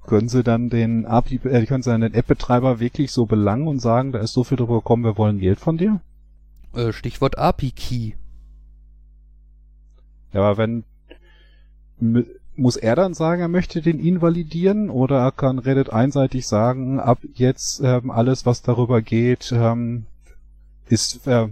Können 0.06 0.30
Sie 0.30 0.44
dann 0.44 0.70
den 0.70 1.06
API, 1.06 1.36
äh, 1.44 1.66
können 1.66 1.84
Sie 1.84 1.92
dann 1.92 2.02
den 2.02 2.14
App-Betreiber 2.14 2.80
wirklich 2.80 3.12
so 3.12 3.26
belangen 3.26 3.68
und 3.68 3.80
sagen, 3.80 4.12
da 4.12 4.20
ist 4.20 4.34
so 4.34 4.44
viel 4.44 4.58
drüber 4.58 4.76
gekommen, 4.76 5.04
wir 5.04 5.18
wollen 5.18 5.40
Geld 5.40 5.60
von 5.60 5.78
dir? 5.78 6.02
Äh, 6.74 6.94
Stichwort 6.94 7.38
API-Key. 7.38 8.14
Ja, 10.34 10.42
aber 10.42 10.58
wenn 10.58 10.84
muss 12.60 12.76
er 12.76 12.96
dann 12.96 13.14
sagen, 13.14 13.42
er 13.42 13.48
möchte 13.48 13.82
den 13.82 14.00
invalidieren? 14.00 14.90
Oder 14.90 15.32
kann 15.32 15.60
Reddit 15.60 15.92
einseitig 15.92 16.48
sagen, 16.48 17.00
ab 17.00 17.20
jetzt 17.34 17.82
ähm, 17.84 18.12
alles, 18.12 18.46
was 18.46 18.62
darüber 18.62 19.02
geht, 19.02 19.52
ähm, 19.52 20.06
ist 20.88 21.26
äh, 21.28 21.48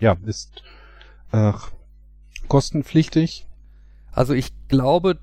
ja 0.00 0.16
ist 0.26 0.62
äh, 1.32 1.52
kostenpflichtig. 2.48 3.46
Also 4.12 4.34
ich 4.34 4.52
glaube, 4.68 5.18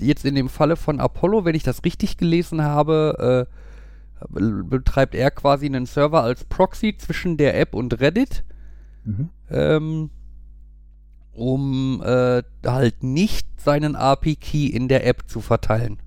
jetzt 0.00 0.24
in 0.24 0.34
dem 0.34 0.48
Falle 0.48 0.76
von 0.76 1.00
Apollo, 1.00 1.44
wenn 1.44 1.54
ich 1.54 1.62
das 1.62 1.84
richtig 1.84 2.16
gelesen 2.16 2.62
habe, 2.62 3.46
äh, 3.48 4.26
be- 4.28 4.64
betreibt 4.64 5.14
er 5.14 5.30
quasi 5.30 5.66
einen 5.66 5.86
Server 5.86 6.22
als 6.22 6.44
Proxy 6.44 6.96
zwischen 6.98 7.36
der 7.36 7.58
App 7.58 7.74
und 7.74 8.00
Reddit, 8.00 8.44
ähm, 9.50 10.10
um 11.38 12.02
äh, 12.04 12.42
halt 12.66 13.02
nicht 13.02 13.46
seinen 13.60 13.96
API-Key 13.96 14.66
in 14.66 14.88
der 14.88 15.06
App 15.06 15.28
zu 15.28 15.40
verteilen. 15.40 15.98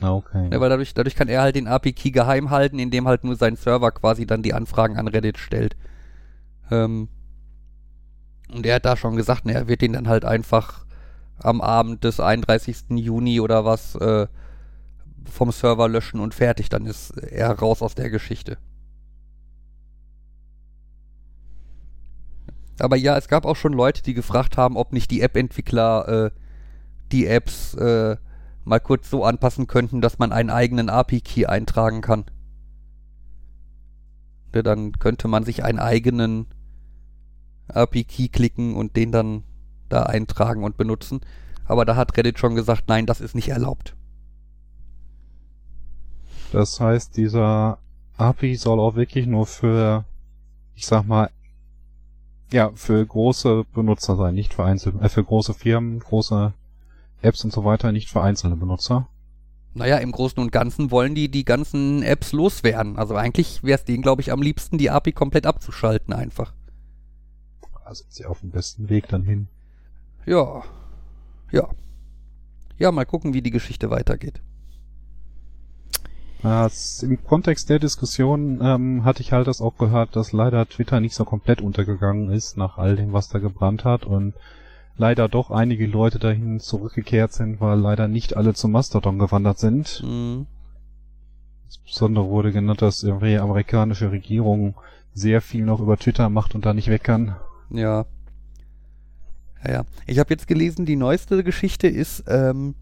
Okay. 0.00 0.48
Ja, 0.52 0.60
weil 0.60 0.68
dadurch, 0.68 0.94
dadurch 0.94 1.14
kann 1.14 1.28
er 1.28 1.42
halt 1.42 1.56
den 1.56 1.68
API-Key 1.68 2.10
geheim 2.10 2.50
halten, 2.50 2.78
indem 2.78 3.06
halt 3.06 3.24
nur 3.24 3.36
sein 3.36 3.56
Server 3.56 3.92
quasi 3.92 4.26
dann 4.26 4.42
die 4.42 4.52
Anfragen 4.52 4.96
an 4.96 5.08
Reddit 5.08 5.38
stellt. 5.38 5.76
Ähm, 6.70 7.08
und 8.52 8.66
er 8.66 8.76
hat 8.76 8.84
da 8.84 8.96
schon 8.96 9.16
gesagt, 9.16 9.46
ne, 9.46 9.54
er 9.54 9.68
wird 9.68 9.80
den 9.80 9.92
dann 9.92 10.08
halt 10.08 10.24
einfach 10.24 10.84
am 11.38 11.60
Abend 11.60 12.04
des 12.04 12.20
31. 12.20 12.90
Juni 12.90 13.40
oder 13.40 13.64
was 13.64 13.94
äh, 13.94 14.26
vom 15.30 15.52
Server 15.52 15.88
löschen 15.88 16.20
und 16.20 16.34
fertig. 16.34 16.68
Dann 16.68 16.84
ist 16.86 17.10
er 17.16 17.50
raus 17.52 17.80
aus 17.80 17.94
der 17.94 18.10
Geschichte. 18.10 18.58
Aber 22.82 22.96
ja, 22.96 23.16
es 23.16 23.28
gab 23.28 23.46
auch 23.46 23.54
schon 23.54 23.72
Leute, 23.72 24.02
die 24.02 24.12
gefragt 24.12 24.56
haben, 24.56 24.76
ob 24.76 24.92
nicht 24.92 25.10
die 25.12 25.20
App-Entwickler 25.20 26.08
äh, 26.08 26.30
die 27.12 27.26
Apps 27.26 27.74
äh, 27.74 28.16
mal 28.64 28.80
kurz 28.80 29.08
so 29.08 29.24
anpassen 29.24 29.68
könnten, 29.68 30.00
dass 30.00 30.18
man 30.18 30.32
einen 30.32 30.50
eigenen 30.50 30.90
API-Key 30.90 31.46
eintragen 31.46 32.00
kann. 32.00 32.24
Ja, 34.52 34.62
dann 34.62 34.92
könnte 34.98 35.28
man 35.28 35.44
sich 35.44 35.62
einen 35.62 35.78
eigenen 35.78 36.46
API-Key 37.68 38.28
klicken 38.28 38.74
und 38.74 38.96
den 38.96 39.12
dann 39.12 39.44
da 39.88 40.02
eintragen 40.02 40.64
und 40.64 40.76
benutzen. 40.76 41.20
Aber 41.64 41.84
da 41.84 41.94
hat 41.94 42.16
Reddit 42.16 42.40
schon 42.40 42.56
gesagt, 42.56 42.88
nein, 42.88 43.06
das 43.06 43.20
ist 43.20 43.36
nicht 43.36 43.50
erlaubt. 43.50 43.94
Das 46.50 46.80
heißt, 46.80 47.16
dieser 47.16 47.78
API 48.16 48.56
soll 48.56 48.80
auch 48.80 48.96
wirklich 48.96 49.26
nur 49.26 49.46
für, 49.46 50.04
ich 50.74 50.86
sag 50.86 51.06
mal, 51.06 51.30
ja, 52.52 52.70
für 52.74 53.04
große 53.04 53.64
Benutzer 53.74 54.16
sein, 54.16 54.34
nicht 54.34 54.54
für 54.54 54.64
einzelne, 54.64 55.02
äh, 55.02 55.08
für 55.08 55.24
große 55.24 55.54
Firmen, 55.54 55.98
große 56.00 56.52
Apps 57.22 57.44
und 57.44 57.52
so 57.52 57.64
weiter, 57.64 57.92
nicht 57.92 58.10
für 58.10 58.22
einzelne 58.22 58.56
Benutzer. 58.56 59.08
Naja, 59.74 59.96
im 59.98 60.12
Großen 60.12 60.38
und 60.38 60.52
Ganzen 60.52 60.90
wollen 60.90 61.14
die 61.14 61.30
die 61.30 61.46
ganzen 61.46 62.02
Apps 62.02 62.32
loswerden. 62.32 62.98
Also 62.98 63.14
eigentlich 63.14 63.62
wäre 63.62 63.78
es 63.78 63.84
denen, 63.84 64.02
glaube 64.02 64.20
ich, 64.20 64.30
am 64.30 64.42
liebsten, 64.42 64.76
die 64.76 64.90
API 64.90 65.12
komplett 65.12 65.46
abzuschalten 65.46 66.12
einfach. 66.12 66.52
Also 67.84 68.04
ist 68.08 68.18
ja 68.18 68.28
auf 68.28 68.40
dem 68.40 68.50
besten 68.50 68.90
Weg 68.90 69.08
dann 69.08 69.22
hin. 69.22 69.48
Ja. 70.26 70.62
Ja. 71.50 71.68
Ja, 72.78 72.92
mal 72.92 73.06
gucken, 73.06 73.32
wie 73.32 73.42
die 73.42 73.50
Geschichte 73.50 73.90
weitergeht. 73.90 74.42
Das, 76.42 77.04
Im 77.04 77.22
Kontext 77.24 77.70
der 77.70 77.78
Diskussion 77.78 78.60
ähm, 78.60 79.04
hatte 79.04 79.22
ich 79.22 79.32
halt 79.32 79.46
das 79.46 79.60
auch 79.60 79.76
gehört, 79.78 80.16
dass 80.16 80.32
leider 80.32 80.68
Twitter 80.68 80.98
nicht 80.98 81.14
so 81.14 81.24
komplett 81.24 81.60
untergegangen 81.60 82.30
ist 82.30 82.56
nach 82.56 82.78
all 82.78 82.96
dem, 82.96 83.12
was 83.12 83.28
da 83.28 83.38
gebrannt 83.38 83.84
hat 83.84 84.04
und 84.04 84.34
leider 84.96 85.28
doch 85.28 85.52
einige 85.52 85.86
Leute 85.86 86.18
dahin 86.18 86.58
zurückgekehrt 86.58 87.32
sind, 87.32 87.60
weil 87.60 87.78
leider 87.78 88.08
nicht 88.08 88.36
alle 88.36 88.54
zum 88.54 88.72
Mastodon 88.72 89.20
gewandert 89.20 89.58
sind. 89.58 90.02
Mhm. 90.04 90.46
Insbesondere 91.66 92.28
wurde 92.28 92.52
genannt, 92.52 92.82
dass 92.82 93.04
irgendwie 93.04 93.30
die 93.30 93.38
amerikanische 93.38 94.10
Regierung 94.10 94.74
sehr 95.14 95.40
viel 95.40 95.64
noch 95.64 95.80
über 95.80 95.96
Twitter 95.96 96.28
macht 96.28 96.54
und 96.54 96.66
da 96.66 96.74
nicht 96.74 96.88
weg 96.88 97.04
kann. 97.04 97.36
Ja. 97.70 98.04
Ja, 99.64 99.70
ja. 99.70 99.84
Ich 100.06 100.18
habe 100.18 100.30
jetzt 100.30 100.48
gelesen, 100.48 100.86
die 100.86 100.96
neueste 100.96 101.44
Geschichte 101.44 101.86
ist, 101.86 102.24
ähm, 102.26 102.74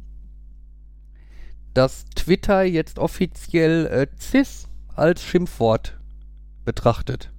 dass 1.74 2.04
Twitter 2.16 2.62
jetzt 2.62 2.98
offiziell 2.98 3.86
äh, 3.86 4.06
CIS 4.18 4.68
als 4.94 5.22
Schimpfwort 5.22 5.98
betrachtet. 6.64 7.32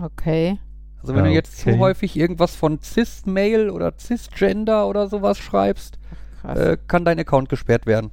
Okay. 0.00 0.58
Also 1.00 1.14
wenn 1.14 1.24
du 1.24 1.30
jetzt 1.30 1.58
zu 1.58 1.78
häufig 1.78 2.16
irgendwas 2.16 2.56
von 2.56 2.80
Cis-Mail 2.82 3.70
oder 3.70 3.96
Cisgender 3.98 4.88
oder 4.88 5.08
sowas 5.08 5.38
schreibst, 5.38 5.98
Krass. 6.40 6.58
äh, 6.58 6.76
kann 6.88 7.04
dein 7.04 7.18
Account 7.20 7.48
gesperrt 7.48 7.86
werden. 7.86 8.10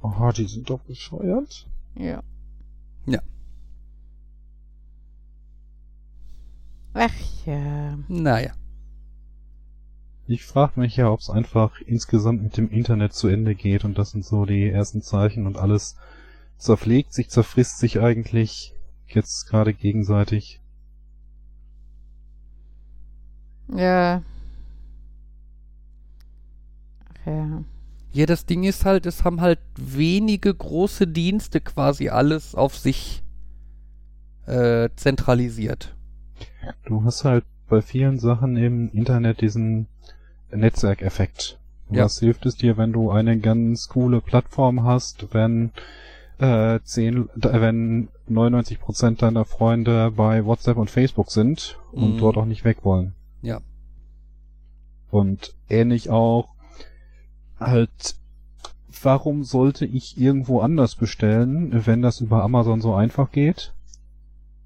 Oh, 0.00 0.30
die 0.36 0.46
sind 0.46 0.68
doch 0.70 0.80
bescheuert. 0.80 1.68
ja. 1.94 2.22
Ja. 3.06 3.20
Ach 6.94 7.12
ja. 7.46 7.96
Naja. 8.08 8.52
Ich 10.30 10.44
frage 10.44 10.78
mich 10.78 10.94
ja, 10.96 11.10
ob 11.10 11.20
es 11.20 11.30
einfach 11.30 11.80
insgesamt 11.80 12.42
mit 12.42 12.58
dem 12.58 12.70
Internet 12.70 13.14
zu 13.14 13.28
Ende 13.28 13.54
geht 13.54 13.86
und 13.86 13.96
das 13.96 14.10
sind 14.10 14.26
so 14.26 14.44
die 14.44 14.68
ersten 14.68 15.00
Zeichen 15.00 15.46
und 15.46 15.56
alles 15.56 15.96
zerpflegt 16.58 17.14
sich, 17.14 17.30
zerfrisst 17.30 17.78
sich 17.78 17.98
eigentlich 17.98 18.74
jetzt 19.06 19.48
gerade 19.48 19.72
gegenseitig. 19.72 20.60
Ja. 23.74 24.22
Ach 27.08 27.26
ja. 27.26 27.64
Ja, 28.12 28.26
das 28.26 28.44
Ding 28.44 28.64
ist 28.64 28.84
halt, 28.84 29.06
es 29.06 29.24
haben 29.24 29.40
halt 29.40 29.60
wenige 29.76 30.54
große 30.54 31.06
Dienste 31.06 31.62
quasi 31.62 32.10
alles 32.10 32.54
auf 32.54 32.76
sich 32.76 33.22
äh, 34.44 34.90
zentralisiert. 34.94 35.96
Du 36.84 37.02
hast 37.04 37.24
halt 37.24 37.46
bei 37.68 37.80
vielen 37.80 38.18
Sachen 38.18 38.56
im 38.56 38.90
Internet 38.90 39.40
diesen 39.40 39.86
Netzwerkeffekt. 40.52 41.58
Ja. 41.90 42.04
Was 42.04 42.18
hilft 42.18 42.44
es 42.46 42.56
dir, 42.56 42.76
wenn 42.76 42.92
du 42.92 43.10
eine 43.10 43.38
ganz 43.38 43.88
coole 43.88 44.20
Plattform 44.20 44.82
hast, 44.84 45.32
wenn 45.32 45.70
äh, 46.38 46.78
10, 46.84 47.28
da- 47.34 47.60
wenn 47.60 48.08
99% 48.30 49.16
deiner 49.22 49.44
Freunde 49.44 50.12
bei 50.12 50.44
WhatsApp 50.44 50.76
und 50.76 50.90
Facebook 50.90 51.30
sind 51.30 51.78
und 51.92 52.14
Mhm. 52.14 52.18
dort 52.18 52.36
auch 52.36 52.44
nicht 52.44 52.64
weg 52.64 52.84
wollen? 52.84 53.14
Ja. 53.42 53.60
Und 55.10 55.54
ähnlich 55.68 56.10
auch 56.10 56.48
halt, 57.58 58.14
warum 59.02 59.42
sollte 59.44 59.84
ich 59.86 60.18
irgendwo 60.20 60.60
anders 60.60 60.94
bestellen, 60.94 61.86
wenn 61.86 62.02
das 62.02 62.20
über 62.20 62.42
Amazon 62.42 62.80
so 62.80 62.94
einfach 62.94 63.32
geht? 63.32 63.72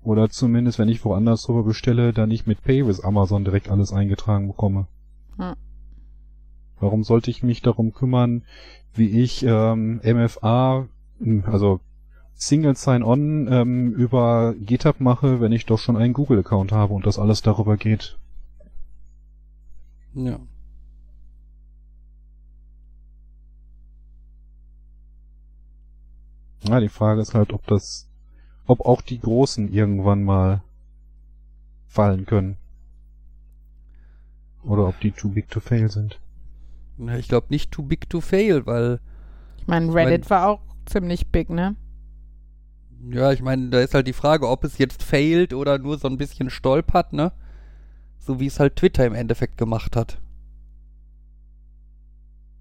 Oder 0.03 0.29
zumindest, 0.31 0.79
wenn 0.81 0.89
ich 0.89 1.05
woanders 1.05 1.45
drüber 1.45 1.63
bestelle, 1.63 2.13
dann 2.13 2.29
nicht 2.29 2.47
mit 2.49 2.63
Pay 2.65 2.87
with 2.87 3.01
Amazon 3.05 3.45
direkt 3.45 3.71
alles 3.71 3.93
eingetragen 3.93 4.49
bekomme. 4.49 4.87
Hm. 5.39 5.55
Warum 6.83 7.05
sollte 7.05 7.31
ich 7.31 7.45
mich 7.45 7.63
darum 7.63 7.95
kümmern, 7.95 8.43
wie 8.93 9.23
ich 9.23 9.45
ähm, 9.45 10.01
MFA, 10.03 10.89
m, 11.21 11.45
also 11.47 11.79
Single 12.35 12.75
Sign-On 12.75 13.47
ähm, 13.49 13.93
über 13.93 14.53
GitHub 14.59 14.99
mache, 14.99 15.41
wenn 15.41 15.53
ich 15.53 15.65
doch 15.65 15.79
schon 15.79 15.97
einen 15.97 16.13
Google-Account 16.13 16.73
habe 16.73 16.93
und 16.93 17.07
das 17.07 17.21
alles 17.21 17.41
darüber 17.41 17.77
geht? 17.77 18.19
Ja. 20.15 20.41
Ja, 26.65 26.81
die 26.81 26.89
Frage 26.89 27.21
ist 27.21 27.35
halt, 27.35 27.53
ob 27.53 27.65
das, 27.69 28.09
ob 28.67 28.81
auch 28.81 29.03
die 29.03 29.21
Großen 29.21 29.73
irgendwann 29.73 30.25
mal 30.25 30.63
fallen 31.87 32.27
können. 32.27 32.57
Oder 34.65 34.89
ob 34.89 34.99
die 34.99 35.13
too 35.13 35.29
big 35.29 35.49
to 35.49 35.61
fail 35.61 35.89
sind. 35.89 36.19
Na, 36.97 37.19
Ich 37.19 37.29
glaube 37.29 37.49
nicht 37.51 37.71
too 37.71 37.83
big 37.83 38.09
to 38.09 38.21
fail, 38.23 38.65
weil, 38.67 39.01
Ich 39.57 39.67
meine, 39.67 39.93
Reddit 39.95 40.29
war 40.31 40.47
auch 40.49 40.61
ziemlich 40.87 41.29
big, 41.29 41.49
ne? 41.51 41.77
ja, 43.11 43.33
ich 43.33 43.43
meine, 43.43 43.69
da 43.71 43.81
ist 43.81 43.95
halt 43.95 44.07
die 44.07 44.13
Frage, 44.13 44.49
ob 44.49 44.65
es 44.65 44.79
jetzt 44.79 45.03
failt 45.03 45.53
oder 45.55 45.79
nur 45.79 45.99
so 45.99 46.09
ein 46.09 46.19
bisschen 46.19 46.51
stolpert, 46.51 47.13
ne? 47.13 47.33
So 48.19 48.41
wie 48.41 48.47
es 48.47 48.61
halt 48.61 48.77
Twitter 48.77 49.07
im 49.07 49.15
Endeffekt 49.15 49.59
gemacht 49.59 49.97
hat. 49.97 50.21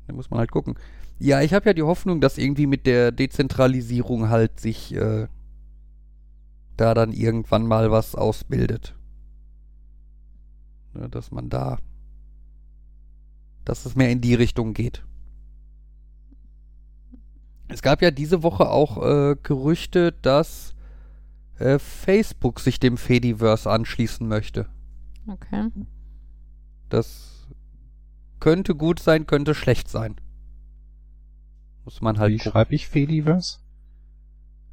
Da 0.07 0.13
muss 0.13 0.29
man 0.29 0.39
halt 0.39 0.51
gucken. 0.51 0.75
Ja, 1.19 1.41
ich 1.41 1.53
habe 1.53 1.67
ja 1.67 1.73
die 1.73 1.83
Hoffnung, 1.83 2.19
dass 2.21 2.37
irgendwie 2.37 2.65
mit 2.67 2.85
der 2.85 3.11
Dezentralisierung 3.11 4.29
halt 4.29 4.59
sich 4.59 4.93
äh, 4.95 5.27
da 6.75 6.93
dann 6.93 7.13
irgendwann 7.13 7.65
mal 7.65 7.91
was 7.91 8.13
ausbildet. 8.15 8.93
Ne, 10.93 11.09
dass 11.09 11.31
man 11.31 11.49
da, 11.49 11.77
dass 13.65 13.85
es 13.85 13.95
mehr 13.95 14.09
in 14.09 14.21
die 14.21 14.35
Richtung 14.35 14.73
geht. 14.73 15.03
Es 17.67 17.81
gab 17.81 18.01
ja 18.01 18.11
diese 18.11 18.43
Woche 18.43 18.69
auch 18.69 18.97
äh, 19.01 19.35
Gerüchte, 19.41 20.11
dass 20.21 20.75
äh, 21.57 21.79
Facebook 21.79 22.59
sich 22.59 22.79
dem 22.79 22.97
Fediverse 22.97 23.69
anschließen 23.69 24.27
möchte. 24.27 24.67
Okay. 25.27 25.69
Das 26.89 27.47
könnte 28.39 28.75
gut 28.75 28.99
sein, 28.99 29.25
könnte 29.25 29.55
schlecht 29.55 29.87
sein. 29.87 30.15
Muss 31.85 32.01
man 32.01 32.19
halt 32.19 32.33
Wie 32.33 32.37
gucken. 32.37 32.51
schreibe 32.51 32.75
ich 32.75 32.87
Fediverse? 32.87 33.59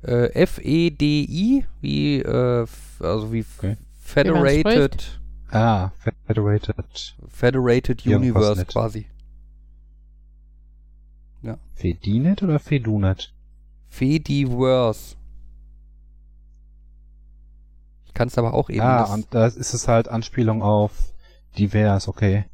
Äh, 0.03 0.33
F-E-D-I, 0.33 1.65
wie, 1.81 2.19
äh, 2.21 2.67
also 3.01 3.33
wie 3.33 3.45
Okay. 3.59 3.77
Federated, 4.01 5.21
Ah, 5.51 5.91
Federated. 6.27 6.75
Federated 7.29 8.07
Universe 8.07 8.65
quasi. 8.67 9.07
Fedinet 11.79 12.43
oder 12.43 12.59
Fedunet? 12.59 13.33
Fediverse. 13.89 15.17
Ich 18.07 18.15
kann 18.15 18.29
es 18.29 18.37
aber 18.37 18.53
auch 18.53 18.69
eben. 18.69 18.81
ah, 18.81 19.05
und 19.05 19.27
da 19.31 19.47
ist 19.47 19.75
es 19.75 19.87
halt 19.87 20.09
Anspielung 20.09 20.63
auf 20.63 21.13
divers, 21.57 22.09
okay. 22.09 22.45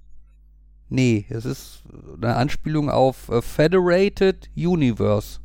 nee, 0.89 1.27
es 1.31 1.47
ist 1.47 1.83
eine 2.17 2.37
Anspielung 2.37 2.91
auf 2.91 3.31
äh, 3.31 3.41
Federated 3.41 4.51
Universe. 4.55 5.41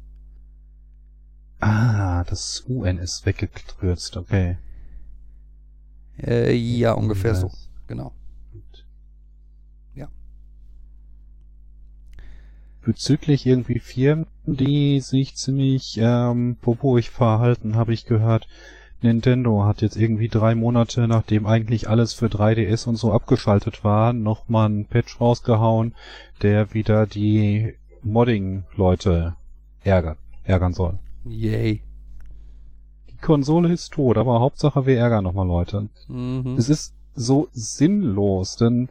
Ah, 1.62 2.24
das 2.26 2.66
UN 2.68 2.98
ist 2.98 3.26
weggekürzt, 3.26 4.18
okay. 4.18 4.58
Äh, 6.22 6.54
ja, 6.54 6.94
ungefähr 6.94 7.36
so. 7.36 7.52
Genau. 7.88 8.12
Ja. 9.96 10.08
Bezüglich 12.82 13.46
irgendwie 13.46 13.80
Firmen, 13.80 14.28
die 14.46 15.00
sich 15.00 15.36
ziemlich 15.36 15.98
ähm, 16.02 16.58
popoig 16.62 17.10
verhalten, 17.10 17.76
habe 17.76 17.94
ich 17.94 18.06
gehört. 18.06 18.48
Nintendo 19.02 19.64
hat 19.64 19.82
jetzt 19.82 19.96
irgendwie 19.96 20.28
drei 20.28 20.56
Monate, 20.56 21.08
nachdem 21.08 21.46
eigentlich 21.46 21.88
alles 21.88 22.14
für 22.14 22.26
3DS 22.26 22.88
und 22.88 22.98
so 22.98 23.14
abgeschaltet 23.14 23.84
war, 23.84 24.12
nochmal 24.12 24.66
einen 24.66 24.86
Patch 24.86 25.22
rausgehauen, 25.22 25.96
der 26.42 26.74
wieder 26.74 27.08
die 27.08 27.76
Modding-Leute 28.04 29.36
ärgert, 29.84 30.18
ärgern 30.44 30.74
soll. 30.74 31.00
Yay. 31.24 31.82
Konsole 33.22 33.72
ist 33.72 33.94
tot, 33.94 34.18
aber 34.18 34.40
Hauptsache 34.40 34.86
wir 34.86 34.98
ärgern 34.98 35.24
nochmal 35.24 35.48
Leute. 35.48 35.90
Mhm. 36.08 36.56
Es 36.58 36.70
ist 36.70 36.94
so 37.16 37.48
sinnlos, 37.52 38.56
denn 38.56 38.90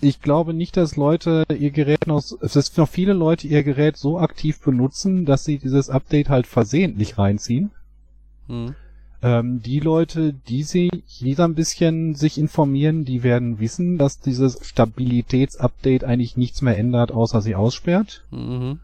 ich 0.00 0.20
glaube 0.20 0.54
nicht, 0.54 0.76
dass 0.76 0.96
Leute 0.96 1.44
ihr 1.58 1.70
Gerät 1.70 2.06
noch, 2.06 2.22
ist 2.40 2.78
noch 2.78 2.88
viele 2.88 3.12
Leute 3.12 3.48
ihr 3.48 3.64
Gerät 3.64 3.96
so 3.96 4.18
aktiv 4.18 4.60
benutzen, 4.60 5.24
dass 5.24 5.44
sie 5.44 5.58
dieses 5.58 5.90
Update 5.90 6.28
halt 6.28 6.46
versehentlich 6.46 7.18
reinziehen. 7.18 7.70
Mhm. 8.46 8.74
Ähm, 9.20 9.60
die 9.62 9.80
Leute, 9.80 10.32
die 10.32 10.62
sie, 10.62 10.90
die 11.20 11.34
da 11.34 11.44
ein 11.44 11.56
bisschen 11.56 12.14
sich 12.14 12.38
informieren, 12.38 13.04
die 13.04 13.24
werden 13.24 13.58
wissen, 13.58 13.98
dass 13.98 14.20
dieses 14.20 14.60
Stabilitätsupdate 14.64 16.04
eigentlich 16.04 16.36
nichts 16.36 16.62
mehr 16.62 16.78
ändert, 16.78 17.10
außer 17.10 17.42
sie 17.42 17.56
aussperrt. 17.56 18.24
Mhm. 18.30 18.78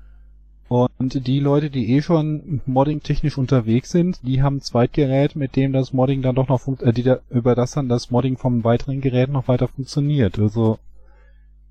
Und 0.68 1.26
die 1.26 1.40
Leute, 1.40 1.70
die 1.70 1.92
eh 1.92 2.02
schon 2.02 2.60
modding-technisch 2.64 3.36
unterwegs 3.36 3.90
sind, 3.90 4.20
die 4.22 4.42
haben 4.42 4.56
ein 4.56 4.60
Zweitgerät, 4.62 5.36
mit 5.36 5.56
dem 5.56 5.72
das 5.72 5.92
Modding 5.92 6.22
dann 6.22 6.34
doch 6.34 6.48
noch 6.48 6.60
funkt, 6.60 6.82
äh, 6.82 6.92
die 6.92 7.02
da, 7.02 7.18
über 7.30 7.54
das 7.54 7.72
dann 7.72 7.88
das 7.88 8.10
Modding 8.10 8.38
vom 8.38 8.64
weiteren 8.64 9.00
Gerät 9.00 9.30
noch 9.30 9.48
weiter 9.48 9.68
funktioniert. 9.68 10.38
Also 10.38 10.78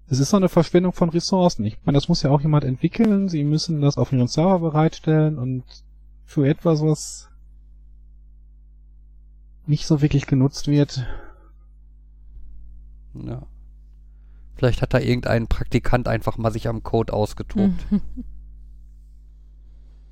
es 0.08 0.20
ist 0.20 0.30
so 0.30 0.38
eine 0.38 0.50
Verschwendung 0.50 0.94
von 0.94 1.10
Ressourcen. 1.10 1.66
Ich 1.66 1.78
meine, 1.86 1.98
das 1.98 2.08
muss 2.08 2.22
ja 2.22 2.30
auch 2.30 2.42
jemand 2.42 2.66
entwickeln. 2.66 3.30
Sie 3.30 3.44
müssen 3.44 3.82
das 3.82 3.98
auf 3.98 4.12
ihren 4.12 4.28
Server 4.28 4.60
bereitstellen 4.60 5.40
und 5.40 5.64
für 6.26 6.48
etwas, 6.48 6.82
was 6.82 7.30
nicht 9.66 9.88
so 9.88 10.02
wirklich 10.02 10.28
genutzt 10.28 10.68
wird. 10.68 11.06
Ja. 13.14 13.44
Vielleicht 14.56 14.82
hat 14.82 14.94
da 14.94 15.00
irgendein 15.00 15.48
Praktikant 15.48 16.08
einfach 16.08 16.38
mal 16.38 16.52
sich 16.52 16.68
am 16.68 16.84
Code 16.84 17.12
ausgetobt. 17.12 17.86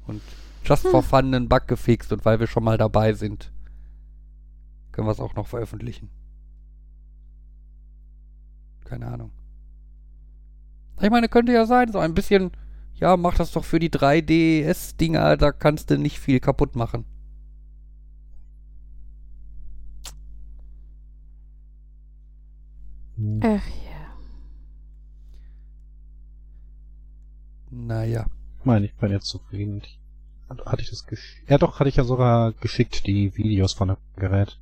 und 0.07 0.21
just 0.65 0.87
for 0.87 1.03
fun 1.03 1.33
einen 1.33 1.49
Bug 1.49 1.67
gefixt 1.67 2.11
und 2.11 2.25
weil 2.25 2.39
wir 2.39 2.47
schon 2.47 2.63
mal 2.63 2.77
dabei 2.77 3.13
sind, 3.13 3.51
Können 4.91 5.07
wir 5.07 5.11
es 5.11 5.19
auch 5.19 5.35
noch 5.35 5.47
veröffentlichen. 5.47 6.09
Keine 8.83 9.07
Ahnung. 9.07 9.31
Ich 11.01 11.09
meine, 11.09 11.29
könnte 11.29 11.53
ja 11.53 11.65
sein, 11.65 11.91
so 11.91 11.99
ein 11.99 12.13
bisschen, 12.13 12.51
ja, 12.95 13.17
mach 13.17 13.35
das 13.35 13.51
doch 13.51 13.63
für 13.63 13.79
die 13.79 13.89
3DS-Dinger, 13.89 15.37
da 15.37 15.51
kannst 15.51 15.89
du 15.89 15.97
nicht 15.97 16.19
viel 16.19 16.39
kaputt 16.39 16.75
machen. 16.75 17.05
Ach 23.43 23.67
ja. 23.67 24.17
Naja. 27.69 28.25
Ich 28.61 28.65
meine, 28.65 28.85
ich 28.85 28.93
bin 28.95 29.11
jetzt 29.11 29.27
zufrieden. 29.27 29.81
Ich- 29.83 29.99
Hatte 30.65 30.81
ich 30.81 30.89
das 30.89 31.05
geschickt? 31.07 31.49
Ja 31.49 31.57
doch, 31.57 31.79
hatte 31.79 31.89
ich 31.89 31.95
ja 31.95 32.03
sogar 32.03 32.51
geschickt, 32.53 33.07
die 33.07 33.35
Videos 33.37 33.73
von 33.73 33.87
dem 33.89 33.97
Gerät. 34.17 34.59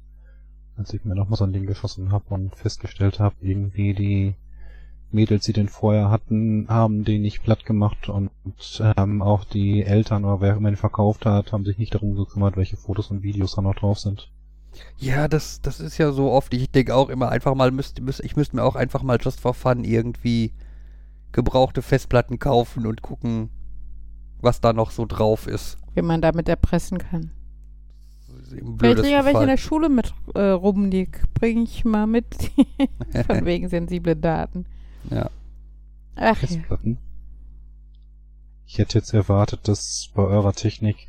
Als 0.77 0.93
ich 0.93 1.03
mir 1.03 1.15
nochmal 1.15 1.37
so 1.37 1.43
ein 1.43 1.51
Ding 1.53 1.65
geschossen 1.65 2.11
habe 2.11 2.25
und 2.33 2.55
festgestellt 2.55 3.19
habe, 3.19 3.35
irgendwie 3.41 3.93
die 3.93 4.35
Mädels, 5.11 5.45
die 5.45 5.53
den 5.53 5.67
vorher 5.67 6.11
hatten, 6.11 6.67
haben 6.69 7.03
den 7.03 7.23
nicht 7.23 7.43
platt 7.43 7.65
gemacht 7.65 8.07
und 8.07 8.29
ähm, 8.97 9.21
auch 9.23 9.43
die 9.43 9.83
Eltern 9.83 10.23
oder 10.23 10.39
wer 10.41 10.55
immer 10.55 10.69
den 10.69 10.77
verkauft 10.77 11.25
hat, 11.25 11.51
haben 11.51 11.65
sich 11.65 11.79
nicht 11.79 11.95
darum 11.95 12.15
gekümmert, 12.15 12.55
welche 12.55 12.77
Fotos 12.77 13.09
und 13.09 13.23
Videos 13.23 13.55
da 13.55 13.61
noch 13.63 13.75
drauf 13.75 13.99
sind. 13.99 14.29
Ja, 14.97 15.27
das, 15.27 15.59
das 15.61 15.79
ist 15.79 15.97
ja 15.97 16.11
so 16.11 16.31
oft. 16.31 16.53
Ich 16.53 16.69
denke 16.69 16.95
auch 16.95 17.09
immer 17.09 17.29
einfach 17.29 17.55
mal, 17.55 17.71
müsst, 17.71 17.99
müsst, 18.01 18.23
ich 18.23 18.35
müsste 18.35 18.55
mir 18.55 18.63
auch 18.63 18.75
einfach 18.75 19.01
mal 19.01 19.17
just 19.19 19.39
for 19.41 19.55
fun 19.55 19.83
irgendwie 19.83 20.53
gebrauchte 21.31 21.81
Festplatten 21.81 22.37
kaufen 22.37 22.85
und 22.85 23.01
gucken, 23.01 23.49
was 24.41 24.61
da 24.61 24.73
noch 24.73 24.91
so 24.91 25.05
drauf 25.05 25.47
ist. 25.47 25.77
Wie 25.95 26.01
man 26.01 26.21
damit 26.21 26.49
erpressen 26.49 26.97
kann. 26.97 27.31
Vielleicht 28.49 29.01
kriegen 29.01 29.11
ja 29.11 29.25
welche 29.25 29.41
in 29.41 29.47
der 29.47 29.57
Schule 29.57 29.89
mit 29.89 30.13
äh, 30.33 30.41
rum, 30.41 30.89
die 30.89 31.07
bringe 31.33 31.63
ich 31.63 31.85
mal 31.85 32.07
mit. 32.07 32.51
Von 33.27 33.45
wegen 33.45 33.69
sensible 33.69 34.15
Daten. 34.15 34.65
Ja. 35.09 35.29
Ach 36.15 36.41
ja. 36.43 36.59
Ich 38.65 38.77
hätte 38.77 38.97
jetzt 38.97 39.13
erwartet, 39.13 39.67
dass 39.67 40.09
bei 40.13 40.23
eurer 40.23 40.53
Technik 40.53 41.07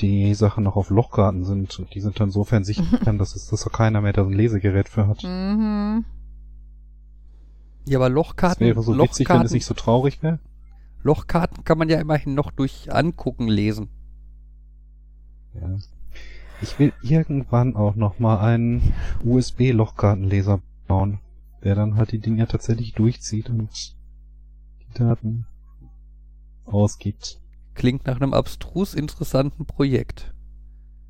die 0.00 0.34
Sachen 0.34 0.64
noch 0.64 0.76
auf 0.76 0.90
Lochkarten 0.90 1.44
sind. 1.44 1.78
Und 1.78 1.94
die 1.94 2.00
sind 2.00 2.18
dann 2.20 2.28
insofern 2.28 2.64
sicher, 2.64 2.84
dass 3.04 3.34
es 3.36 3.48
dass 3.48 3.64
da 3.64 3.70
keiner 3.70 4.00
mehr 4.00 4.12
da 4.12 4.24
so 4.24 4.30
ein 4.30 4.36
Lesegerät 4.36 4.88
für 4.88 5.06
hat. 5.06 5.22
Mhm. 5.22 6.04
Ja, 7.84 7.98
aber 7.98 8.08
Das 8.08 8.14
Lochkarten, 8.14 8.66
wäre 8.66 8.82
so 8.82 8.92
witzig, 8.92 9.28
wenn 9.28 9.36
Lochkarten, 9.36 9.46
es 9.46 9.52
nicht 9.52 9.66
so 9.66 9.74
traurig 9.74 10.22
wäre. 10.22 10.38
Lochkarten 11.02 11.64
kann 11.64 11.78
man 11.78 11.88
ja 11.88 12.00
immerhin 12.00 12.34
noch 12.34 12.50
durch 12.50 12.92
Angucken 12.92 13.48
lesen. 13.48 13.88
Ja. 15.54 15.76
Ich 16.60 16.78
will 16.78 16.92
irgendwann 17.02 17.74
auch 17.74 17.96
noch 17.96 18.18
mal 18.20 18.38
einen 18.38 18.94
USB-Lochkartenleser 19.24 20.60
bauen, 20.86 21.18
der 21.64 21.74
dann 21.74 21.96
halt 21.96 22.12
die 22.12 22.20
Dinger 22.20 22.46
tatsächlich 22.46 22.92
durchzieht 22.92 23.50
und 23.50 23.96
die 24.80 24.98
Daten 24.98 25.46
ausgibt. 26.64 27.40
Klingt 27.74 28.06
nach 28.06 28.20
einem 28.20 28.32
abstrus 28.32 28.94
interessanten 28.94 29.66
Projekt. 29.66 30.32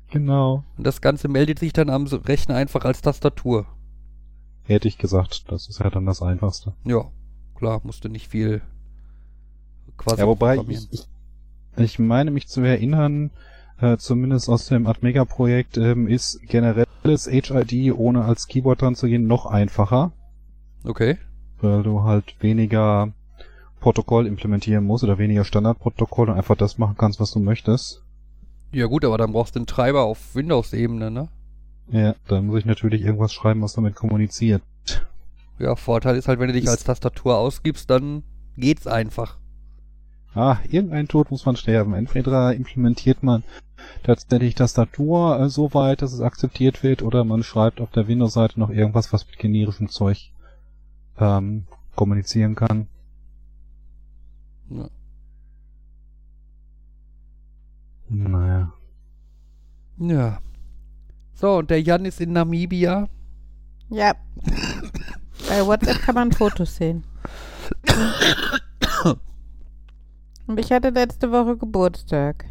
Genau. 0.09 0.63
Und 0.77 0.87
das 0.87 1.01
Ganze 1.01 1.27
meldet 1.27 1.59
sich 1.59 1.73
dann 1.73 1.89
am 1.89 2.05
Rechner 2.05 2.55
einfach 2.55 2.85
als 2.85 3.01
Tastatur. 3.01 3.67
Hätte 4.63 4.87
ich 4.87 4.97
gesagt, 4.97 5.51
das 5.51 5.67
ist 5.67 5.79
ja 5.79 5.89
dann 5.89 6.05
das 6.05 6.21
Einfachste. 6.21 6.73
Ja, 6.85 7.11
klar, 7.55 7.81
musste 7.83 8.09
nicht 8.09 8.29
viel 8.29 8.61
quasi 9.97 10.21
Ja, 10.21 10.27
wobei 10.27 10.57
ich, 10.57 10.87
ich, 10.91 11.07
ich 11.77 11.99
meine 11.99 12.31
mich 12.31 12.47
zu 12.47 12.61
erinnern, 12.61 13.31
äh, 13.79 13.97
zumindest 13.97 14.49
aus 14.49 14.67
dem 14.67 14.87
Admega-Projekt, 14.87 15.77
ähm, 15.77 16.07
ist 16.07 16.41
generelles 16.47 17.27
HID 17.27 17.93
ohne 17.95 18.25
als 18.25 18.47
Keyboard 18.47 18.81
dran 18.81 18.95
zu 18.95 19.07
gehen 19.07 19.27
noch 19.27 19.45
einfacher, 19.45 20.11
Okay. 20.83 21.17
weil 21.61 21.83
du 21.83 22.03
halt 22.03 22.35
weniger 22.41 23.11
Protokoll 23.79 24.27
implementieren 24.27 24.85
musst 24.85 25.03
oder 25.03 25.17
weniger 25.17 25.43
Standardprotokoll 25.43 26.29
und 26.29 26.37
einfach 26.37 26.55
das 26.55 26.77
machen 26.77 26.95
kannst, 26.97 27.19
was 27.19 27.31
du 27.31 27.39
möchtest. 27.39 28.01
Ja 28.71 28.85
gut, 28.87 29.03
aber 29.05 29.17
dann 29.17 29.33
brauchst 29.33 29.55
du 29.55 29.59
einen 29.59 29.67
Treiber 29.67 30.03
auf 30.03 30.35
Windows-Ebene, 30.35 31.11
ne? 31.11 31.27
Ja, 31.91 32.15
dann 32.27 32.47
muss 32.47 32.59
ich 32.59 32.65
natürlich 32.65 33.01
irgendwas 33.01 33.33
schreiben, 33.33 33.61
was 33.61 33.73
damit 33.73 33.93
kommuniziert. 33.95 34.61
Ja, 35.59 35.75
Vorteil 35.75 36.15
ist 36.15 36.27
halt, 36.27 36.39
wenn 36.39 36.47
du 36.47 36.53
dich 36.53 36.63
Ist- 36.63 36.69
als 36.69 36.83
Tastatur 36.85 37.37
ausgibst, 37.37 37.89
dann 37.89 38.23
geht's 38.57 38.87
einfach. 38.87 39.37
Ah, 40.35 40.57
irgendein 40.67 41.07
Tod 41.07 41.29
muss 41.29 41.45
man 41.45 41.55
sterben. 41.55 41.93
Entweder 41.93 42.53
implementiert 42.55 43.21
man 43.21 43.43
tatsächlich 44.03 44.55
Tastatur 44.55 45.39
äh, 45.39 45.49
so 45.49 45.73
weit, 45.73 46.01
dass 46.01 46.13
es 46.13 46.21
akzeptiert 46.21 46.81
wird, 46.83 47.03
oder 47.03 47.23
man 47.23 47.43
schreibt 47.43 47.81
auf 47.81 47.91
der 47.91 48.07
Windows-Seite 48.07 48.59
noch 48.59 48.69
irgendwas, 48.69 49.13
was 49.13 49.27
mit 49.27 49.37
generischem 49.37 49.89
Zeug 49.89 50.31
ähm, 51.19 51.65
kommunizieren 51.95 52.55
kann. 52.55 52.87
Ja. 54.69 54.89
Naja. 58.09 58.73
ja. 59.97 60.39
So, 61.33 61.57
und 61.57 61.69
der 61.69 61.81
Jan 61.81 62.05
ist 62.05 62.21
in 62.21 62.33
Namibia. 62.33 63.07
Ja. 63.89 64.13
Bei 65.47 65.65
WhatsApp 65.65 66.01
kann 66.01 66.15
man 66.15 66.31
Fotos 66.31 66.75
sehen. 66.75 67.03
Und 70.47 70.59
ich 70.59 70.71
hatte 70.71 70.89
letzte 70.89 71.31
Woche 71.31 71.57
Geburtstag. 71.57 72.45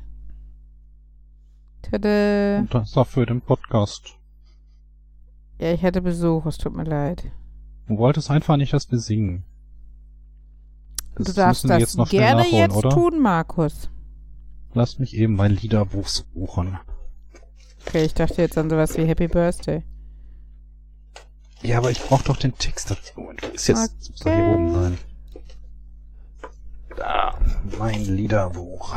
Hatte, 1.92 2.58
Und 2.60 2.72
das 2.74 2.96
war 2.96 3.04
für 3.04 3.26
den 3.26 3.42
Podcast. 3.42 4.16
ja, 5.58 5.72
ich 5.72 5.82
hatte 5.82 6.00
Besuch, 6.00 6.46
es 6.46 6.56
tut 6.56 6.74
mir 6.74 6.84
leid. 6.84 7.24
Du 7.86 7.98
wolltest 7.98 8.30
einfach 8.30 8.56
nicht, 8.56 8.72
dass 8.72 8.90
wir 8.90 8.98
singen. 8.98 9.44
Das 11.16 11.26
du 11.26 11.32
darfst 11.34 11.68
das 11.68 11.80
jetzt 11.80 12.08
gerne 12.10 12.46
jetzt 12.48 12.74
oder? 12.76 12.88
tun, 12.88 13.20
Markus. 13.20 13.90
Lass 14.72 14.98
mich 14.98 15.14
eben 15.14 15.34
mein 15.34 15.50
Liederbuch 15.50 16.06
suchen. 16.08 16.78
Okay, 17.86 18.04
ich 18.04 18.14
dachte 18.14 18.40
jetzt 18.40 18.56
an 18.56 18.70
sowas 18.70 18.96
wie 18.96 19.04
Happy 19.04 19.28
Birthday. 19.28 19.82
Ja, 21.60 21.76
aber 21.78 21.90
ich 21.90 22.00
brauche 22.00 22.24
doch 22.24 22.38
den 22.38 22.56
Text 22.56 22.90
dazu. 22.90 23.20
Und 23.20 23.42
Ist 23.52 23.66
jetzt 23.68 24.10
Okay. 24.20 24.30
da 24.30 24.34
hier 24.34 24.54
oben 24.54 24.72
sein. 24.72 24.98
Da, 26.96 27.38
mein 27.78 28.04
Liederbuch. 28.04 28.94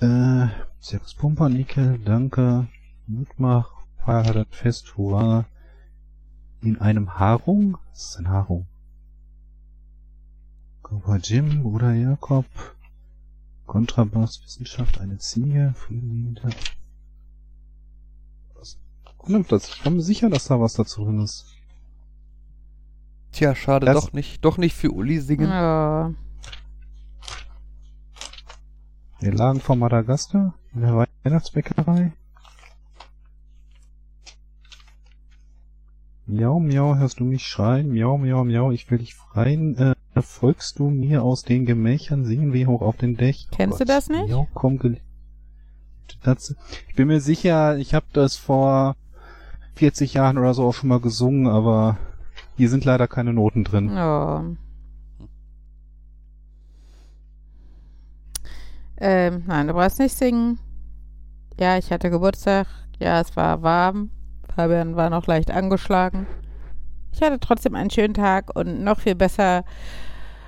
Äh, 0.00 0.46
Sechs 0.80 1.14
Pumpernickel, 1.14 1.98
danke. 2.04 2.66
Mutmach, 3.06 3.70
feiert 4.04 4.54
Fest, 4.54 4.96
hurra. 4.96 5.46
In 6.60 6.78
einem 6.80 7.18
Harung? 7.18 7.78
Was 7.90 8.10
ist 8.10 8.18
ein 8.18 8.28
Harung? 8.28 8.66
Opa 10.90 11.16
Jim, 11.16 11.62
Bruder 11.62 11.92
Jakob. 11.94 12.44
Kontrabass, 13.66 14.42
Wissenschaft, 14.44 15.00
eine 15.00 15.16
Ziege, 15.18 15.74
nimmt 15.88 16.40
das? 19.50 19.70
Ich 19.70 19.82
bin 19.82 19.96
mir 19.96 20.02
sicher, 20.02 20.28
dass 20.28 20.44
da 20.48 20.60
was 20.60 20.74
dazu 20.74 21.04
drin 21.04 21.20
ist. 21.22 21.46
Tja, 23.32 23.54
schade, 23.54 23.86
Das- 23.86 23.94
doch 24.04 24.12
nicht. 24.12 24.44
Doch 24.44 24.58
nicht 24.58 24.74
für 24.76 24.90
Uli 24.92 25.18
singen. 25.18 25.50
Oh. 25.50 26.14
Wir 29.24 29.32
lagen 29.32 29.58
vor 29.58 29.74
Madagaskar 29.74 30.52
in 30.74 30.82
der 30.82 31.06
Weihnachtsbäckerei. 31.24 32.12
Miau, 36.26 36.60
miau, 36.60 36.96
hörst 36.96 37.20
du 37.20 37.24
mich 37.24 37.46
schreien? 37.46 37.90
Miau, 37.90 38.18
miau, 38.18 38.44
miau, 38.44 38.70
ich 38.70 38.90
will 38.90 38.98
dich 38.98 39.14
freien. 39.14 39.78
Äh, 39.78 39.94
folgst 40.20 40.78
du 40.78 40.90
mir 40.90 41.22
aus 41.22 41.42
den 41.42 41.64
Gemächern? 41.64 42.26
Singen 42.26 42.52
wir 42.52 42.66
hoch 42.66 42.82
auf 42.82 42.98
den 42.98 43.16
Dächern? 43.16 43.50
Kennst 43.50 43.80
du 43.80 43.86
das 43.86 44.10
nicht? 44.10 44.28
Miau, 44.28 44.46
komm, 44.52 44.78
das, 46.22 46.54
ich 46.88 46.94
bin 46.94 47.08
mir 47.08 47.22
sicher, 47.22 47.78
ich 47.78 47.94
habe 47.94 48.04
das 48.12 48.36
vor 48.36 48.94
40 49.76 50.12
Jahren 50.12 50.36
oder 50.36 50.52
so 50.52 50.66
auch 50.66 50.74
schon 50.74 50.90
mal 50.90 51.00
gesungen, 51.00 51.46
aber 51.46 51.96
hier 52.58 52.68
sind 52.68 52.84
leider 52.84 53.08
keine 53.08 53.32
Noten 53.32 53.64
drin. 53.64 53.90
Oh. 53.90 54.54
Ähm, 58.98 59.44
nein, 59.46 59.66
du 59.66 59.74
brauchst 59.74 59.98
nicht 59.98 60.16
singen. 60.16 60.58
Ja, 61.58 61.78
ich 61.78 61.90
hatte 61.90 62.10
Geburtstag. 62.10 62.66
Ja, 62.98 63.20
es 63.20 63.36
war 63.36 63.62
warm. 63.62 64.10
Fabian 64.54 64.96
war 64.96 65.10
noch 65.10 65.26
leicht 65.26 65.50
angeschlagen. 65.50 66.26
Ich 67.12 67.22
hatte 67.22 67.40
trotzdem 67.40 67.74
einen 67.74 67.90
schönen 67.90 68.14
Tag 68.14 68.56
und 68.56 68.82
noch 68.82 69.00
viel 69.00 69.14
besser 69.14 69.64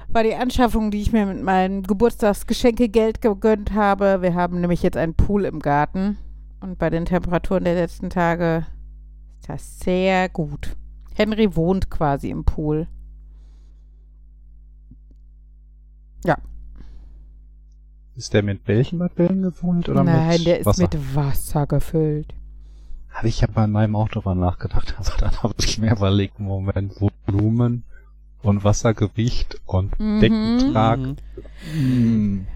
war 0.09 0.23
die 0.23 0.35
Anschaffung, 0.35 0.91
die 0.91 1.03
ich 1.03 1.13
mir 1.13 1.27
mit 1.27 1.43
meinem 1.43 1.83
Geburtstagsgeschenkegeld 1.83 3.21
gegönnt 3.21 3.73
habe. 3.73 4.23
Wir 4.23 4.35
haben 4.35 4.61
nämlich 4.61 4.83
jetzt 4.83 4.97
einen 4.97 5.15
Pool 5.15 5.45
im 5.45 5.59
Garten 5.59 6.19
und 6.61 6.79
bei 6.79 6.91
den 6.91 7.05
Temperaturen 7.05 7.65
der 7.65 7.75
letzten 7.75 8.11
Tage 8.11 8.67
ist 9.41 9.49
das 9.49 9.81
sehr 9.81 10.29
gut. 10.29 10.77
Henry 11.15 11.57
wohnt 11.57 11.91
quasi 11.91 12.31
im 12.31 12.45
Pool. 12.45 12.87
Ist 18.17 18.33
der 18.33 18.43
mit 18.43 18.65
Bällchenbadbällen 18.65 19.43
gefüllt 19.43 19.89
oder 19.89 20.03
Nein, 20.05 20.39
mit 20.39 20.47
der 20.47 20.61
ist 20.61 20.67
Wasser? 20.67 20.83
mit 20.83 21.15
Wasser 21.15 21.67
gefüllt. 21.67 22.35
Habe 23.11 23.29
ich 23.29 23.41
ja 23.41 23.49
bei 23.53 23.67
meinem 23.67 23.95
auch 23.97 24.09
drüber 24.09 24.35
nachgedacht, 24.35 24.95
aber 24.99 25.13
dann 25.19 25.43
habe 25.43 25.55
ich 25.59 25.79
mir 25.79 25.93
überlegt, 25.93 26.41
Moment, 26.41 26.95
Volumen 27.27 27.85
und 28.43 28.65
Wassergewicht 28.65 29.61
und 29.67 29.99
Mhm. 30.01 30.21
Deckentrag. 30.21 30.99
Mhm. 30.99 31.17
Hm. 31.73 32.47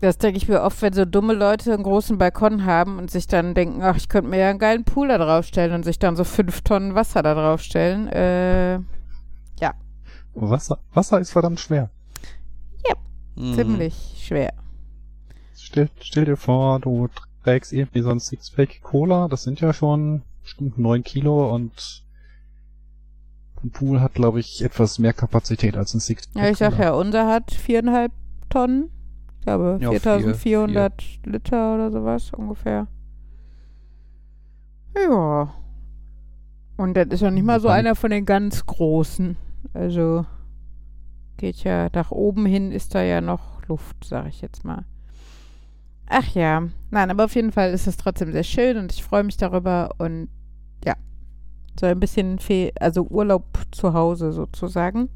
Das 0.00 0.18
denke 0.18 0.36
ich 0.36 0.46
mir 0.48 0.60
oft, 0.62 0.82
wenn 0.82 0.92
so 0.92 1.04
dumme 1.06 1.32
Leute 1.32 1.72
einen 1.72 1.82
großen 1.82 2.18
Balkon 2.18 2.66
haben 2.66 2.98
und 2.98 3.10
sich 3.10 3.26
dann 3.28 3.54
denken, 3.54 3.82
ach, 3.82 3.96
ich 3.96 4.08
könnte 4.10 4.28
mir 4.28 4.38
ja 4.38 4.50
einen 4.50 4.58
geilen 4.58 4.84
Pool 4.84 5.08
da 5.08 5.16
draufstellen 5.16 5.72
und 5.74 5.84
sich 5.84 5.98
dann 5.98 6.16
so 6.16 6.24
fünf 6.24 6.60
Tonnen 6.62 6.94
Wasser 6.94 7.22
da 7.22 7.34
draufstellen. 7.34 8.08
Äh, 8.08 8.80
Wasser, 10.38 10.80
Wasser 10.92 11.18
ist 11.18 11.30
verdammt 11.30 11.60
schwer. 11.60 11.88
Mhm. 13.36 13.54
ziemlich 13.54 13.94
schwer. 14.18 14.52
Stell, 15.54 15.88
stell 16.00 16.24
dir 16.24 16.36
vor, 16.36 16.80
du 16.80 17.08
trägst 17.44 17.72
irgendwie 17.72 18.00
so 18.00 18.10
ein 18.10 18.20
Sixpack 18.20 18.82
Cola, 18.82 19.28
das 19.28 19.42
sind 19.42 19.60
ja 19.60 19.72
schon 19.72 20.22
bestimmt 20.42 20.78
neun 20.78 21.02
Kilo 21.02 21.54
und 21.54 22.04
ein 23.62 23.70
Pool 23.70 24.00
hat, 24.00 24.14
glaube 24.14 24.40
ich, 24.40 24.62
etwas 24.62 24.98
mehr 24.98 25.12
Kapazität 25.12 25.76
als 25.76 25.94
ein 25.94 26.00
Sixpack 26.00 26.42
Ja, 26.42 26.50
ich 26.50 26.58
sag 26.58 26.78
ja, 26.78 26.92
unser 26.92 27.26
hat 27.26 27.52
viereinhalb 27.52 28.12
Tonnen. 28.48 28.90
Ich 29.38 29.44
glaube, 29.44 29.78
Ja, 29.80 29.90
4400 29.90 31.02
Liter 31.24 31.74
oder 31.74 31.90
sowas 31.90 32.32
ungefähr. 32.32 32.86
Ja. 34.94 35.54
Und 36.76 36.94
das 36.94 37.06
ist 37.08 37.20
ja 37.20 37.30
nicht 37.30 37.44
mal 37.44 37.60
so 37.60 37.68
einer 37.68 37.94
von 37.94 38.10
den 38.10 38.24
ganz 38.26 38.66
großen. 38.66 39.36
Also 39.72 40.26
geht 41.36 41.64
ja 41.64 41.88
nach 41.92 42.10
oben 42.10 42.46
hin 42.46 42.72
ist 42.72 42.94
da 42.94 43.02
ja 43.02 43.20
noch 43.20 43.66
Luft, 43.68 43.96
sag 44.04 44.28
ich 44.28 44.40
jetzt 44.40 44.64
mal. 44.64 44.84
Ach 46.08 46.28
ja, 46.34 46.68
nein, 46.90 47.10
aber 47.10 47.24
auf 47.24 47.34
jeden 47.34 47.52
Fall 47.52 47.72
ist 47.72 47.86
es 47.86 47.96
trotzdem 47.96 48.32
sehr 48.32 48.44
schön 48.44 48.76
und 48.76 48.92
ich 48.92 49.02
freue 49.02 49.24
mich 49.24 49.36
darüber 49.36 49.90
und 49.98 50.28
ja, 50.84 50.94
so 51.78 51.86
ein 51.86 51.98
bisschen 51.98 52.38
Fe 52.38 52.72
also 52.78 53.02
Urlaub 53.02 53.44
zu 53.72 53.92
Hause 53.92 54.32
sozusagen. 54.32 55.08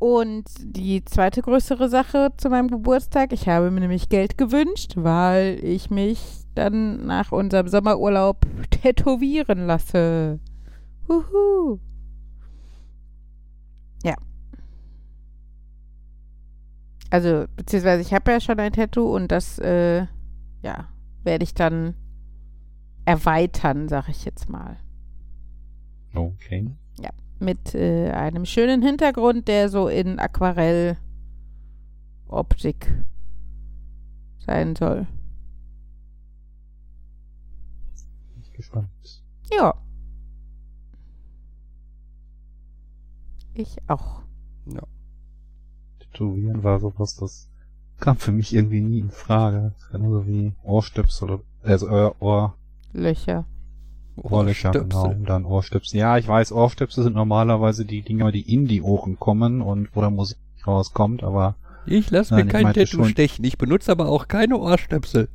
Und 0.00 0.46
die 0.60 1.04
zweite 1.04 1.42
größere 1.42 1.90
Sache 1.90 2.32
zu 2.38 2.48
meinem 2.48 2.68
Geburtstag, 2.68 3.34
ich 3.34 3.48
habe 3.48 3.70
mir 3.70 3.80
nämlich 3.80 4.08
Geld 4.08 4.38
gewünscht, 4.38 4.94
weil 4.96 5.62
ich 5.62 5.90
mich 5.90 6.20
dann 6.54 7.06
nach 7.06 7.32
unserem 7.32 7.68
Sommerurlaub 7.68 8.46
tätowieren 8.70 9.66
lasse. 9.66 10.40
Huhu. 11.06 11.80
Also, 17.10 17.46
beziehungsweise 17.56 18.02
ich 18.02 18.14
habe 18.14 18.30
ja 18.30 18.40
schon 18.40 18.60
ein 18.60 18.72
Tattoo 18.72 19.14
und 19.14 19.32
das, 19.32 19.58
äh, 19.58 20.06
ja, 20.62 20.88
werde 21.24 21.42
ich 21.44 21.54
dann 21.54 21.94
erweitern, 23.04 23.88
sag 23.88 24.08
ich 24.08 24.24
jetzt 24.24 24.48
mal 24.48 24.76
Okay. 26.14 26.70
mit 27.40 27.74
äh, 27.74 28.10
einem 28.10 28.44
schönen 28.44 28.82
Hintergrund, 28.82 29.48
der 29.48 29.70
so 29.70 29.88
in 29.88 30.18
Aquarell-Optik 30.18 32.92
sein 34.40 34.76
soll. 34.76 35.06
Bin 38.34 38.42
ich 38.42 38.52
gespannt. 38.52 38.90
Ja. 39.50 39.74
Ich 43.54 43.78
auch. 43.88 44.22
Tätowieren 46.24 46.62
war 46.62 46.78
sowas, 46.80 47.16
das 47.16 47.48
kam 47.98 48.16
für 48.18 48.32
mich 48.32 48.54
irgendwie 48.54 48.80
nie 48.82 48.98
in 49.00 49.10
Frage. 49.10 49.72
Das 49.74 49.82
ist 49.84 49.90
genauso 49.90 50.26
wie 50.26 50.52
Ohrstöpsel 50.62 51.30
oder, 51.30 51.42
also 51.62 51.88
äh, 51.88 52.10
Ohr, 52.20 52.54
Löcher. 52.92 53.46
Ohrlöcher, 54.16 54.72
genau, 54.72 54.84
Ohrstöpsel. 54.96 55.18
und 55.20 55.28
dann 55.28 55.44
Ohrstöpsel. 55.46 55.98
Ja, 56.00 56.18
ich 56.18 56.28
weiß, 56.28 56.52
Ohrstöpsel 56.52 57.04
sind 57.04 57.14
normalerweise 57.16 57.86
die 57.86 58.02
Dinger, 58.02 58.32
die 58.32 58.52
in 58.52 58.66
die 58.66 58.82
Ohren 58.82 59.18
kommen 59.18 59.62
und 59.62 59.88
wo 59.96 60.02
da 60.02 60.10
Musik 60.10 60.36
rauskommt, 60.66 61.22
aber 61.22 61.54
Ich 61.86 62.10
lasse 62.10 62.34
mir 62.34 62.44
kein 62.46 62.66
Tattoo 62.66 62.84
schon- 62.86 63.04
stechen. 63.06 63.44
Ich 63.46 63.56
benutze 63.56 63.90
aber 63.92 64.08
auch 64.10 64.28
keine 64.28 64.58
Ohrstöpsel. 64.58 65.28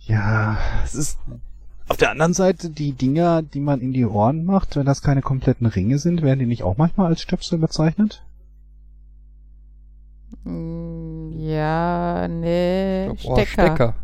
ja, 0.00 0.56
es 0.84 0.94
ist 0.94 1.18
auf 1.88 1.96
der 1.96 2.10
anderen 2.10 2.34
Seite 2.34 2.70
die 2.70 2.92
Dinger, 2.92 3.42
die 3.42 3.60
man 3.60 3.80
in 3.80 3.92
die 3.92 4.04
Ohren 4.04 4.44
macht, 4.44 4.76
wenn 4.76 4.86
das 4.86 5.02
keine 5.02 5.22
kompletten 5.22 5.66
Ringe 5.66 5.98
sind, 5.98 6.22
werden 6.22 6.38
die 6.40 6.46
nicht 6.46 6.62
auch 6.62 6.76
manchmal 6.76 7.06
als 7.08 7.20
Stöpsel 7.22 7.58
bezeichnet? 7.58 8.22
Mm, 10.44 11.30
Ja, 11.38 12.28
nee. 12.28 13.10
Ich 13.12 13.22
glaub, 13.22 13.38
Stecker. 13.40 13.62
Ohrstecker. 13.62 13.94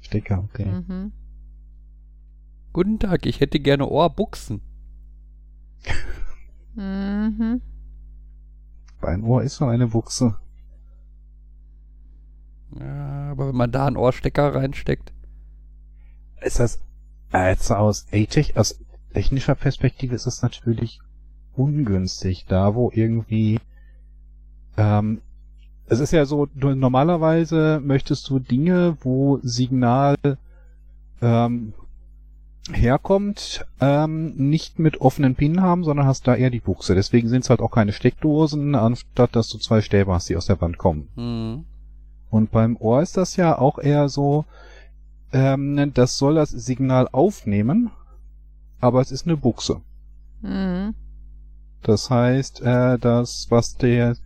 Stecker, 0.00 0.44
okay. 0.50 0.66
Mhm. 0.66 1.12
Guten 2.72 2.98
Tag, 2.98 3.26
ich 3.26 3.40
hätte 3.40 3.58
gerne 3.60 3.86
Ohrbuchsen. 3.88 4.60
Mhm. 6.74 7.60
Ein 9.02 9.24
Ohr 9.24 9.42
ist 9.42 9.56
so 9.56 9.64
eine 9.64 9.88
Buchse. 9.88 10.36
Ja, 12.78 13.30
aber 13.30 13.48
wenn 13.48 13.56
man 13.56 13.72
da 13.72 13.86
einen 13.86 13.96
Ohrstecker 13.96 14.54
reinsteckt. 14.54 15.12
Ist 16.40 16.60
das, 16.60 16.80
jetzt 17.32 17.70
aus, 17.70 18.06
aus 18.54 18.80
technischer 19.12 19.54
Perspektive 19.54 20.14
ist 20.14 20.26
das 20.26 20.42
natürlich 20.42 21.00
ungünstig, 21.54 22.46
da 22.48 22.74
wo 22.74 22.90
irgendwie, 22.94 23.60
ähm, 24.76 25.20
es 25.86 26.00
ist 26.00 26.12
ja 26.12 26.24
so, 26.24 26.46
du, 26.46 26.74
normalerweise 26.74 27.80
möchtest 27.84 28.28
du 28.30 28.38
Dinge, 28.38 28.96
wo 29.02 29.40
Signal 29.42 30.16
ähm, 31.20 31.74
herkommt, 32.72 33.66
ähm, 33.80 34.34
nicht 34.36 34.78
mit 34.78 35.00
offenen 35.00 35.34
Pinnen 35.34 35.60
haben, 35.60 35.84
sondern 35.84 36.06
hast 36.06 36.26
da 36.28 36.34
eher 36.34 36.50
die 36.50 36.60
Buchse. 36.60 36.94
Deswegen 36.94 37.28
sind 37.28 37.42
es 37.42 37.50
halt 37.50 37.60
auch 37.60 37.72
keine 37.72 37.92
Steckdosen, 37.92 38.74
anstatt 38.74 39.34
dass 39.34 39.48
du 39.48 39.58
zwei 39.58 39.80
Stäbe 39.80 40.12
hast, 40.12 40.28
die 40.28 40.36
aus 40.36 40.46
der 40.46 40.60
Wand 40.60 40.78
kommen. 40.78 41.08
Hm. 41.16 41.64
Und 42.30 42.52
beim 42.52 42.76
Ohr 42.76 43.02
ist 43.02 43.16
das 43.16 43.36
ja 43.36 43.58
auch 43.58 43.78
eher 43.78 44.08
so, 44.08 44.44
ähm, 45.32 45.92
das 45.94 46.18
soll 46.18 46.34
das 46.34 46.50
Signal 46.50 47.08
aufnehmen, 47.12 47.90
aber 48.80 49.00
es 49.00 49.12
ist 49.12 49.26
eine 49.26 49.36
Buchse. 49.36 49.80
Mhm. 50.42 50.94
Das 51.82 52.10
heißt, 52.10 52.60
äh, 52.62 52.98
das, 52.98 53.46
was 53.50 53.76
der 53.76 54.16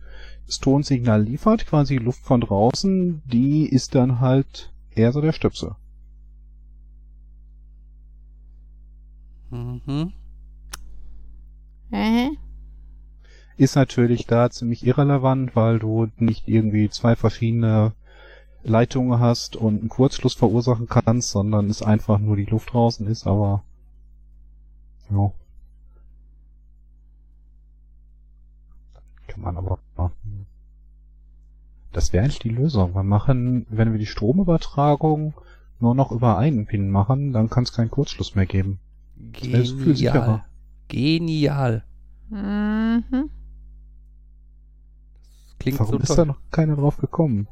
das 0.45 0.59
Tonsignal 0.59 1.23
liefert, 1.23 1.65
quasi 1.65 1.97
Luft 1.97 2.23
von 2.23 2.41
draußen, 2.41 3.23
die 3.25 3.65
ist 3.67 3.95
dann 3.95 4.19
halt 4.19 4.71
eher 4.93 5.11
so 5.11 5.21
der 5.21 5.31
Stöpsel. 5.31 5.75
Mhm. 9.49 10.13
Äh. 11.91 12.29
Ist 13.57 13.75
natürlich 13.75 14.27
da 14.27 14.49
ziemlich 14.49 14.85
irrelevant, 14.85 15.55
weil 15.55 15.79
du 15.79 16.07
nicht 16.17 16.47
irgendwie 16.47 16.89
zwei 16.89 17.15
verschiedene 17.15 17.93
Leitungen 18.65 19.19
hast 19.19 19.55
und 19.55 19.79
einen 19.79 19.89
Kurzschluss 19.89 20.33
verursachen 20.33 20.87
kannst, 20.87 21.29
sondern 21.29 21.69
es 21.69 21.81
einfach 21.81 22.19
nur 22.19 22.35
die 22.35 22.45
Luft 22.45 22.73
draußen 22.73 23.05
ist, 23.07 23.27
aber 23.27 23.63
ja. 25.09 25.31
Kann 29.27 29.41
man 29.41 29.57
aber 29.57 29.79
machen. 29.95 30.47
Das 31.91 32.11
wäre 32.11 32.23
eigentlich 32.23 32.39
die 32.39 32.49
Lösung. 32.49 32.95
Wir 32.95 33.03
machen, 33.03 33.65
wenn 33.69 33.91
wir 33.91 33.99
die 33.99 34.05
Stromübertragung 34.05 35.33
nur 35.79 35.95
noch 35.95 36.11
über 36.11 36.37
einen 36.37 36.65
Pin 36.65 36.89
machen, 36.89 37.33
dann 37.33 37.49
kann 37.49 37.63
es 37.63 37.73
keinen 37.73 37.91
Kurzschluss 37.91 38.35
mehr 38.35 38.45
geben. 38.45 38.79
Genial. 39.31 40.43
Genial. 40.87 41.83
Mhm. 42.29 43.29
Das 45.45 45.57
klingt 45.59 45.79
Warum 45.79 45.91
so 45.93 45.99
ist 45.99 46.07
toll. 46.07 46.15
da 46.17 46.25
noch 46.25 46.39
keiner 46.51 46.75
drauf 46.75 46.97
gekommen? 46.97 47.47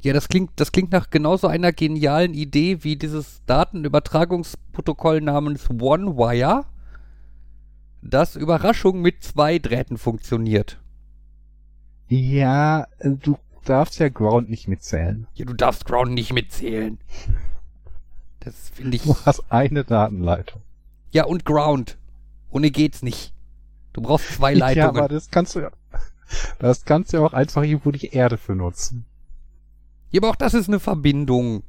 Ja, 0.00 0.12
das 0.12 0.28
klingt, 0.28 0.52
das 0.56 0.72
klingt 0.72 0.92
nach 0.92 1.10
genauso 1.10 1.46
einer 1.48 1.72
genialen 1.72 2.34
Idee 2.34 2.84
wie 2.84 2.96
dieses 2.96 3.42
Datenübertragungsprotokoll 3.46 5.20
namens 5.20 5.68
OneWire, 5.70 6.64
das 8.02 8.36
Überraschung 8.36 9.00
mit 9.00 9.22
zwei 9.24 9.58
Drähten 9.58 9.98
funktioniert. 9.98 10.78
Ja, 12.08 12.86
du 13.02 13.36
darfst 13.64 13.98
ja 13.98 14.08
Ground 14.08 14.48
nicht 14.48 14.68
mitzählen. 14.68 15.26
Ja, 15.34 15.44
du 15.44 15.54
darfst 15.54 15.86
Ground 15.86 16.12
nicht 16.12 16.32
mitzählen. 16.32 16.98
Das 18.40 18.68
finde 18.68 18.96
ich. 18.96 19.02
Du 19.02 19.16
hast 19.24 19.42
eine 19.50 19.82
Datenleitung. 19.82 20.62
Ja, 21.10 21.24
und 21.24 21.44
Ground. 21.44 21.98
Ohne 22.50 22.70
geht's 22.70 23.02
nicht. 23.02 23.32
Du 23.92 24.02
brauchst 24.02 24.34
zwei 24.34 24.52
Ja, 24.52 24.58
Leitungen. 24.58 24.88
aber 24.88 25.08
das 25.08 25.30
kannst 25.30 25.56
du 25.56 25.60
ja. 25.60 25.70
Das 26.60 26.84
kannst 26.84 27.12
du 27.12 27.16
ja 27.16 27.24
auch 27.24 27.32
einfach 27.32 27.62
irgendwo 27.62 27.90
die 27.90 28.08
Erde 28.08 28.36
für 28.36 28.54
nutzen. 28.54 29.04
Ja, 30.10 30.20
aber 30.20 30.30
auch 30.30 30.36
das 30.36 30.54
ist 30.54 30.68
eine 30.68 30.80
Verbindung. 30.80 31.62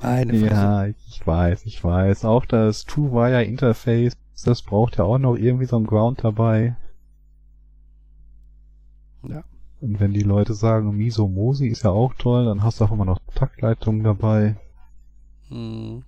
Meine 0.00 0.32
Fresse. 0.32 0.54
Ja, 0.54 0.86
ich 0.86 1.26
weiß, 1.26 1.66
ich 1.66 1.84
weiß. 1.84 2.24
Auch 2.24 2.46
das 2.46 2.84
Two-Wire-Interface, 2.84 4.16
das 4.44 4.62
braucht 4.62 4.96
ja 4.96 5.04
auch 5.04 5.18
noch 5.18 5.36
irgendwie 5.36 5.66
so 5.66 5.76
ein 5.76 5.86
Ground 5.86 6.24
dabei. 6.24 6.76
Und 9.80 9.98
wenn 9.98 10.12
die 10.12 10.22
Leute 10.22 10.54
sagen, 10.54 10.96
Miso 10.96 11.26
Mosi 11.26 11.68
ist 11.68 11.84
ja 11.84 11.90
auch 11.90 12.14
toll, 12.14 12.44
dann 12.44 12.62
hast 12.62 12.80
du 12.80 12.84
auch 12.84 12.92
immer 12.92 13.06
noch 13.06 13.18
Taktleitung 13.34 14.02
dabei. 14.02 14.56
Hm, 15.48 16.02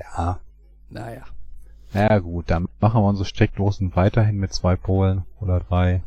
Ja. 0.00 0.40
naja. 0.90 1.24
Na 1.94 2.18
gut, 2.18 2.50
dann 2.50 2.68
machen 2.80 3.02
wir 3.02 3.08
unsere 3.08 3.26
Steckdosen 3.26 3.94
weiterhin 3.94 4.38
mit 4.38 4.52
zwei 4.52 4.76
Polen 4.76 5.24
oder 5.40 5.60
drei. 5.60 6.02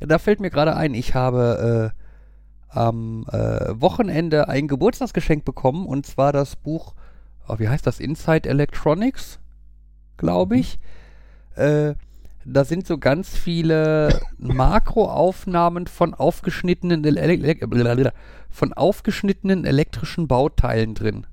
Da 0.00 0.18
fällt 0.18 0.40
mir 0.40 0.50
gerade 0.50 0.76
ein, 0.76 0.94
ich 0.94 1.14
habe 1.14 1.92
äh, 1.94 2.76
am 2.76 3.24
äh, 3.32 3.80
Wochenende 3.80 4.48
ein 4.48 4.68
Geburtstagsgeschenk 4.68 5.44
bekommen 5.44 5.86
und 5.86 6.06
zwar 6.06 6.32
das 6.32 6.56
Buch, 6.56 6.94
oh, 7.48 7.58
wie 7.58 7.68
heißt 7.68 7.86
das, 7.86 7.98
Inside 7.98 8.48
Electronics, 8.48 9.38
glaube 10.18 10.58
ich. 10.58 10.78
Äh, 11.54 11.94
da 12.44 12.64
sind 12.64 12.86
so 12.86 12.98
ganz 12.98 13.36
viele 13.36 14.20
Makroaufnahmen 14.38 15.86
von 15.86 16.12
aufgeschnittenen, 16.12 17.04
ele 17.04 18.12
von 18.50 18.72
aufgeschnittenen 18.74 19.64
elektrischen 19.64 20.28
Bauteilen 20.28 20.94
drin. 20.94 21.26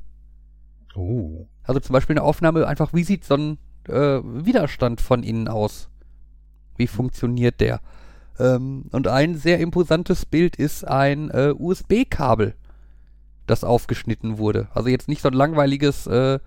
Oh. 0.95 1.47
Also 1.65 1.79
zum 1.79 1.93
Beispiel 1.93 2.13
eine 2.13 2.23
Aufnahme 2.23 2.67
einfach, 2.67 2.93
wie 2.93 3.03
sieht 3.03 3.23
so 3.25 3.35
ein 3.35 3.57
äh, 3.87 4.21
Widerstand 4.23 5.01
von 5.01 5.23
innen 5.23 5.47
aus? 5.47 5.89
Wie 6.77 6.87
funktioniert 6.87 7.59
der? 7.61 7.81
Ähm, 8.39 8.85
und 8.91 9.07
ein 9.07 9.35
sehr 9.35 9.59
imposantes 9.59 10.25
Bild 10.25 10.55
ist 10.55 10.85
ein 10.85 11.29
äh, 11.29 11.53
USB-Kabel, 11.57 12.55
das 13.47 13.63
aufgeschnitten 13.63 14.37
wurde. 14.37 14.67
Also 14.73 14.89
jetzt 14.89 15.07
nicht 15.07 15.21
so 15.21 15.29
ein 15.29 15.33
langweiliges 15.33 16.07
äh, 16.07 16.39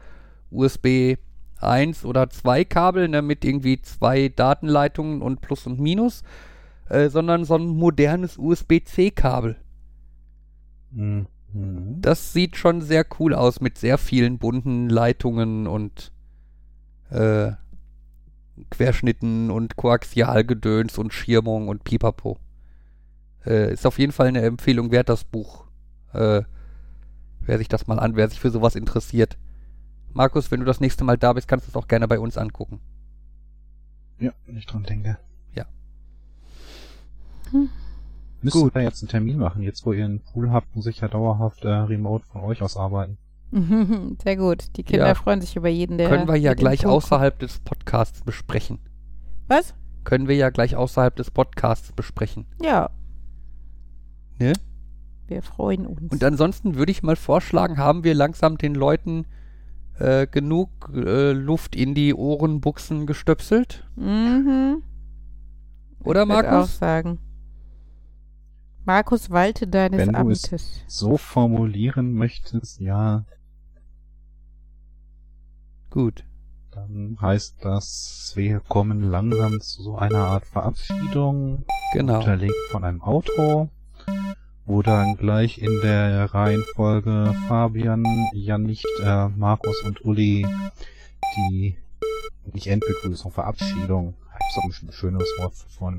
USB 0.51 1.17
1 1.61 2.05
oder 2.05 2.31
2 2.31 2.65
Kabel 2.65 3.09
ne, 3.09 3.23
mit 3.23 3.45
irgendwie 3.45 3.81
zwei 3.83 4.29
Datenleitungen 4.29 5.23
und 5.23 5.41
Plus 5.41 5.67
und 5.67 5.81
Minus, 5.81 6.23
äh, 6.89 7.09
sondern 7.09 7.45
so 7.45 7.57
ein 7.57 7.67
modernes 7.67 8.39
USB-C-Kabel. 8.39 9.57
Mhm. 10.91 11.27
Das 11.53 12.33
sieht 12.33 12.57
schon 12.57 12.83
sehr 12.83 13.07
cool 13.19 13.35
aus 13.35 13.61
mit 13.61 13.79
sehr 13.79 13.99
vielen 13.99 14.39
bunten 14.39 14.89
Leitungen 14.89 15.67
und 15.67 16.13
äh, 17.11 17.53
Querschnitten 18.71 19.51
und 19.51 19.77
Koaxialgedöns 19.77 20.99
und 20.99 21.13
Schirmung 21.13 21.69
und 21.69 21.85
Pipapo. 21.85 22.39
Äh, 23.47 23.73
ist 23.73 23.87
auf 23.87 23.99
jeden 23.99 24.13
Fall 24.13 24.27
eine 24.27 24.43
Empfehlung 24.43 24.91
wert, 24.91 25.09
das 25.09 25.25
Buch. 25.25 25.65
Äh, 26.13 26.43
wer 27.41 27.59
sich 27.59 27.69
das 27.69 27.87
mal 27.87 27.99
an, 27.99 28.17
wer 28.17 28.29
sich 28.29 28.41
für 28.41 28.51
sowas 28.51 28.75
interessiert. 28.75 29.39
Markus, 30.13 30.51
wenn 30.51 30.61
du 30.61 30.67
das 30.67 30.81
nächste 30.81 31.05
Mal 31.05 31.17
da 31.17 31.33
bist, 31.33 31.49
kannst 31.49 31.67
du 31.67 31.71
es 31.71 31.77
auch 31.77 31.89
gerne 31.89 32.09
bei 32.09 32.19
uns 32.19 32.37
angucken. 32.37 32.81
Ja, 34.19 34.33
wenn 34.47 34.57
ich 34.57 34.67
dran 34.67 34.83
denke. 34.83 35.19
Ja. 35.55 35.65
Müsst 38.41 38.57
Gut. 38.57 38.75
ihr 38.77 38.83
jetzt 38.83 39.03
einen 39.03 39.09
Termin 39.09 39.39
machen? 39.39 39.63
Jetzt, 39.63 39.85
wo 39.85 39.93
ihr 39.93 40.05
einen 40.05 40.21
Pool 40.21 40.51
habt, 40.53 40.75
muss 40.77 40.87
ich 40.87 41.01
ja 41.01 41.09
dauerhaft 41.09 41.65
äh, 41.65 41.69
remote 41.69 42.25
von 42.27 42.43
euch 42.43 42.63
aus 42.63 42.77
arbeiten. 42.77 43.19
Sehr 44.23 44.37
gut. 44.37 44.77
Die 44.77 44.85
Kinder 44.85 45.09
Ja. 45.09 45.15
freuen 45.15 45.41
sich 45.41 45.57
über 45.57 45.69
jeden, 45.69 45.99
der. 45.99 46.09
Können 46.09 46.29
wir 46.29 46.37
ja 46.37 46.55
gleich 46.55 46.87
außerhalb 46.87 47.39
des 47.39 47.59
Podcasts 47.61 48.23
besprechen. 48.23 48.79
Was? 49.49 49.75
Können 50.05 50.29
wir 50.29 50.37
ja 50.37 50.51
gleich 50.51 50.77
außerhalb 50.77 51.17
des 51.17 51.31
Podcasts 51.31 51.93
besprechen. 51.93 52.47
Ja. 52.63 52.91
Ne? 54.39 54.53
Wir 55.27 55.43
freuen 55.43 55.87
uns. 55.87 56.13
Und 56.13 56.23
ansonsten 56.23 56.77
würde 56.77 56.93
ich 56.93 57.03
mal 57.03 57.17
vorschlagen, 57.17 57.77
haben 57.79 58.05
wir 58.05 58.15
langsam 58.15 58.57
den 58.57 58.75
Leuten 58.75 59.27
äh, 59.99 60.27
genug 60.27 60.71
äh, 60.95 61.33
Luft 61.33 61.75
in 61.75 61.95
die 61.95 62.15
Ohrenbuchsen 62.15 63.07
gestöpselt? 63.07 63.85
mhm. 63.97 64.83
Oder, 66.05 66.23
ich 66.23 66.29
würd 66.29 66.47
auch 66.47 66.51
Markus? 66.53 66.79
sagen. 66.79 67.19
Markus, 68.93 69.29
walte 69.29 69.67
deines 69.67 69.99
Wenn 70.01 70.15
du 70.15 70.31
es- 70.31 70.45
Amtes. 70.45 70.81
So 70.87 71.19
formulieren 71.19 72.15
möchtest, 72.15 72.81
ja, 72.81 73.27
Gut. 75.91 76.25
dann 76.71 77.19
heißt 77.21 77.57
das, 77.61 78.33
wir 78.35 78.61
kommen 78.61 79.03
langsam 79.11 79.61
zu 79.61 79.83
so 79.83 79.97
einer 79.99 80.25
Art 80.29 80.47
Verabschiedung, 80.47 81.65
Genau. 81.93 82.21
unterlegt 82.21 82.55
von 82.71 82.83
einem 82.83 83.03
Outro, 83.03 83.69
wo 84.65 84.81
dann 84.81 85.17
gleich 85.19 85.59
in 85.59 85.81
der 85.83 86.33
Reihenfolge 86.33 87.35
Fabian, 87.47 88.05
Jan 88.33 88.63
nicht, 88.63 88.87
äh, 89.03 89.29
Markus 89.29 89.83
und 89.85 90.03
Uli 90.07 90.47
die 91.37 91.77
nicht 92.55 92.67
Endbegrüßung, 92.69 93.33
Verabschiedung. 93.33 94.15
So 94.55 94.61
ein 94.63 94.93
schönes 94.93 95.29
Wort 95.39 95.55
von. 95.79 95.99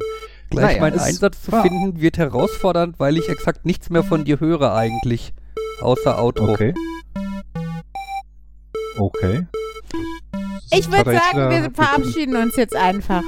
Gleich 0.50 0.66
Naja, 0.66 0.82
mein 0.82 0.94
es 0.94 1.02
Einsatz 1.04 1.44
zu 1.44 1.52
war- 1.52 1.62
finden 1.62 2.02
wird 2.02 2.18
herausfordernd, 2.18 3.00
weil 3.00 3.18
ich 3.18 3.30
exakt 3.30 3.66
nichts 3.66 3.90
mehr 3.90 4.04
von 4.04 4.26
dir 4.26 4.40
höre 4.40 4.74
eigentlich. 4.74 5.34
Außer 5.82 6.22
Outro. 6.22 6.52
Okay. 6.54 6.74
Okay. 8.98 9.46
Ich 10.72 10.92
würde 10.92 11.14
sagen, 11.18 11.50
wir 11.50 11.72
verabschieden 11.72 12.36
uns 12.36 12.56
jetzt 12.56 12.76
einfach. 12.76 13.24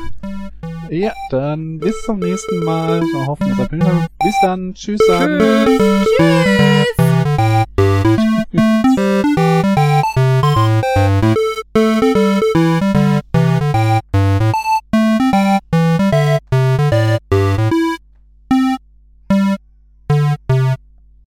Ja, 0.90 1.14
dann 1.30 1.80
bis 1.80 1.96
zum 2.04 2.20
nächsten 2.20 2.64
Mal. 2.64 3.02
Wir 3.02 3.26
hoffen, 3.28 3.48
ihr 3.48 3.56
seid 3.56 3.70
Bis 3.72 4.36
dann. 4.42 4.74
Tschüss. 4.74 5.00
Dann. 5.08 5.40
Tschüss. 5.40 6.08
Tschüss. 6.18 6.88